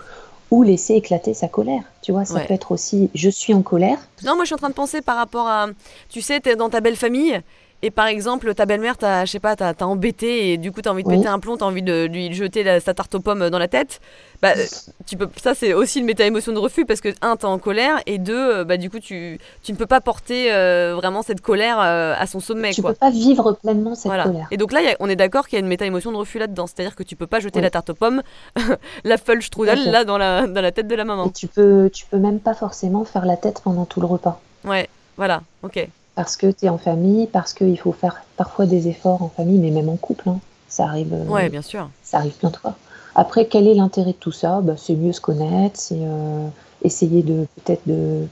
ou 0.51 0.63
laisser 0.63 0.93
éclater 0.93 1.33
sa 1.33 1.47
colère. 1.47 1.81
Tu 2.03 2.11
vois, 2.11 2.25
ça 2.25 2.39
peut 2.39 2.53
être 2.53 2.71
aussi 2.71 3.09
je 3.15 3.29
suis 3.29 3.53
en 3.53 3.63
colère. 3.63 3.97
Non, 4.23 4.35
moi 4.35 4.43
je 4.43 4.47
suis 4.47 4.55
en 4.55 4.59
train 4.59 4.69
de 4.69 4.75
penser 4.75 5.01
par 5.01 5.17
rapport 5.17 5.47
à, 5.47 5.67
tu 6.09 6.21
sais, 6.21 6.39
tu 6.39 6.49
es 6.49 6.55
dans 6.55 6.69
ta 6.69 6.79
belle 6.79 6.95
famille 6.95 7.41
et 7.83 7.91
par 7.91 8.07
exemple, 8.07 8.53
ta 8.55 8.65
belle-mère, 8.65 8.95
je 9.01 9.25
sais 9.29 9.41
pas, 9.41 9.57
t'as, 9.57 9.73
embêté 9.85 10.53
et 10.53 10.57
du 10.57 10.71
coup, 10.71 10.81
t'as 10.81 10.91
envie 10.91 11.03
de 11.03 11.09
Oui. 11.09 11.17
péter 11.17 11.27
un 11.27 11.37
plomb, 11.39 11.57
t'as 11.57 11.65
envie 11.65 11.81
de 11.81 12.05
lui 12.05 12.33
jeter 12.33 12.63
la- 12.63 12.79
sa 12.79 12.93
tarte 12.93 13.13
aux 13.13 13.19
pommes 13.19 13.49
dans 13.49 13.59
la 13.59 13.67
tête. 13.67 13.99
Bah, 14.41 14.53
euh, 14.57 14.63
tu 15.05 15.17
peux, 15.17 15.27
ça, 15.41 15.53
c'est 15.53 15.73
aussi 15.73 15.99
une 15.99 16.05
méta-émotion 16.05 16.53
de 16.53 16.59
refus 16.59 16.85
parce 16.85 17.01
que, 17.01 17.09
un, 17.21 17.35
t'es 17.35 17.45
en 17.45 17.59
colère 17.59 17.99
et 18.05 18.17
deux, 18.19 18.37
euh, 18.59 18.63
bah, 18.63 18.77
du 18.77 18.89
coup, 18.89 18.99
tu, 18.99 19.37
tu 19.63 19.71
ne 19.73 19.77
peux 19.77 19.85
pas 19.85 19.99
porter 19.99 20.53
euh, 20.53 20.95
vraiment 20.95 21.21
cette 21.23 21.41
colère 21.41 21.77
euh, 21.81 22.13
à 22.17 22.25
son 22.25 22.39
sommet, 22.39 22.71
tu 22.71 22.81
quoi. 22.81 22.91
peux 22.93 22.97
pas 22.99 23.09
vivre 23.09 23.51
pleinement 23.61 23.95
cette 23.95 24.05
Voilà. 24.05 24.23
colère. 24.23 24.47
Et 24.51 24.55
donc 24.57 24.71
là, 24.71 24.79
a- 24.79 24.95
on 25.01 25.09
est 25.09 25.15
d'accord 25.17 25.47
qu'il 25.47 25.57
y 25.57 25.61
a 25.61 25.63
une 25.63 25.67
méta-émotion 25.69 26.11
de 26.13 26.17
refus 26.17 26.39
là-dedans. 26.39 26.67
C'est-à-dire 26.67 26.95
que 26.95 27.03
tu 27.03 27.17
peux 27.17 27.27
pas 27.27 27.41
jeter 27.41 27.59
Oui. 27.59 27.63
la 27.63 27.69
tarte 27.69 27.89
aux 27.89 27.95
pommes, 27.95 28.21
la 29.03 29.17
strudel, 29.17 29.77
à 29.79 29.83
fait. 29.83 29.91
là, 29.91 30.05
dans 30.05 30.17
la, 30.17 30.47
dans 30.47 30.61
la 30.61 30.71
tête 30.71 30.87
de 30.87 30.95
la 30.95 31.03
Et 31.03 31.05
maman. 31.05 31.29
tu 31.29 31.47
peux, 31.47 31.89
tu 31.93 32.05
peux 32.05 32.17
même 32.17 32.39
pas 32.39 32.53
forcément 32.53 33.03
faire 33.03 33.25
la 33.25 33.35
tête 33.35 33.59
pendant 33.61 33.83
tout 33.85 33.99
le 33.99 34.07
repas. 34.07 34.39
Ouais, 34.63 34.87
voilà, 35.17 35.41
ok. 35.63 35.85
Parce 36.15 36.35
que 36.37 36.51
tu 36.51 36.65
es 36.65 36.69
en 36.69 36.77
famille, 36.77 37.27
parce 37.27 37.53
qu'il 37.53 37.77
faut 37.79 37.91
faire 37.91 38.23
parfois 38.37 38.65
des 38.65 38.87
efforts 38.87 39.21
en 39.23 39.29
famille, 39.29 39.57
mais 39.59 39.71
même 39.71 39.89
en 39.89 39.95
couple. 39.97 40.29
hein. 40.29 40.39
Ça 40.67 40.85
arrive, 40.85 41.13
euh, 41.13 41.25
Ouais, 41.25 41.49
bien 41.49 41.61
sûr. 41.61 41.89
ça 42.03 42.17
arrive 42.17 42.33
plein 42.33 42.49
de 42.49 42.57
fois. 42.57 42.75
Après, 43.15 43.45
quel 43.47 43.67
est 43.67 43.75
l'intérêt 43.75 44.11
de 44.13 44.17
tout 44.17 44.31
ça? 44.31 44.59
Bah, 44.61 44.73
C'est 44.77 44.95
mieux 44.95 45.11
se 45.13 45.21
connaître, 45.21 45.79
c'est 45.79 45.97
euh, 45.99 46.47
essayer 46.83 47.21
de 47.23 47.45
peut-être 47.63 47.81
de 47.87 48.25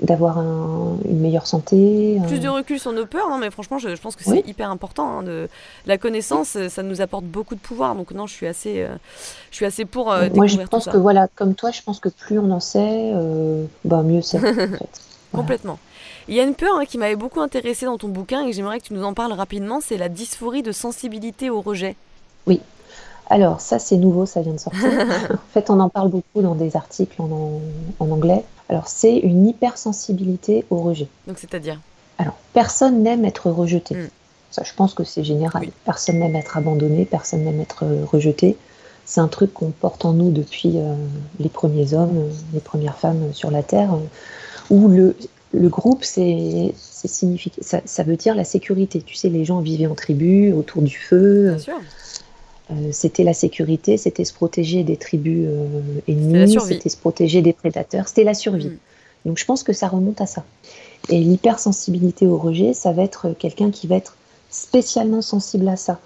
d'avoir 0.00 0.38
un- 0.38 0.96
une 1.04 1.20
meilleure 1.20 1.46
santé. 1.46 2.18
Plus 2.26 2.38
euh, 2.38 2.40
de 2.40 2.48
recul 2.48 2.80
sur 2.80 2.90
nos 2.92 3.06
peurs, 3.06 3.28
non, 3.30 3.38
mais 3.38 3.50
franchement, 3.52 3.78
je, 3.78 3.94
je 3.94 4.00
pense 4.02 4.16
que 4.16 4.24
Oui. 4.26 4.42
c'est 4.44 4.50
hyper 4.50 4.68
important. 4.68 5.18
hein, 5.18 5.22
de... 5.22 5.48
La 5.86 5.96
connaissance, 5.96 6.56
ça 6.68 6.82
nous 6.82 7.00
apporte 7.02 7.24
beaucoup 7.24 7.54
de 7.54 7.60
pouvoir. 7.60 7.94
Donc, 7.94 8.10
non, 8.10 8.26
je 8.26 8.32
suis 8.34 8.48
assez, 8.48 8.82
euh, 8.82 8.88
je 9.52 9.56
suis 9.56 9.64
assez 9.66 9.84
pour 9.84 10.10
euh, 10.10 10.28
Moi, 10.34 10.48
je 10.48 10.56
tout 10.56 10.66
pense 10.66 10.84
ça. 10.86 10.90
que 10.90 10.96
voilà, 10.96 11.28
comme 11.36 11.54
toi, 11.54 11.70
je 11.70 11.82
pense 11.82 12.00
que 12.00 12.08
plus 12.08 12.38
on 12.40 12.50
en 12.50 12.58
sait, 12.58 13.12
bah, 13.84 14.02
mieux 14.02 14.22
c'est. 14.22 14.38
en 14.38 14.40
fait. 14.54 14.66
Voilà. 14.66 14.86
Complètement. 15.32 15.78
Il 16.28 16.34
y 16.34 16.40
a 16.40 16.44
une 16.44 16.54
peur 16.54 16.76
hein, 16.78 16.84
qui 16.84 16.98
m'avait 16.98 17.16
beaucoup 17.16 17.40
intéressée 17.40 17.86
dans 17.86 17.98
ton 17.98 18.08
bouquin 18.08 18.42
et 18.44 18.50
que 18.50 18.56
j'aimerais 18.56 18.78
que 18.80 18.84
tu 18.86 18.94
nous 18.94 19.04
en 19.04 19.14
parles 19.14 19.32
rapidement, 19.32 19.80
c'est 19.80 19.96
la 19.96 20.08
dysphorie 20.08 20.62
de 20.62 20.72
sensibilité 20.72 21.50
au 21.50 21.60
rejet. 21.60 21.96
Alors, 23.30 23.60
ça, 23.62 23.78
c'est 23.78 23.96
nouveau, 23.96 24.26
ça 24.26 24.42
vient 24.42 24.52
de 24.52 24.58
sortir. 24.58 24.84
en 25.32 25.52
fait, 25.54 25.70
on 25.70 25.80
en 25.80 25.88
parle 25.88 26.10
beaucoup 26.10 26.42
dans 26.42 26.54
des 26.54 26.76
articles 26.76 27.22
en, 27.22 27.30
en- 27.30 27.60
en 27.98 28.10
anglais. 28.10 28.44
Alors, 28.68 28.88
c'est 28.88 29.16
une 29.16 29.46
hypersensibilité 29.46 30.66
au 30.68 30.76
rejet. 30.82 31.06
Donc, 31.26 31.38
c'est-à-dire? 31.38 31.80
Alors, 32.18 32.34
personne 32.52 33.02
n'aime 33.02 33.24
être 33.24 33.50
rejeté. 33.50 33.94
Mm. 33.94 34.08
Ça, 34.50 34.64
je 34.64 34.74
pense 34.74 34.92
que 34.92 35.04
c'est 35.04 35.24
général. 35.24 35.62
Oui. 35.62 35.72
Personne 35.86 36.18
n'aime 36.18 36.36
être 36.36 36.58
abandonné, 36.58 37.06
personne 37.06 37.44
n'aime 37.44 37.60
être 37.60 37.84
euh, 37.84 38.04
rejeté. 38.04 38.58
C'est 39.06 39.20
un 39.20 39.28
truc 39.28 39.54
qu'on 39.54 39.70
porte 39.70 40.04
en 40.04 40.12
nous 40.12 40.30
depuis 40.30 40.72
euh, 40.76 40.94
les 41.40 41.48
premiers 41.48 41.94
hommes, 41.94 42.18
euh, 42.18 42.30
les 42.52 42.60
premières 42.60 42.98
femmes 42.98 43.32
sur 43.32 43.50
la 43.50 43.62
Terre, 43.62 43.94
où 44.68 44.88
le, 44.88 45.16
le 45.52 45.68
groupe, 45.68 46.02
c'est, 46.02 46.72
ça, 47.60 47.80
ça 47.84 48.02
veut 48.02 48.16
dire 48.16 48.34
la 48.34 48.44
sécurité. 48.44 49.02
Tu 49.02 49.14
sais, 49.14 49.28
les 49.28 49.44
gens 49.44 49.60
vivaient 49.60 49.86
en 49.86 49.94
tribu, 49.94 50.52
autour 50.52 50.82
du 50.82 50.96
feu. 50.96 51.50
Bien 51.50 51.58
sûr. 51.58 51.80
Euh, 52.70 52.88
c'était 52.92 53.24
la 53.24 53.34
sécurité, 53.34 53.96
c'était 53.96 54.24
se 54.24 54.32
protéger 54.32 54.84
des 54.84 54.96
tribus 54.96 55.46
euh, 55.48 55.80
ennemies, 56.08 56.58
c'était 56.66 56.88
se 56.88 56.96
protéger 56.96 57.42
des 57.42 57.52
prédateurs, 57.52 58.08
c'était 58.08 58.24
la 58.24 58.34
survie. 58.34 58.68
Mm. 58.68 58.78
Donc 59.26 59.38
je 59.38 59.44
pense 59.44 59.62
que 59.62 59.72
ça 59.72 59.88
remonte 59.88 60.20
à 60.20 60.26
ça. 60.26 60.44
Et 61.08 61.18
l'hypersensibilité 61.18 62.26
au 62.26 62.38
rejet, 62.38 62.72
ça 62.72 62.92
va 62.92 63.02
être 63.02 63.34
quelqu'un 63.38 63.70
qui 63.70 63.86
va 63.86 63.96
être 63.96 64.16
spécialement 64.50 65.22
sensible 65.22 65.68
à 65.68 65.76
ça. 65.76 65.98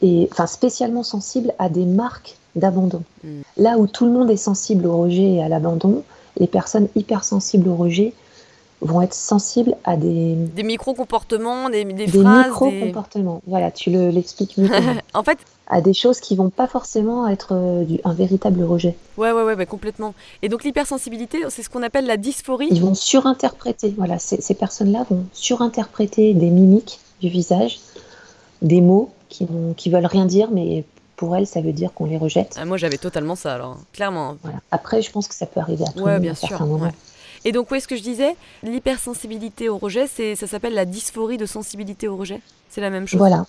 Et 0.00 0.28
enfin 0.32 0.46
spécialement 0.46 1.02
sensible 1.02 1.52
à 1.58 1.68
des 1.68 1.84
marques 1.84 2.36
d'abandon. 2.56 3.02
Mm. 3.22 3.40
Là 3.58 3.78
où 3.78 3.86
tout 3.86 4.06
le 4.06 4.12
monde 4.12 4.30
est 4.30 4.36
sensible 4.36 4.86
au 4.86 4.96
rejet 4.96 5.34
et 5.34 5.42
à 5.42 5.48
l'abandon, 5.48 6.02
les 6.38 6.46
personnes 6.46 6.88
hypersensibles 6.96 7.68
au 7.68 7.76
rejet 7.76 8.14
vont 8.80 9.02
être 9.02 9.14
sensibles 9.14 9.74
à 9.84 9.96
des, 9.96 10.34
Des 10.36 10.62
micro-comportements, 10.62 11.68
des, 11.70 11.84
des 11.84 11.92
des 11.92 12.06
phrases. 12.06 12.44
des- 12.44 12.48
micro-comportements. 12.48 13.42
Voilà, 13.46 13.70
tu 13.70 13.90
le- 13.90 14.10
l'expliques 14.10 14.56
mieux 14.56 14.68
en 15.14 15.22
fait, 15.24 15.38
à 15.66 15.80
des 15.80 15.92
choses 15.94 16.20
qui 16.20 16.36
vont 16.36 16.48
pas 16.50 16.66
forcément 16.68 17.26
être 17.26 17.48
euh, 17.52 17.84
du- 17.84 18.00
un 18.04 18.14
véritable 18.14 18.62
rejet. 18.62 18.96
ouais, 19.16 19.32
ouais, 19.32 19.42
ouais, 19.42 19.56
bah, 19.56 19.66
complètement. 19.66 20.14
Et 20.42 20.48
donc, 20.48 20.62
l'hypersensibilité, 20.64 21.38
c'est 21.48 21.62
ce 21.62 21.68
qu'on 21.70 21.82
appelle 21.82 22.06
la 22.06 22.16
dysphorie. 22.16 22.68
Ils 22.70 22.80
vont 22.80 22.94
surinterpréter. 22.94 23.94
Voilà, 23.98 24.18
ces, 24.18 24.40
ces 24.40 24.54
personnes-là 24.54 25.04
vont 25.10 25.24
surinterpréter 25.32 26.32
des 26.34 26.50
mimiques 26.50 27.00
du 27.20 27.28
visage, 27.28 27.80
des 28.62 28.80
mots 28.80 29.10
qui, 29.28 29.44
n'ont- 29.50 29.74
qui 29.74 29.90
veulent 29.90 30.06
rien 30.06 30.24
dire, 30.24 30.48
mais 30.52 30.84
pour 31.16 31.34
elles, 31.34 31.48
ça 31.48 31.60
veut 31.60 31.72
dire 31.72 31.92
qu'on 31.92 32.06
les 32.06 32.16
rejette. 32.16 32.54
Ah, 32.58 32.64
moi, 32.64 32.76
j'avais 32.76 32.96
totalement 32.96 33.34
ça, 33.34 33.54
alors, 33.54 33.76
clairement. 33.92 34.36
Voilà. 34.44 34.58
Après, 34.70 35.02
je 35.02 35.10
pense 35.10 35.26
que 35.26 35.34
ça 35.34 35.46
peut 35.46 35.58
arriver 35.58 35.82
à 35.84 35.90
tout 35.90 35.98
le 35.98 36.04
Ouais, 36.04 36.12
monde 36.12 36.22
bien 36.22 36.32
à 36.32 36.36
sûr. 36.36 36.48
certains 36.50 36.64
moments. 36.66 36.84
ouais. 36.84 36.92
Et 37.44 37.52
donc, 37.52 37.70
où 37.70 37.74
est-ce 37.74 37.88
que 37.88 37.96
je 37.96 38.02
disais 38.02 38.36
L'hypersensibilité 38.62 39.68
au 39.68 39.78
rejet, 39.78 40.06
c'est, 40.06 40.34
ça 40.36 40.46
s'appelle 40.46 40.74
la 40.74 40.84
dysphorie 40.84 41.36
de 41.36 41.46
sensibilité 41.46 42.08
au 42.08 42.16
rejet. 42.16 42.40
C'est 42.70 42.80
la 42.80 42.90
même 42.90 43.06
chose. 43.06 43.18
Voilà, 43.18 43.46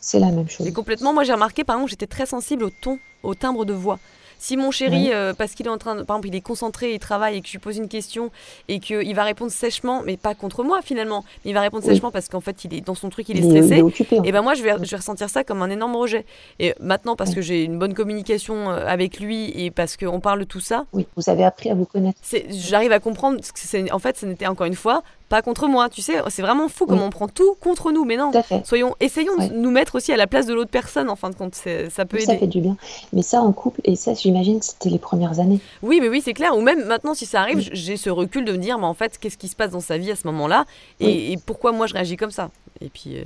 c'est 0.00 0.18
la 0.18 0.30
même 0.30 0.48
chose. 0.48 0.66
Et 0.66 0.72
complètement, 0.72 1.12
moi 1.12 1.24
j'ai 1.24 1.32
remarqué 1.32 1.64
par 1.64 1.76
exemple, 1.76 1.90
j'étais 1.90 2.06
très 2.06 2.26
sensible 2.26 2.64
au 2.64 2.70
ton, 2.70 2.98
au 3.22 3.34
timbre 3.34 3.64
de 3.64 3.72
voix. 3.72 3.98
Si 4.38 4.56
mon 4.56 4.70
chéri, 4.70 5.10
euh, 5.12 5.32
parce 5.34 5.52
qu'il 5.52 5.66
est 5.66 5.70
en 5.70 5.78
train 5.78 5.96
de, 5.96 6.02
par 6.02 6.16
exemple, 6.16 6.28
il 6.28 6.34
est 6.36 6.40
concentré, 6.40 6.94
il 6.94 6.98
travaille 6.98 7.36
et 7.36 7.40
que 7.40 7.46
je 7.48 7.52
lui 7.52 7.58
pose 7.58 7.76
une 7.76 7.88
question 7.88 8.30
et 8.68 8.78
qu'il 8.80 9.14
va 9.14 9.24
répondre 9.24 9.50
sèchement, 9.50 10.02
mais 10.04 10.16
pas 10.16 10.34
contre 10.34 10.62
moi 10.64 10.80
finalement, 10.82 11.24
mais 11.44 11.50
il 11.50 11.54
va 11.54 11.60
répondre 11.60 11.82
Oui. 11.86 11.92
sèchement 11.92 12.10
parce 12.10 12.28
qu'en 12.28 12.40
fait 12.40 12.64
il 12.64 12.74
est 12.74 12.80
dans 12.80 12.94
son 12.94 13.08
truc, 13.10 13.28
il 13.28 13.36
est 13.36 13.40
est, 13.40 13.44
il 13.44 13.50
stressé. 13.50 13.74
est 13.78 13.82
occupé. 13.82 14.18
en 14.20 14.22
Et 14.24 14.32
ben 14.32 14.42
moi 14.42 14.54
je 14.54 14.62
vais, 14.62 14.74
je 14.82 14.90
vais 14.90 14.96
ressentir 14.96 15.28
ça 15.28 15.44
comme 15.44 15.60
un 15.62 15.70
énorme 15.70 15.96
rejet. 15.96 16.24
Et 16.60 16.74
maintenant 16.80 17.16
parce 17.16 17.34
que 17.34 17.40
j'ai 17.42 17.64
une 17.64 17.78
bonne 17.78 17.94
communication 17.94 18.70
euh, 18.70 18.86
avec 18.86 19.18
lui 19.20 19.50
et 19.60 19.70
parce 19.70 19.96
qu'on 19.96 20.20
parle 20.20 20.40
de 20.40 20.44
tout 20.44 20.60
ça, 20.60 20.86
Oui, 20.92 21.06
vous 21.16 21.28
avez 21.28 21.44
appris 21.44 21.70
à 21.70 21.74
vous 21.74 21.84
connaître. 21.86 22.18
j'arrive 22.50 22.92
à 22.92 23.00
comprendre 23.00 23.38
que 23.38 23.44
c'est, 23.54 23.90
en 23.92 23.98
fait, 23.98 24.16
ce 24.18 24.26
n'était 24.26 24.46
encore 24.46 24.66
une 24.66 24.74
fois 24.74 25.02
pas 25.28 25.42
contre 25.42 25.68
moi. 25.68 25.88
Tu 25.88 26.00
sais, 26.02 26.14
c'est 26.28 26.42
vraiment 26.42 26.68
fou 26.68 26.86
comme 26.86 26.98
Oui. 26.98 27.04
on 27.06 27.10
prend 27.10 27.28
tout 27.28 27.54
contre 27.60 27.92
nous, 27.92 28.04
mais 28.04 28.16
non. 28.16 28.30
Soyons, 28.64 28.94
essayons 29.00 29.34
Ouais. 29.38 29.48
de 29.48 29.54
nous 29.54 29.70
mettre 29.70 29.94
aussi 29.96 30.12
à 30.12 30.16
la 30.16 30.26
place 30.26 30.46
de 30.46 30.54
l'autre 30.54 30.70
personne. 30.70 31.08
En 31.10 31.16
fin 31.16 31.30
de 31.30 31.34
compte, 31.34 31.54
ça 31.54 32.04
peut 32.06 32.18
Ça 32.18 32.32
aider. 32.32 32.40
fait 32.40 32.46
du 32.46 32.60
bien. 32.60 32.76
Mais 33.12 33.22
ça, 33.22 33.40
en 33.42 33.52
couple, 33.52 33.80
et 33.84 33.94
ça, 33.96 34.14
j'imagine 34.14 34.60
que 34.60 34.64
c'était 34.66 34.88
les 34.90 34.98
premières 34.98 35.38
années. 35.40 35.60
Oui, 35.82 35.98
mais 36.00 36.08
oui, 36.08 36.22
c'est 36.24 36.34
clair. 36.34 36.56
Ou 36.56 36.60
même 36.60 36.84
maintenant, 36.86 37.14
si 37.14 37.26
ça 37.26 37.40
arrive, 37.42 37.58
Oui. 37.58 37.68
j'ai 37.72 37.96
ce 37.96 38.10
recul 38.10 38.44
de 38.44 38.52
me 38.52 38.58
dire, 38.58 38.78
mais 38.78 38.86
en 38.86 38.94
fait, 38.94 39.18
qu'est-ce 39.18 39.36
qui 39.38 39.48
se 39.48 39.56
passe 39.56 39.70
dans 39.70 39.80
sa 39.80 39.98
vie 39.98 40.10
à 40.10 40.16
ce 40.16 40.26
moment-là 40.26 40.64
et, 41.00 41.06
Oui. 41.06 41.32
et 41.32 41.36
pourquoi 41.44 41.72
moi 41.72 41.86
je 41.86 41.94
réagis 41.94 42.16
comme 42.16 42.30
ça? 42.30 42.50
Et 42.80 42.88
puis, 42.88 43.16
euh, 43.18 43.22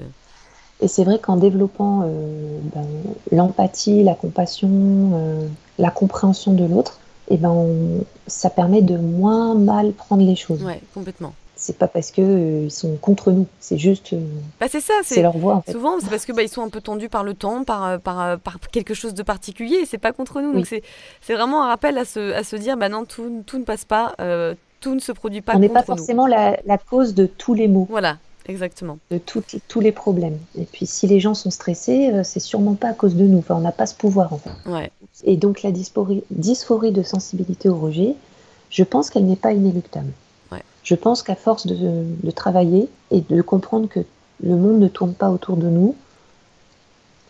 Et 0.81 0.89
c'est 0.89 1.05
vrai 1.05 1.21
qu'en 1.21 1.37
développant 1.37 2.03
euh, 2.05 2.59
ben, 2.75 2.85
l'empathie, 3.31 4.03
la 4.03 4.15
compassion, 4.15 4.69
euh, 5.15 5.47
la 5.79 5.91
compréhension 5.91 6.53
de 6.53 6.65
l'autre, 6.65 6.99
eh 7.29 7.37
ben, 7.37 7.51
on- 7.51 8.05
ça 8.27 8.51
permet 8.51 8.83
de 8.83 8.97
moins 8.97 9.55
mal 9.55 9.93
prendre 9.93 10.25
les 10.25 10.35
choses. 10.37 10.63
ouais, 10.65 10.81
complètement. 10.95 11.33
C'est 11.65 11.79
pas 11.79 11.87
parce 11.87 12.11
que 12.11 12.21
euh, 12.21 12.65
ils 12.65 12.71
sont 12.73 12.97
contre 12.97 13.31
nous, 13.31 13.47
c'est 13.61 13.79
juste, 13.79 14.15
euh, 14.15 14.21
Bah, 14.59 14.67
c'est 14.69 14.81
ça. 14.81 14.95
c'est 15.05 15.23
leur 15.23 15.39
voix 15.39 15.55
en 15.55 15.63
fait. 15.63 15.71
souvent 15.71 16.01
c'est 16.01 16.11
parce 16.11 16.27
que 16.27 16.33
bah, 16.33 16.43
ils 16.43 16.49
sont 16.49 16.63
un 16.63 16.69
peu 16.71 16.81
tendus 16.81 17.09
par 17.09 17.23
le 17.23 17.35
temps, 17.35 17.63
par 17.63 17.87
euh, 17.87 17.99
par, 17.99 18.37
par 18.41 18.59
quelque 18.73 18.95
chose 18.95 19.15
de 19.15 19.23
particulier. 19.23 19.77
Et 19.77 19.87
c'est 19.87 19.97
pas 19.99 20.11
contre 20.13 20.41
nous. 20.41 20.49
Oui. 20.51 20.57
Donc 20.57 20.67
c'est 20.67 20.83
c'est 21.21 21.35
vraiment 21.35 21.63
un 21.63 21.69
rappel 21.69 21.99
à 21.99 22.05
se 22.05 22.33
à 22.33 22.43
se 22.43 22.57
dire, 22.57 22.77
bah 22.77 22.89
non, 22.89 23.05
tout 23.05 23.45
tout 23.47 23.59
ne 23.59 23.65
passe 23.65 23.85
pas, 23.85 24.15
euh, 24.21 24.55
tout 24.81 24.93
ne 24.97 24.99
se 25.01 25.13
produit 25.13 25.41
pas 25.41 25.55
On 25.55 25.61
n'est 25.61 25.69
pas 25.69 25.85
forcément 25.85 26.27
la, 26.27 26.59
la 26.67 26.79
cause 26.79 27.15
de 27.15 27.27
tous 27.27 27.55
les 27.55 27.69
maux, 27.69 27.87
Voilà, 27.89 28.19
exactement. 28.47 28.99
de 29.13 29.19
toutes- 29.19 29.55
tous 29.69 29.79
les 29.79 29.93
problèmes. 29.93 30.39
Et 30.59 30.65
puis 30.65 30.87
si 30.87 31.07
les 31.07 31.21
gens 31.21 31.35
sont 31.35 31.51
stressés, 31.53 32.11
c'est 32.25 32.41
sûrement 32.41 32.75
pas 32.75 32.89
à 32.89 32.93
cause 32.93 33.15
de 33.15 33.23
nous. 33.23 33.39
Enfin, 33.39 33.55
on 33.55 33.61
n'a 33.61 33.71
pas 33.71 33.87
ce 33.87 33.95
pouvoir 33.95 34.33
en 34.33 34.39
fait. 34.39 34.51
Ouais. 34.69 34.91
Et 35.23 35.37
donc 35.37 35.63
la 35.63 35.71
dysphorie, 35.71 36.25
dysphorie 36.33 36.91
de 36.91 37.05
sensibilité 37.05 37.69
au 37.69 37.77
rejet, 37.77 38.17
je 38.71 38.83
pense 38.83 39.11
qu'elle 39.11 39.27
n'est 39.27 39.37
pas 39.37 39.53
inéluctable. 39.53 40.11
Je 40.85 40.95
pense 40.95 41.23
qu'à 41.23 41.37
force 41.37 41.67
de, 41.67 42.31
travailler 42.31 42.89
et 43.11 43.21
de 43.21 43.43
comprendre 43.43 43.89
que 43.89 44.01
le 44.43 44.57
monde 44.57 44.81
ne 44.81 44.89
tourne 44.89 45.15
pas 45.15 45.31
autour 45.31 45.57
de 45.57 45.69
nous, 45.69 45.95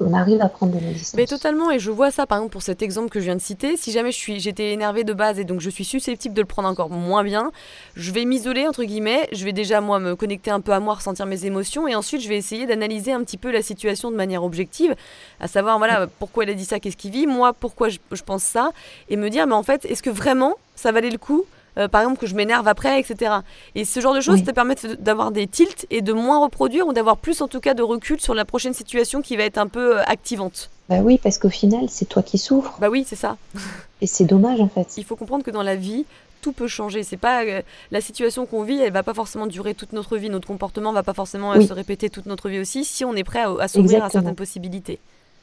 on 0.00 0.14
arrive 0.14 0.40
à 0.40 0.48
prendre 0.48 0.72
de 0.72 0.84
la 0.84 0.92
distance. 0.92 1.14
Mais 1.14 1.26
totalement, 1.26 1.70
et 1.70 1.78
je 1.78 1.90
vois 1.90 2.10
ça 2.10 2.26
par 2.26 2.38
exemple 2.38 2.52
pour 2.52 2.62
cet 2.62 2.82
exemple 2.82 3.08
que 3.08 3.20
je 3.20 3.26
viens 3.26 3.36
de 3.36 3.40
citer. 3.40 3.76
Si 3.76 3.92
jamais 3.92 4.10
je 4.10 4.16
suis, 4.16 4.40
j'étais 4.40 4.72
énervée 4.72 5.04
de 5.04 5.12
base 5.12 5.38
et 5.38 5.44
donc 5.44 5.60
je 5.60 5.70
suis 5.70 5.84
susceptible 5.84 6.34
de 6.34 6.40
le 6.40 6.46
prendre 6.46 6.68
encore 6.68 6.90
moins 6.90 7.22
bien, 7.22 7.52
je 7.94 8.10
vais 8.10 8.24
m'isoler 8.24 8.66
entre 8.66 8.82
guillemets. 8.84 9.28
Je 9.32 9.44
vais 9.44 9.52
déjà 9.52 9.80
moi 9.80 10.00
me 10.00 10.16
connecter 10.16 10.50
un 10.50 10.60
peu 10.60 10.72
à 10.72 10.80
moi, 10.80 10.94
ressentir 10.94 11.26
mes 11.26 11.44
émotions, 11.44 11.86
et 11.86 11.94
ensuite 11.94 12.22
je 12.22 12.28
vais 12.28 12.36
essayer 12.36 12.66
d'analyser 12.66 13.12
un 13.12 13.22
petit 13.22 13.36
peu 13.36 13.52
la 13.52 13.62
situation 13.62 14.10
de 14.10 14.16
manière 14.16 14.42
objective, 14.42 14.94
à 15.40 15.46
savoir 15.46 15.78
voilà 15.78 16.06
pourquoi 16.18 16.44
elle 16.44 16.50
a 16.50 16.54
dit 16.54 16.64
ça, 16.64 16.80
qu'est-ce 16.80 16.96
qu'il 16.96 17.12
vit, 17.12 17.26
moi 17.26 17.52
pourquoi 17.52 17.88
je, 17.88 17.98
je 18.10 18.22
pense 18.22 18.42
ça, 18.42 18.70
et 19.08 19.16
me 19.16 19.30
dire 19.30 19.46
mais 19.46 19.54
en 19.54 19.62
fait 19.62 19.84
est-ce 19.84 20.02
que 20.02 20.10
vraiment 20.10 20.54
ça 20.74 20.90
valait 20.90 21.10
le 21.10 21.18
coup 21.18 21.44
euh, 21.78 21.88
par 21.88 22.02
exemple 22.02 22.18
que 22.20 22.26
je 22.26 22.34
m'énerve 22.34 22.66
après, 22.68 23.00
etc. 23.00 23.32
Et 23.74 23.84
ce 23.84 24.00
genre 24.00 24.14
de 24.14 24.20
choses 24.20 24.40
Oui. 24.40 24.44
te 24.44 24.50
permettent 24.50 24.86
d'avoir 25.02 25.30
des 25.30 25.46
tilts 25.46 25.86
et 25.90 26.02
de 26.02 26.12
moins 26.12 26.40
reproduire 26.42 26.86
ou 26.86 26.92
d'avoir 26.92 27.16
plus 27.16 27.40
en 27.40 27.48
tout 27.48 27.60
cas 27.60 27.74
de 27.74 27.82
recul 27.82 28.20
sur 28.20 28.34
la 28.34 28.44
prochaine 28.44 28.74
situation 28.74 29.22
qui 29.22 29.36
va 29.36 29.44
être 29.44 29.58
un 29.58 29.68
peu 29.68 29.98
euh, 29.98 30.02
activante. 30.06 30.70
Bah 30.88 30.98
oui, 31.02 31.18
parce 31.22 31.38
qu'au 31.38 31.48
final, 31.48 31.86
c'est 31.88 32.04
toi 32.06 32.22
qui 32.22 32.38
souffres. 32.38 32.76
Bah 32.80 32.88
oui, 32.90 33.04
c'est 33.06 33.16
ça. 33.16 33.36
Et 34.00 34.06
c'est 34.06 34.24
dommage 34.24 34.60
en 34.60 34.68
fait. 34.68 34.94
Il 34.96 35.04
faut 35.04 35.16
comprendre 35.16 35.44
que 35.44 35.50
dans 35.50 35.62
la 35.62 35.76
vie, 35.76 36.04
tout 36.42 36.52
peut 36.52 36.66
changer. 36.66 37.04
C'est 37.04 37.16
pas 37.16 37.44
euh, 37.44 37.62
la 37.92 38.00
situation 38.00 38.46
qu'on 38.46 38.64
vit, 38.64 38.78
elle 38.80 38.92
va 38.92 39.02
pas 39.04 39.14
forcément 39.14 39.46
durer 39.46 39.74
toute 39.74 39.92
notre 39.92 40.16
vie. 40.16 40.28
Notre 40.28 40.48
comportement 40.48 40.92
va 40.92 41.02
pas 41.04 41.14
forcément 41.14 41.52
euh, 41.52 41.58
Oui. 41.58 41.66
se 41.68 41.72
répéter 41.72 42.10
toute 42.10 42.26
notre 42.26 42.48
vie 42.48 42.58
aussi, 42.58 42.84
si 42.84 43.04
on 43.04 43.14
est 43.14 43.22
prêt 43.24 43.42
à, 43.42 43.50
à 43.60 43.68
s'ouvrir 43.68 44.04
à 44.04 44.10
certaines 44.10 44.34
possibilités. 44.34 44.98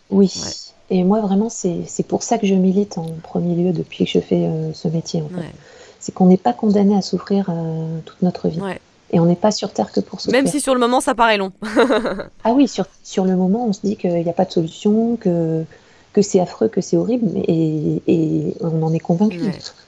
Oui. 0.09 0.31
Ouais. 0.35 0.51
Et 0.97 1.03
moi, 1.03 1.21
vraiment, 1.21 1.49
c'est 1.49 1.83
c'est 1.87 2.03
pour 2.05 2.21
ça 2.23 2.37
que 2.37 2.47
je 2.47 2.55
milite 2.55 2.97
en 2.97 3.05
premier 3.23 3.55
lieu 3.55 3.71
depuis 3.71 4.05
que 4.05 4.11
je 4.11 4.19
fais 4.19 4.43
euh, 4.45 4.73
ce 4.73 4.87
métier. 4.89 5.21
En 5.21 5.29
fait. 5.29 5.35
Ouais, 5.35 5.51
C'est 5.99 6.13
qu'on 6.13 6.27
n'est 6.27 6.37
pas 6.37 6.53
condamné 6.53 6.95
à 6.95 7.01
souffrir 7.01 7.47
euh, 7.49 7.99
toute 8.05 8.21
notre 8.21 8.47
vie. 8.47 8.61
ouais, 8.61 8.79
Et 9.11 9.19
on 9.19 9.25
n'est 9.25 9.35
pas 9.35 9.51
sur 9.51 9.71
Terre 9.71 9.91
que 9.91 9.99
pour 9.99 10.21
souffrir. 10.21 10.41
Même 10.41 10.51
si 10.51 10.61
sur 10.61 10.73
le 10.73 10.79
moment 10.79 11.01
ça 11.01 11.15
paraît 11.15 11.37
long. 11.37 11.51
ah 12.43 12.53
oui, 12.53 12.67
sur, 12.67 12.85
sur 13.03 13.25
le 13.25 13.35
moment, 13.35 13.67
on 13.67 13.73
se 13.73 13.81
dit 13.83 13.97
qu'il 13.97 14.23
n'y 14.23 14.29
a 14.29 14.33
pas 14.33 14.45
de 14.45 14.51
solution, 14.51 15.17
que, 15.17 15.65
que 16.13 16.21
c'est 16.21 16.39
affreux, 16.39 16.69
que 16.69 16.81
c'est 16.81 16.97
horrible, 16.97 17.29
et, 17.47 18.01
et, 18.07 18.55
on 18.61 18.81
en 18.81 18.93
est 18.93 18.99
convaincu. 18.99 19.41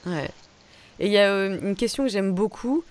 Ouais, 0.06 0.30
Et 1.00 1.08
il 1.08 1.12
y 1.12 1.18
a 1.18 1.32
euh, 1.32 1.60
une 1.62 1.76
question 1.76 2.04
que 2.04 2.10
j'aime 2.10 2.34
beaucoup 2.34 2.84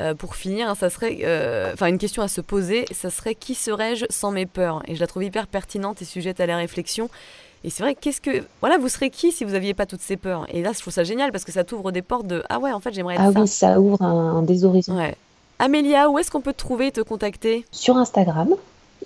euh, 0.00 0.14
pour 0.14 0.36
finir, 0.36 0.68
hein, 0.68 0.74
ça 0.74 0.88
serait, 0.88 1.18
euh, 1.22 1.72
enfin 1.74 1.86
une 1.86 1.98
question 1.98 2.22
à 2.22 2.28
se 2.28 2.40
poser, 2.40 2.86
ça 2.92 3.10
serait 3.10 3.34
qui 3.34 3.54
serais-je 3.54 4.06
sans 4.08 4.30
mes 4.30 4.46
peurs? 4.46 4.82
Et 4.86 4.94
je 4.94 5.00
la 5.00 5.06
trouve 5.06 5.24
hyper 5.24 5.46
pertinente 5.46 6.00
et 6.00 6.04
sujette 6.04 6.40
à 6.40 6.46
la 6.46 6.56
réflexion. 6.56 7.10
Et 7.64 7.70
c'est 7.70 7.82
vrai, 7.82 7.94
qu'est-ce 7.94 8.20
que. 8.20 8.44
Voilà, 8.60 8.78
vous 8.78 8.88
serez 8.88 9.10
qui 9.10 9.32
si 9.32 9.44
vous 9.44 9.52
n'aviez 9.52 9.74
pas 9.74 9.86
toutes 9.86 10.00
ces 10.00 10.16
peurs? 10.16 10.46
Et 10.52 10.62
là, 10.62 10.72
je 10.72 10.80
trouve 10.80 10.92
ça 10.92 11.04
génial 11.04 11.32
parce 11.32 11.44
que 11.44 11.52
ça 11.52 11.64
t'ouvre 11.64 11.90
des 11.90 12.02
portes 12.02 12.26
de 12.26 12.42
Ah 12.48 12.58
ouais, 12.58 12.72
en 12.72 12.80
fait, 12.80 12.92
j'aimerais 12.92 13.14
être 13.14 13.22
ah 13.22 13.32
ça. 13.32 13.38
Ah 13.38 13.40
oui, 13.42 13.48
ça 13.48 13.80
ouvre 13.80 14.02
un, 14.02 14.42
des 14.42 14.64
horizons. 14.64 14.96
Ouais. 14.96 15.16
Amélia, 15.58 16.08
où 16.08 16.18
est-ce 16.18 16.30
qu'on 16.30 16.40
peut 16.40 16.52
te 16.52 16.58
trouver 16.58 16.88
et 16.88 16.92
te 16.92 17.00
contacter? 17.00 17.64
Sur 17.72 17.96
Instagram, 17.96 18.54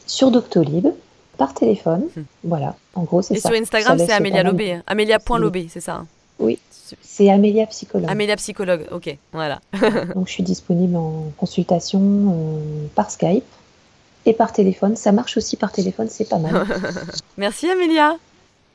sur 0.06 0.30
Doctolib, 0.30 0.88
par 1.38 1.54
téléphone. 1.54 2.04
Hmm. 2.14 2.22
Voilà, 2.44 2.76
en 2.94 3.04
gros, 3.04 3.22
c'est 3.22 3.34
ça. 3.36 3.48
Et 3.48 3.52
sur 3.52 3.62
Instagram, 3.62 3.98
c'est 3.98 4.12
Amélia 4.12 4.42
Lobé. 4.42 4.72
Hein. 4.72 4.82
Amélia.lobé, 4.86 5.68
c'est 5.70 5.80
ça 5.80 5.94
hein? 5.94 6.06
Oui, 6.38 6.58
c'est 7.00 7.30
Amélia 7.30 7.66
Psychologue. 7.66 8.10
Amélia 8.10 8.36
Psychologue, 8.36 8.86
ok, 8.90 9.16
voilà. 9.32 9.60
Donc, 10.14 10.26
je 10.26 10.32
suis 10.32 10.42
disponible 10.42 10.96
en 10.96 11.32
consultation 11.38 12.00
euh, 12.02 12.86
par 12.94 13.10
Skype 13.10 13.44
et 14.26 14.32
par 14.32 14.52
téléphone. 14.52 14.96
Ça 14.96 15.12
marche 15.12 15.36
aussi 15.36 15.56
par 15.56 15.72
téléphone, 15.72 16.08
c'est 16.10 16.28
pas 16.28 16.38
mal. 16.38 16.66
Merci 17.38 17.70
Amélia. 17.70 18.16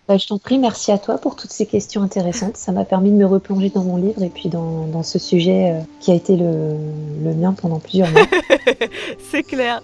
Bah, 0.08 0.18
je 0.18 0.26
t'en 0.26 0.38
prie, 0.38 0.58
merci 0.58 0.94
à 0.94 0.98
toi 0.98 1.18
pour 1.18 1.36
toutes 1.36 1.52
ces 1.52 1.66
questions 1.66 2.02
intéressantes. 2.02 2.56
Ça 2.56 2.72
m'a 2.72 2.86
permis 2.86 3.12
de 3.12 3.18
me 3.18 3.26
replonger 3.26 3.70
dans 3.70 3.84
mon 3.84 3.98
livre 3.98 4.24
et 4.24 4.30
puis 4.30 4.48
dans, 4.48 4.88
dans 4.88 5.04
ce 5.04 5.20
sujet 5.20 5.72
euh, 5.72 5.82
qui 6.00 6.12
a 6.12 6.14
été 6.14 6.38
le, 6.38 6.78
le 7.24 7.34
mien 7.34 7.54
pendant 7.54 7.80
plusieurs 7.80 8.10
mois. 8.12 8.22
C'est 9.32 9.44
clair. 9.44 9.82